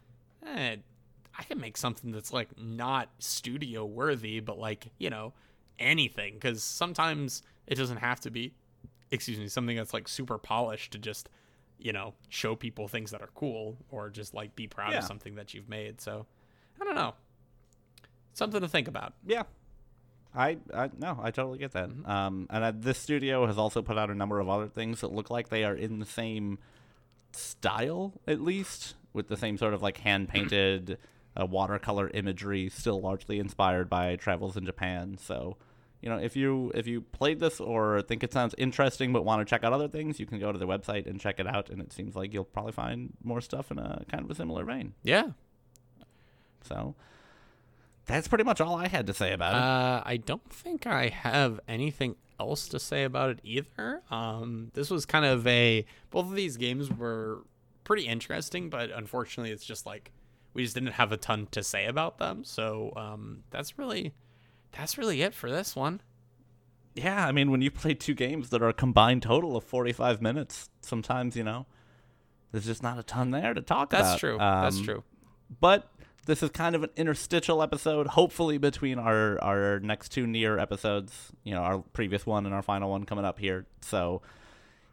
eh, 0.46 0.76
i 1.38 1.42
can 1.44 1.60
make 1.60 1.76
something 1.76 2.12
that's 2.12 2.32
like 2.32 2.48
not 2.58 3.08
studio 3.18 3.84
worthy 3.84 4.40
but 4.40 4.58
like 4.58 4.92
you 4.98 5.10
know 5.10 5.32
anything. 5.78 6.34
Because 6.34 6.62
sometimes 6.62 7.42
it 7.66 7.76
doesn't 7.76 7.98
have 7.98 8.20
to 8.20 8.30
be 8.30 8.54
excuse 9.10 9.38
me 9.38 9.48
something 9.48 9.76
that's 9.76 9.94
like 9.94 10.08
super 10.08 10.38
polished 10.38 10.92
to 10.92 10.98
just 10.98 11.28
you 11.84 11.92
know 11.92 12.14
show 12.28 12.56
people 12.56 12.88
things 12.88 13.12
that 13.12 13.22
are 13.22 13.30
cool 13.36 13.76
or 13.90 14.10
just 14.10 14.34
like 14.34 14.56
be 14.56 14.66
proud 14.66 14.90
Yeah. 14.92 14.98
of 14.98 15.04
something 15.04 15.36
that 15.36 15.54
you've 15.54 15.68
made 15.68 16.00
so 16.00 16.26
i 16.80 16.84
don't 16.84 16.96
know 16.96 17.14
something 18.32 18.60
to 18.60 18.68
think 18.68 18.88
about 18.88 19.12
Yeah. 19.24 19.44
I, 20.36 20.56
I 20.74 20.90
no, 20.98 21.16
I 21.22 21.30
totally 21.30 21.58
get 21.58 21.70
that. 21.74 21.90
Um, 22.04 22.48
and 22.50 22.64
uh, 22.64 22.72
this 22.74 22.98
studio 22.98 23.46
has 23.46 23.56
also 23.56 23.82
put 23.82 23.96
out 23.96 24.10
a 24.10 24.16
number 24.16 24.40
of 24.40 24.48
other 24.48 24.66
things 24.66 25.00
that 25.02 25.12
look 25.12 25.30
like 25.30 25.48
they 25.48 25.62
are 25.62 25.76
in 25.76 26.00
the 26.00 26.04
same 26.06 26.58
style, 27.30 28.14
at 28.26 28.40
least, 28.40 28.94
with 29.12 29.28
the 29.28 29.36
same 29.36 29.56
sort 29.56 29.74
of 29.74 29.80
like 29.82 29.98
hand 29.98 30.28
painted 30.28 30.98
uh, 31.40 31.46
watercolor 31.46 32.10
imagery, 32.14 32.68
still 32.68 33.00
largely 33.00 33.38
inspired 33.38 33.88
by 33.88 34.16
travels 34.16 34.56
in 34.56 34.64
Japan. 34.66 35.16
So, 35.20 35.56
you 36.04 36.10
know, 36.10 36.18
if 36.18 36.36
you 36.36 36.70
if 36.74 36.86
you 36.86 37.00
played 37.00 37.40
this 37.40 37.60
or 37.60 38.02
think 38.02 38.22
it 38.22 38.30
sounds 38.30 38.54
interesting 38.58 39.10
but 39.14 39.24
want 39.24 39.40
to 39.40 39.46
check 39.46 39.64
out 39.64 39.72
other 39.72 39.88
things, 39.88 40.20
you 40.20 40.26
can 40.26 40.38
go 40.38 40.52
to 40.52 40.58
the 40.58 40.66
website 40.66 41.06
and 41.06 41.18
check 41.18 41.40
it 41.40 41.46
out. 41.46 41.70
And 41.70 41.80
it 41.80 41.94
seems 41.94 42.14
like 42.14 42.34
you'll 42.34 42.44
probably 42.44 42.72
find 42.72 43.14
more 43.22 43.40
stuff 43.40 43.70
in 43.70 43.78
a 43.78 44.04
kind 44.10 44.22
of 44.22 44.30
a 44.30 44.34
similar 44.34 44.66
vein. 44.66 44.92
Yeah. 45.02 45.28
So 46.60 46.94
that's 48.04 48.28
pretty 48.28 48.44
much 48.44 48.60
all 48.60 48.76
I 48.76 48.88
had 48.88 49.06
to 49.06 49.14
say 49.14 49.32
about 49.32 49.54
it. 49.54 49.62
Uh, 49.62 50.02
I 50.04 50.18
don't 50.18 50.52
think 50.52 50.86
I 50.86 51.08
have 51.08 51.58
anything 51.66 52.16
else 52.38 52.68
to 52.68 52.78
say 52.78 53.04
about 53.04 53.30
it 53.30 53.38
either. 53.42 54.02
Um, 54.10 54.72
this 54.74 54.90
was 54.90 55.06
kind 55.06 55.24
of 55.24 55.46
a 55.46 55.86
both 56.10 56.26
of 56.26 56.34
these 56.34 56.58
games 56.58 56.90
were 56.90 57.44
pretty 57.84 58.06
interesting, 58.06 58.68
but 58.68 58.90
unfortunately, 58.90 59.52
it's 59.52 59.64
just 59.64 59.86
like 59.86 60.12
we 60.52 60.64
just 60.64 60.74
didn't 60.74 60.92
have 60.92 61.12
a 61.12 61.16
ton 61.16 61.48
to 61.52 61.62
say 61.62 61.86
about 61.86 62.18
them. 62.18 62.44
So 62.44 62.92
um, 62.94 63.44
that's 63.48 63.78
really 63.78 64.12
that's 64.76 64.98
really 64.98 65.22
it 65.22 65.34
for 65.34 65.50
this 65.50 65.74
one. 65.76 66.00
Yeah, 66.94 67.26
I 67.26 67.32
mean, 67.32 67.50
when 67.50 67.60
you 67.60 67.70
play 67.70 67.94
two 67.94 68.14
games 68.14 68.50
that 68.50 68.62
are 68.62 68.68
a 68.68 68.72
combined 68.72 69.22
total 69.22 69.56
of 69.56 69.64
45 69.64 70.22
minutes, 70.22 70.68
sometimes, 70.80 71.36
you 71.36 71.42
know, 71.42 71.66
there's 72.52 72.66
just 72.66 72.82
not 72.84 72.98
a 72.98 73.02
ton 73.02 73.32
there 73.32 73.52
to 73.52 73.60
talk 73.62 73.90
That's 73.90 74.10
about. 74.10 74.18
true. 74.20 74.36
that's 74.38 74.78
Um, 74.78 74.84
true. 74.84 75.02
But 75.60 75.90
this 76.26 76.40
is 76.42 76.50
kind 76.50 76.76
of 76.76 76.84
an 76.84 76.90
interstitial 76.96 77.62
episode, 77.62 78.06
hopefully 78.06 78.58
between 78.58 78.98
our, 79.00 79.42
our 79.42 79.80
next 79.80 80.10
two 80.10 80.26
near 80.26 80.56
episodes, 80.58 81.32
you 81.42 81.52
know, 81.52 81.62
our 81.62 81.78
previous 81.80 82.24
one 82.26 82.46
and 82.46 82.54
our 82.54 82.62
final 82.62 82.90
one 82.90 83.04
coming 83.04 83.24
up 83.24 83.40
here. 83.40 83.66
So, 83.80 84.22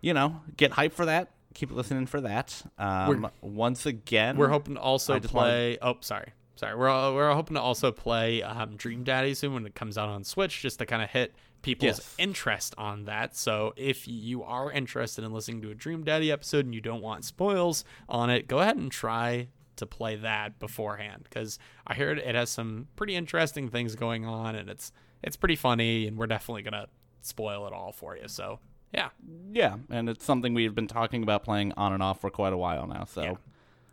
you 0.02 0.13
know, 0.15 0.41
get 0.58 0.72
hyped 0.72 0.94
for 0.94 1.06
that. 1.06 1.30
Keep 1.54 1.72
listening 1.72 2.08
for 2.08 2.20
that. 2.22 2.63
Um, 2.80 3.30
once 3.41 3.86
again, 3.86 4.38
We're 4.38 4.48
hoping 4.50 4.74
to 4.76 4.82
also 4.82 5.13
I 5.15 5.20
just 5.20 5.34
wanted- 5.36 5.50
play. 5.52 5.78
Oh, 5.82 5.98
sorry, 6.02 6.32
sorry. 6.62 6.76
We're 6.78 6.89
uh, 6.89 7.12
we're 7.12 7.34
hoping 7.34 7.56
to 7.56 7.62
also 7.62 7.91
play 7.91 8.41
um, 8.41 8.78
Dream 8.78 9.04
Daddy 9.04 9.34
soon 9.34 9.54
when 9.54 9.65
it 9.65 9.76
comes 9.76 9.97
out 9.97 10.08
on 10.08 10.24
Switch, 10.24 10.62
just 10.62 10.80
to 10.80 10.86
kind 10.86 11.02
of 11.02 11.10
hit 11.10 11.34
people's 11.62 11.97
Yes. 12.00 12.15
interest 12.17 12.74
on 12.78 13.06
that. 13.06 13.36
So 13.36 13.74
if 13.76 14.08
you 14.08 14.41
are 14.43 14.71
interested 14.71 15.24
in 15.26 15.32
listening 15.34 15.62
to 15.63 15.71
a 15.71 15.76
Dream 15.76 16.04
Daddy 16.04 16.32
episode 16.32 16.65
and 16.65 16.74
you 16.74 16.82
don't 16.82 17.02
want 17.02 17.26
spoils 17.26 17.84
on 18.10 18.30
it, 18.30 18.47
go 18.47 18.60
ahead 18.60 18.78
and 18.78 18.91
try 18.91 19.50
to 19.76 19.86
play 19.86 20.15
that 20.15 20.60
beforehand 20.60 21.24
because 21.24 21.60
I 21.86 21.95
heard 21.95 22.17
it 22.19 22.36
has 22.36 22.50
some 22.50 22.88
pretty 22.95 23.15
interesting 23.15 23.67
things 23.69 23.95
going 23.95 24.26
on 24.26 24.56
and 24.56 24.69
it's 24.69 24.91
it's 25.24 25.36
pretty 25.36 25.56
funny 25.56 26.08
and 26.08 26.17
we're 26.17 26.28
definitely 26.28 26.62
gonna 26.63 26.88
spoil 27.21 27.67
it 27.67 27.74
all 27.74 27.91
for 27.91 28.15
you. 28.17 28.28
So 28.28 28.60
yeah. 28.93 29.10
yeah, 29.52 29.78
and 29.89 30.10
it's 30.10 30.26
something 30.26 30.54
we've 30.54 30.76
been 30.76 30.88
talking 30.88 31.24
about 31.24 31.43
playing 31.43 31.74
on 31.78 31.93
and 31.93 32.04
off 32.04 32.19
for 32.21 32.30
quite 32.30 32.54
a 32.54 32.58
while 32.58 32.86
now. 32.88 33.06
So, 33.06 33.21
Yeah. 33.24 33.34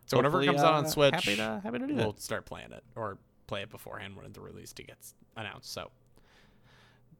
So 0.09 0.17
whenever 0.17 0.41
it 0.41 0.47
comes 0.47 0.61
out 0.61 0.73
on 0.73 0.85
uh, 0.85 0.89
Switch, 0.89 1.13
happy 1.13 1.35
to, 1.35 1.61
happy 1.63 1.77
to 1.79 1.87
do 1.87 1.93
we'll 1.93 2.15
start 2.17 2.45
playing 2.45 2.71
it 2.71 2.83
or 2.95 3.19
play 3.45 3.61
it 3.61 3.69
beforehand 3.69 4.15
when 4.15 4.31
the 4.31 4.41
release 4.41 4.73
date 4.73 4.87
gets 4.87 5.13
announced. 5.37 5.71
So 5.71 5.91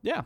Yeah. 0.02 0.24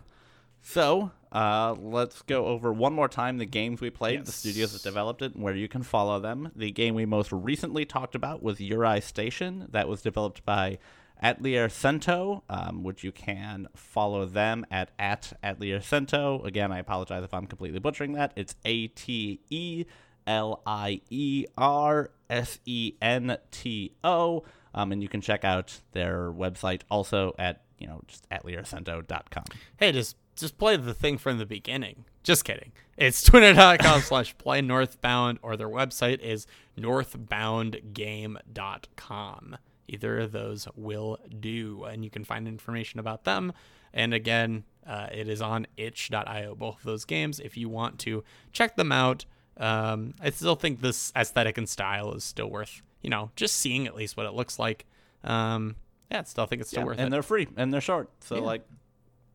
So, 0.65 1.11
uh, 1.33 1.75
let's 1.77 2.21
go 2.21 2.45
over 2.45 2.71
one 2.71 2.93
more 2.93 3.09
time 3.09 3.37
the 3.37 3.45
games 3.45 3.81
we 3.81 3.89
played, 3.89 4.25
the 4.25 4.31
studios 4.31 4.71
that 4.71 4.81
developed 4.81 5.21
it, 5.21 5.33
and 5.35 5.43
where 5.43 5.53
you 5.53 5.67
can 5.67 5.83
follow 5.83 6.21
them. 6.21 6.53
The 6.55 6.71
game 6.71 6.95
we 6.95 7.05
most 7.05 7.33
recently 7.33 7.83
talked 7.83 8.15
about 8.15 8.41
was 8.41 8.59
Torii 8.59 9.01
Station. 9.01 9.67
That 9.71 9.89
was 9.89 10.01
developed 10.01 10.45
by 10.45 10.77
Atelier 11.21 11.67
Sento, 11.67 12.43
um, 12.49 12.81
which 12.81 13.03
you 13.03 13.11
can 13.11 13.67
follow 13.75 14.25
them 14.25 14.65
at 14.71 14.91
at 14.97 15.33
Atelier 15.43 15.81
Sento. 15.81 16.41
Again, 16.43 16.71
I 16.71 16.79
apologize 16.79 17.25
if 17.25 17.33
I'm 17.33 17.45
completely 17.45 17.79
butchering 17.79 18.13
that. 18.13 18.31
It's 18.37 18.55
A 18.63 18.87
T 18.87 19.41
E 19.49 19.83
L 20.25 20.61
I 20.65 21.01
E 21.09 21.45
R 21.57 22.09
S 22.33 22.59
E 22.65 22.95
N 23.01 23.37
T 23.51 23.93
O. 24.03 24.43
Um, 24.73 24.91
and 24.91 25.01
you 25.03 25.07
can 25.07 25.21
check 25.21 25.45
out 25.45 25.79
their 25.91 26.31
website 26.31 26.81
also 26.89 27.35
at, 27.37 27.61
you 27.77 27.85
know, 27.85 28.01
just 28.07 28.25
at 28.31 28.43
ateliersento.com. 28.43 29.43
hey, 29.77 29.91
just 29.91 30.17
just 30.35 30.57
play 30.57 30.75
the 30.77 30.95
thing 30.95 31.19
from 31.19 31.37
the 31.37 31.45
beginning. 31.45 32.05
Just 32.23 32.43
kidding. 32.43 32.71
It's 32.97 33.21
twitter.com 33.21 34.01
slash 34.01 34.35
play 34.39 34.61
northbound 34.61 35.37
or 35.43 35.55
their 35.55 35.69
website 35.69 36.21
is 36.21 36.47
northboundgame.com. 36.77 39.57
Either 39.87 40.19
of 40.19 40.31
those 40.31 40.67
will 40.75 41.19
do. 41.39 41.83
And 41.83 42.03
you 42.03 42.09
can 42.09 42.23
find 42.23 42.47
information 42.47 42.99
about 42.99 43.25
them. 43.25 43.53
And 43.93 44.11
again, 44.11 44.63
uh, 44.87 45.09
it 45.11 45.29
is 45.29 45.39
on 45.41 45.67
itch.io, 45.77 46.55
both 46.55 46.79
of 46.79 46.83
those 46.83 47.05
games, 47.05 47.39
if 47.39 47.55
you 47.55 47.69
want 47.69 47.99
to 47.99 48.23
check 48.51 48.75
them 48.75 48.91
out. 48.91 49.25
Um, 49.57 50.13
I 50.21 50.29
still 50.31 50.55
think 50.55 50.81
this 50.81 51.11
aesthetic 51.15 51.57
and 51.57 51.67
style 51.69 52.13
is 52.13 52.23
still 52.23 52.49
worth, 52.49 52.81
you 53.01 53.09
know, 53.09 53.31
just 53.35 53.57
seeing 53.57 53.85
at 53.87 53.95
least 53.95 54.17
what 54.17 54.25
it 54.25 54.33
looks 54.33 54.57
like. 54.59 54.85
Um, 55.23 55.75
yeah, 56.11 56.19
I 56.21 56.23
still 56.23 56.45
think 56.45 56.61
it's 56.61 56.69
still 56.69 56.81
Yeah, 56.81 56.85
worth 56.87 56.93
and 56.93 57.01
it. 57.01 57.03
And 57.05 57.13
they're 57.13 57.23
free 57.23 57.47
and 57.55 57.73
they're 57.73 57.81
short. 57.81 58.09
So 58.21 58.35
Yeah. 58.35 58.41
like, 58.41 58.65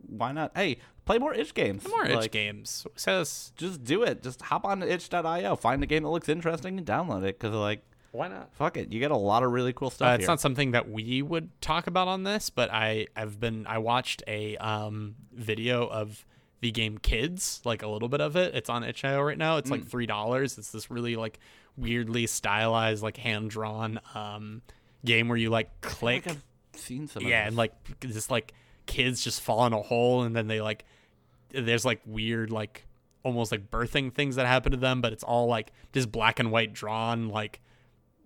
why 0.06 0.32
not? 0.32 0.52
Hey, 0.56 0.78
play 1.04 1.18
more 1.18 1.34
itch 1.34 1.54
games. 1.54 1.82
Play 1.84 1.90
More 1.92 2.06
itch 2.06 2.14
Like, 2.16 2.32
games. 2.32 2.86
Says 2.96 3.52
Just 3.56 3.84
do 3.84 4.02
it. 4.02 4.22
Just 4.22 4.42
hop 4.42 4.64
on 4.64 4.80
to 4.80 4.92
itch.io, 4.92 5.56
find 5.56 5.82
a 5.82 5.86
game 5.86 6.02
that 6.02 6.08
looks 6.10 6.28
interesting, 6.28 6.78
and 6.78 6.86
download 6.86 7.22
it. 7.24 7.38
Because 7.38 7.54
like, 7.54 7.82
why 8.12 8.26
not? 8.28 8.52
fuck 8.54 8.76
it, 8.76 8.90
you 8.92 8.98
get 9.00 9.10
a 9.10 9.16
lot 9.16 9.42
of 9.42 9.52
really 9.52 9.72
cool 9.72 9.90
stuff 9.90 10.08
Uh, 10.08 10.12
it's 10.14 10.22
here. 10.22 10.28
not 10.28 10.40
something 10.40 10.70
that 10.72 10.90
we 10.90 11.20
would 11.22 11.50
talk 11.60 11.86
about 11.86 12.08
on 12.08 12.22
this, 12.24 12.48
but 12.50 12.70
I 12.72 13.06
I 13.16 13.20
have 13.20 13.38
been 13.38 13.66
I 13.66 13.78
watched 13.78 14.22
a 14.26 14.56
um 14.56 15.14
video 15.32 15.86
of 15.86 16.24
the 16.60 16.70
game 16.70 16.98
Kids, 16.98 17.60
like 17.64 17.82
a 17.82 17.88
little 17.88 18.08
bit 18.08 18.20
of 18.20 18.36
it. 18.36 18.54
It's 18.54 18.68
on 18.68 18.82
itch.io 18.84 19.20
right 19.22 19.38
now. 19.38 19.56
It's 19.58 19.70
like 19.70 19.82
Mm. 19.82 19.88
three 19.88 20.06
dollars. 20.06 20.58
It's 20.58 20.70
this 20.72 20.90
really 20.90 21.16
like 21.16 21.38
weirdly 21.76 22.26
stylized, 22.26 23.02
like 23.02 23.16
hand 23.16 23.50
drawn 23.50 24.00
um 24.14 24.62
game 25.04 25.28
where 25.28 25.36
you 25.38 25.50
like 25.50 25.80
click. 25.80 26.26
I've 26.26 26.44
seen 26.74 27.06
some. 27.06 27.22
of 27.24 27.28
yeah, 27.28 27.46
and 27.46 27.56
like 27.56 27.72
just 28.00 28.30
like 28.30 28.52
kids 28.86 29.22
just 29.22 29.40
fall 29.40 29.66
in 29.66 29.72
a 29.72 29.80
hole 29.82 30.22
and 30.22 30.34
then 30.34 30.46
they 30.48 30.60
like 30.60 30.84
there's 31.50 31.84
like 31.84 32.00
weird 32.06 32.50
like 32.50 32.86
almost 33.22 33.52
like 33.52 33.70
birthing 33.70 34.12
things 34.12 34.36
that 34.36 34.46
happen 34.46 34.72
to 34.72 34.78
them, 34.78 35.00
but 35.00 35.12
it's 35.12 35.22
all 35.24 35.46
like 35.46 35.72
just 35.92 36.10
black 36.10 36.38
and 36.40 36.50
white 36.50 36.72
drawn 36.72 37.28
like 37.28 37.60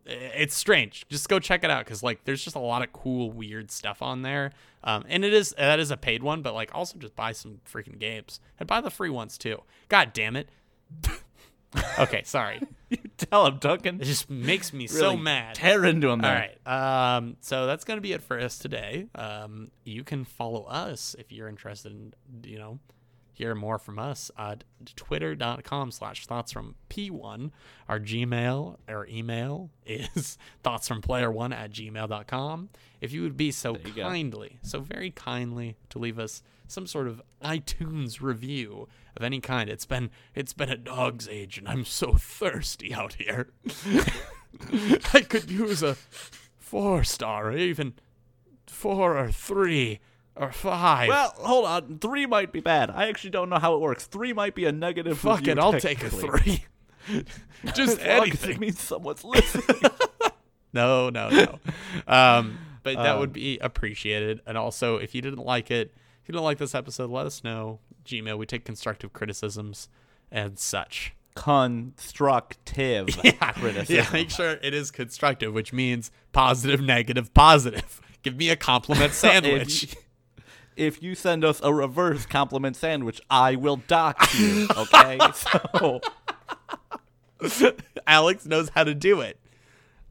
it's 0.05 0.55
strange. 0.55 1.07
Just 1.09 1.29
go 1.29 1.39
check 1.39 1.65
it 1.65 1.71
out 1.71 1.85
because 1.85 2.03
like 2.03 2.25
there's 2.25 2.43
just 2.43 2.57
a 2.57 2.61
lot 2.61 2.83
of 2.83 2.93
cool 2.93 3.31
weird 3.31 3.71
stuff 3.71 4.03
on 4.03 4.23
there. 4.23 4.53
Um, 4.85 5.05
and 5.09 5.25
it 5.25 5.33
is 5.33 5.55
that 5.57 5.79
is 5.79 5.91
a 5.91 5.97
paid 5.97 6.23
one, 6.23 6.43
but 6.43 6.55
like 6.55 6.75
also 6.75 6.99
just 6.99 7.15
buy 7.15 7.33
some 7.33 7.61
freaking 7.71 7.99
games 7.99 8.41
and 8.59 8.67
buy 8.67 8.81
the 8.81 8.91
free 8.91 9.11
ones 9.11 9.39
too. 9.39 9.63
God 9.89 10.13
damn 10.13 10.37
it. 10.37 10.49
okay, 11.99 12.23
sorry. 12.25 12.61
you 12.91 12.99
tell 13.17 13.47
him, 13.47 13.59
Duncan. 13.59 14.01
It 14.01 14.05
just 14.05 14.29
makes 14.29 14.73
me 14.73 14.87
so 14.87 15.17
mad. 15.17 15.55
Tear 15.55 15.85
into 15.85 16.09
him 16.09 16.21
All 16.21 16.31
there. 16.31 16.57
right. 16.67 17.17
Um, 17.17 17.37
so 17.41 17.67
that's 17.67 17.85
going 17.85 17.97
to 17.97 18.03
be 18.03 18.13
it 18.13 18.23
for 18.23 18.39
us 18.39 18.59
today. 18.59 19.07
Um, 19.15 19.71
you 19.85 20.05
can 20.05 20.25
follow 20.25 20.65
us 20.65 21.15
if 21.19 21.33
you're 21.33 21.49
interested 21.49 21.93
in, 21.93 22.13
you 22.45 22.59
know, 22.59 22.79
hear 23.33 23.55
more 23.55 23.79
from 23.79 23.99
us 23.99 24.31
at 24.39 24.65
twitter.com 24.97 25.91
slash 25.91 26.27
thoughts 26.27 26.53
from 26.53 26.75
P1. 26.91 27.51
Our 27.89 27.99
Gmail 27.99 28.77
or 28.89 29.07
email 29.09 29.71
is 29.87 30.39
thoughts 30.63 30.87
from 30.87 31.01
player 31.01 31.31
one 31.31 31.53
at 31.53 31.73
gmail.com. 31.73 32.69
If 33.01 33.13
you 33.13 33.23
would 33.23 33.37
be 33.37 33.51
so 33.51 33.77
you 33.85 33.93
go. 33.95 34.03
kindly, 34.03 34.59
so 34.63 34.81
very 34.81 35.11
kindly 35.11 35.77
to 35.91 35.99
leave 35.99 36.19
us 36.19 36.43
some 36.69 36.87
sort 36.87 37.09
of 37.09 37.21
iTunes 37.43 38.21
review 38.21 38.89
of 39.17 39.23
any 39.23 39.41
kind. 39.41 39.69
It's 39.69 39.87
been 39.87 40.11
it's 40.35 40.53
been 40.53 40.71
a 40.71 40.77
dog's 40.77 41.29
age 41.29 41.59
and 41.59 41.69
I'm 41.69 41.85
so 41.85 42.15
thirsty 42.19 42.95
out 42.95 43.15
here. 43.15 43.49
I 45.15 45.23
could 45.23 45.51
use 45.51 45.83
a 45.83 45.97
four 46.59 47.05
star 47.05 47.49
or 47.49 47.57
even 47.57 47.95
four 48.67 49.17
or 49.17 49.31
three 49.31 50.01
or 50.37 50.53
five. 50.53 51.09
Well, 51.09 51.35
hold 51.37 51.65
on. 51.67 51.99
Three 51.99 52.27
might 52.27 52.53
be 52.53 52.61
bad. 52.61 52.91
I 52.91 53.09
actually 53.09 53.31
don't 53.31 53.49
know 53.49 53.59
how 53.59 53.75
it 53.75 53.81
works. 53.81 54.07
Three 54.07 54.33
might 54.33 54.55
be 54.55 54.65
a 54.65 54.73
negative. 54.73 55.19
fuck 55.19 55.47
it, 55.47 55.59
I'll 55.59 55.79
take 55.79 56.03
a 56.03 56.11
three. 56.11 56.65
Just 57.75 57.99
As 57.99 57.99
it 57.99 58.07
anything. 58.07 58.61
means 58.61 58.81
someone's 58.81 59.25
listening. 59.25 59.81
No, 60.75 61.11
no, 61.11 61.29
no. 61.29 61.59
Um, 62.07 62.59
but 62.83 62.97
that 62.97 63.15
Um, 63.15 63.21
would 63.21 63.33
be 63.35 63.59
appreciated. 63.59 64.41
And 64.47 64.57
also, 64.57 64.97
if 64.97 65.15
you 65.15 65.21
didn't 65.21 65.45
like 65.45 65.71
it, 65.71 65.93
if 66.23 66.29
you 66.29 66.33
didn't 66.33 66.45
like 66.45 66.57
this 66.57 66.75
episode, 66.75 67.11
let 67.11 67.27
us 67.27 67.45
know. 67.45 67.81
Gmail, 68.07 68.39
we 68.39 68.47
take 68.47 68.65
constructive 68.65 69.13
criticisms 69.13 69.91
and 70.31 70.59
such. 70.59 71.13
Constructive 71.35 73.09
yeah. 73.23 73.53
criticism. 73.53 73.97
Yeah, 73.97 74.09
make 74.13 74.31
sure 74.31 74.53
it 74.63 74.73
is 74.73 74.91
constructive, 74.91 75.53
which 75.53 75.73
means 75.75 76.11
positive, 76.33 76.81
negative, 76.81 77.35
positive. 77.35 78.01
Give 78.23 78.37
me 78.37 78.49
a 78.49 78.57
compliment 78.57 79.13
sandwich. 79.13 79.95
If 80.77 81.03
you, 81.03 81.15
send 81.15 81.45
us 81.45 81.61
a 81.63 81.73
reverse 81.73 82.27
compliment 82.27 82.77
sandwich, 82.77 83.21
I 83.31 83.57
will 83.57 83.77
dock 83.77 84.17
you. 84.39 84.69
Okay, 84.77 85.19
so 85.35 86.01
Alex 88.07 88.47
knows 88.47 88.71
how 88.71 88.85
to 88.85 88.95
do 88.95 89.21
it. 89.21 89.39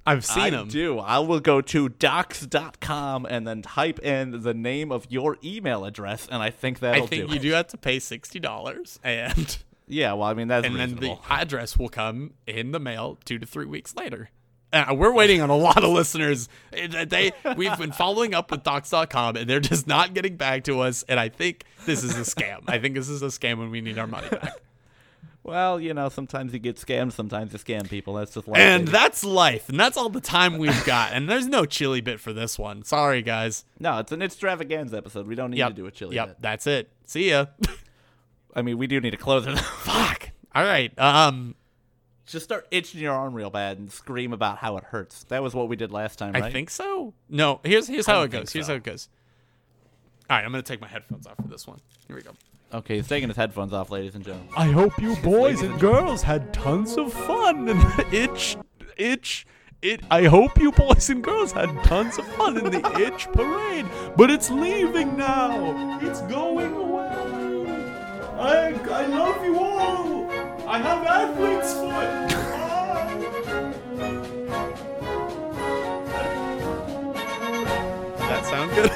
I've 0.06 0.26
seen 0.26 0.56
I 0.56 0.62
him. 0.62 0.67
do. 0.67 0.97
I 0.97 1.20
will 1.20 1.39
go 1.39 1.62
to 1.62 1.88
docs.com 1.89 3.26
and 3.30 3.47
then 3.47 3.62
type 3.62 3.99
in 3.99 4.41
the 4.41 4.53
name 4.53 4.91
of 4.91 5.05
your 5.09 5.38
email 5.43 5.86
address, 5.86 6.28
and 6.32 6.41
I 6.41 6.49
think 6.49 6.80
that'll 6.80 7.03
I 7.03 7.07
think 7.07 7.28
do 7.28 7.34
you 7.34 7.39
it. 7.39 7.43
do 7.43 7.51
have 7.51 7.68
to 7.68 7.78
pay 7.78 7.99
sixty 7.99 8.39
dollars, 8.39 8.99
and 9.03 9.57
Yeah, 9.88 10.14
well, 10.14 10.28
I 10.28 10.34
mean 10.34 10.47
that's 10.47 10.66
and 10.66 10.76
then 10.76 10.95
the 10.95 11.18
address 11.30 11.78
will 11.78 11.89
come 11.89 12.34
in 12.47 12.72
the 12.72 12.80
mail 12.80 13.20
two 13.26 13.38
to 13.38 13.45
three 13.45 13.66
weeks 13.68 13.95
later. 13.95 14.30
Uh, 14.74 14.93
we're 14.95 15.11
waiting 15.13 15.41
on 15.41 15.49
a 15.49 15.55
lot 15.55 15.84
of 15.84 15.89
listeners. 15.89 16.47
Uh, 16.74 17.05
They 17.05 17.32
we've 17.57 17.78
been 17.78 17.91
following 17.91 18.34
up 18.34 18.51
with 18.51 18.63
docs.com 18.63 19.36
and 19.36 19.49
they're 19.49 19.59
just 19.59 19.86
not 19.88 20.13
getting 20.13 20.38
back 20.38 20.63
to 20.65 20.80
us. 20.80 21.03
And 21.09 21.19
I 21.19 21.30
think 21.30 21.65
this 21.86 22.03
is 22.03 22.17
a 22.17 22.22
scam. 22.22 22.61
I 22.67 22.80
think 22.80 22.95
this 22.95 23.09
is 23.09 23.22
a 23.22 23.28
scam 23.28 23.57
when 23.57 23.69
we 23.72 23.82
need 23.82 23.97
our 23.99 24.07
money 24.07 24.30
back. 24.30 24.53
Well, 25.43 25.80
you 25.82 25.93
know, 25.95 26.07
sometimes 26.09 26.53
you 26.53 26.59
get 26.59 26.76
scammed, 26.76 27.13
sometimes 27.13 27.51
you 27.51 27.57
scam 27.57 27.89
people. 27.89 28.13
That's 28.13 28.32
just 28.36 28.47
life. 28.47 28.59
And 28.59 28.86
baby. 28.86 28.91
that's 28.91 29.24
life. 29.24 29.69
And 29.69 29.80
that's 29.80 29.97
all 29.97 30.09
the 30.09 30.22
time 30.22 30.59
we've 30.59 30.86
got. 30.86 31.13
And 31.13 31.28
there's 31.28 31.47
no 31.47 31.65
chili 31.65 31.99
bit 31.99 32.19
for 32.19 32.32
this 32.32 32.59
one. 32.59 32.84
Sorry, 32.84 33.24
guys. 33.24 33.65
no, 33.80 33.97
it's 33.97 34.11
an 34.11 34.22
extravaganza 34.22 34.97
episode. 34.97 35.26
We 35.26 35.34
don't 35.34 35.49
need 35.49 35.57
Yep. 35.57 35.69
to 35.69 35.74
do 35.76 35.86
a 35.88 35.91
chili. 35.91 36.15
Yep. 36.15 36.28
bit. 36.28 36.38
That's 36.41 36.67
it. 36.67 36.91
See 37.05 37.32
ya. 37.32 37.47
I 38.55 38.61
mean, 38.61 38.78
we 38.78 38.86
do 38.86 39.01
need 39.01 39.11
to 39.11 39.17
close 39.17 39.47
it. 39.47 39.57
Fuck. 39.57 40.30
All 40.53 40.63
right. 40.63 40.97
Um, 40.99 41.55
Just 42.32 42.45
start 42.45 42.65
itching 42.71 43.01
your 43.01 43.13
arm 43.13 43.34
real 43.34 43.49
bad 43.49 43.77
and 43.77 43.91
scream 43.91 44.32
about 44.32 44.57
how 44.57 44.77
it 44.77 44.86
hurts. 44.86 45.25
That 45.25 45.43
was 45.43 45.53
what 45.53 45.67
we 45.67 45.75
did 45.75 45.91
last 45.91 46.17
time, 46.17 46.34
right? 46.34 46.43
I 46.43 46.51
think 46.51 46.69
so. 46.69 47.13
No, 47.29 47.59
here's 47.63 47.88
here's 47.88 48.05
how 48.05 48.21
it 48.21 48.32
think 48.32 48.43
goes. 48.43 48.53
Here's 48.53 48.67
how 48.67 48.75
it 48.75 48.84
goes. 48.84 49.09
All 50.29 50.38
right, 50.38 50.45
I'm 50.45 50.51
gonna 50.51 50.63
take 50.63 50.79
my 50.79 50.88
headphones 50.88 51.27
off 51.27 51.36
for 51.36 51.49
this 51.49 51.67
one. 51.67 51.79
Here 52.07 52.15
we 52.15 52.21
go. 52.21 52.32
Okay, 52.73 52.95
he's 52.95 53.07
taking 53.09 53.27
his 53.27 53.36
headphones 53.36 53.73
off, 53.73 53.91
ladies 53.91 54.15
and 54.15 54.23
gentlemen. 54.23 54.49
I 54.55 54.67
hope 54.67 54.97
you 55.01 55.17
boys 55.17 55.61
and 55.61 55.77
girls 55.77 56.21
had 56.21 56.53
tons 56.53 56.95
of 56.97 57.11
fun 57.11 57.67
in 57.67 57.77
the 57.77 58.07
itch 58.13 58.55
itch 58.95 59.45
it 59.82 60.01
I 60.09 60.25
hope 60.25 60.57
you 60.57 60.71
boys 60.71 61.09
and 61.09 61.21
girls 61.23 61.51
had 61.51 61.84
tons 61.84 62.17
of 62.17 62.25
fun 62.36 62.57
in 62.57 62.63
the 62.63 62.99
itch 63.05 63.27
parade, 63.34 63.86
but 64.15 64.32
it's 64.32 64.49
leaving 64.49 65.17
now. 65.17 65.99
It's 66.01 66.21
going 66.21 66.73
away. 66.73 67.09
I 68.39 68.71
I 68.89 69.05
love 69.07 69.43
you 69.43 69.59
all. 69.59 70.20
I 70.72 70.78
have 70.78 71.05
athlete's 71.05 71.74
foot. 71.74 71.91
that 78.17 78.45
sound 78.45 78.72
good? 78.72 78.89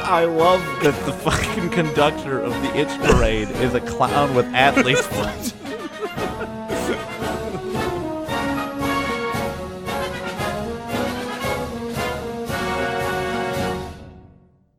I 0.00 0.24
love 0.24 0.62
that 0.82 0.98
the 1.04 1.12
fucking 1.12 1.68
conductor 1.68 2.40
of 2.40 2.54
the 2.62 2.74
itch 2.74 2.88
parade 3.00 3.50
is 3.50 3.74
a 3.74 3.82
clown 3.82 4.34
with 4.34 4.46
athlete's 4.54 5.06
foot. 5.06 5.59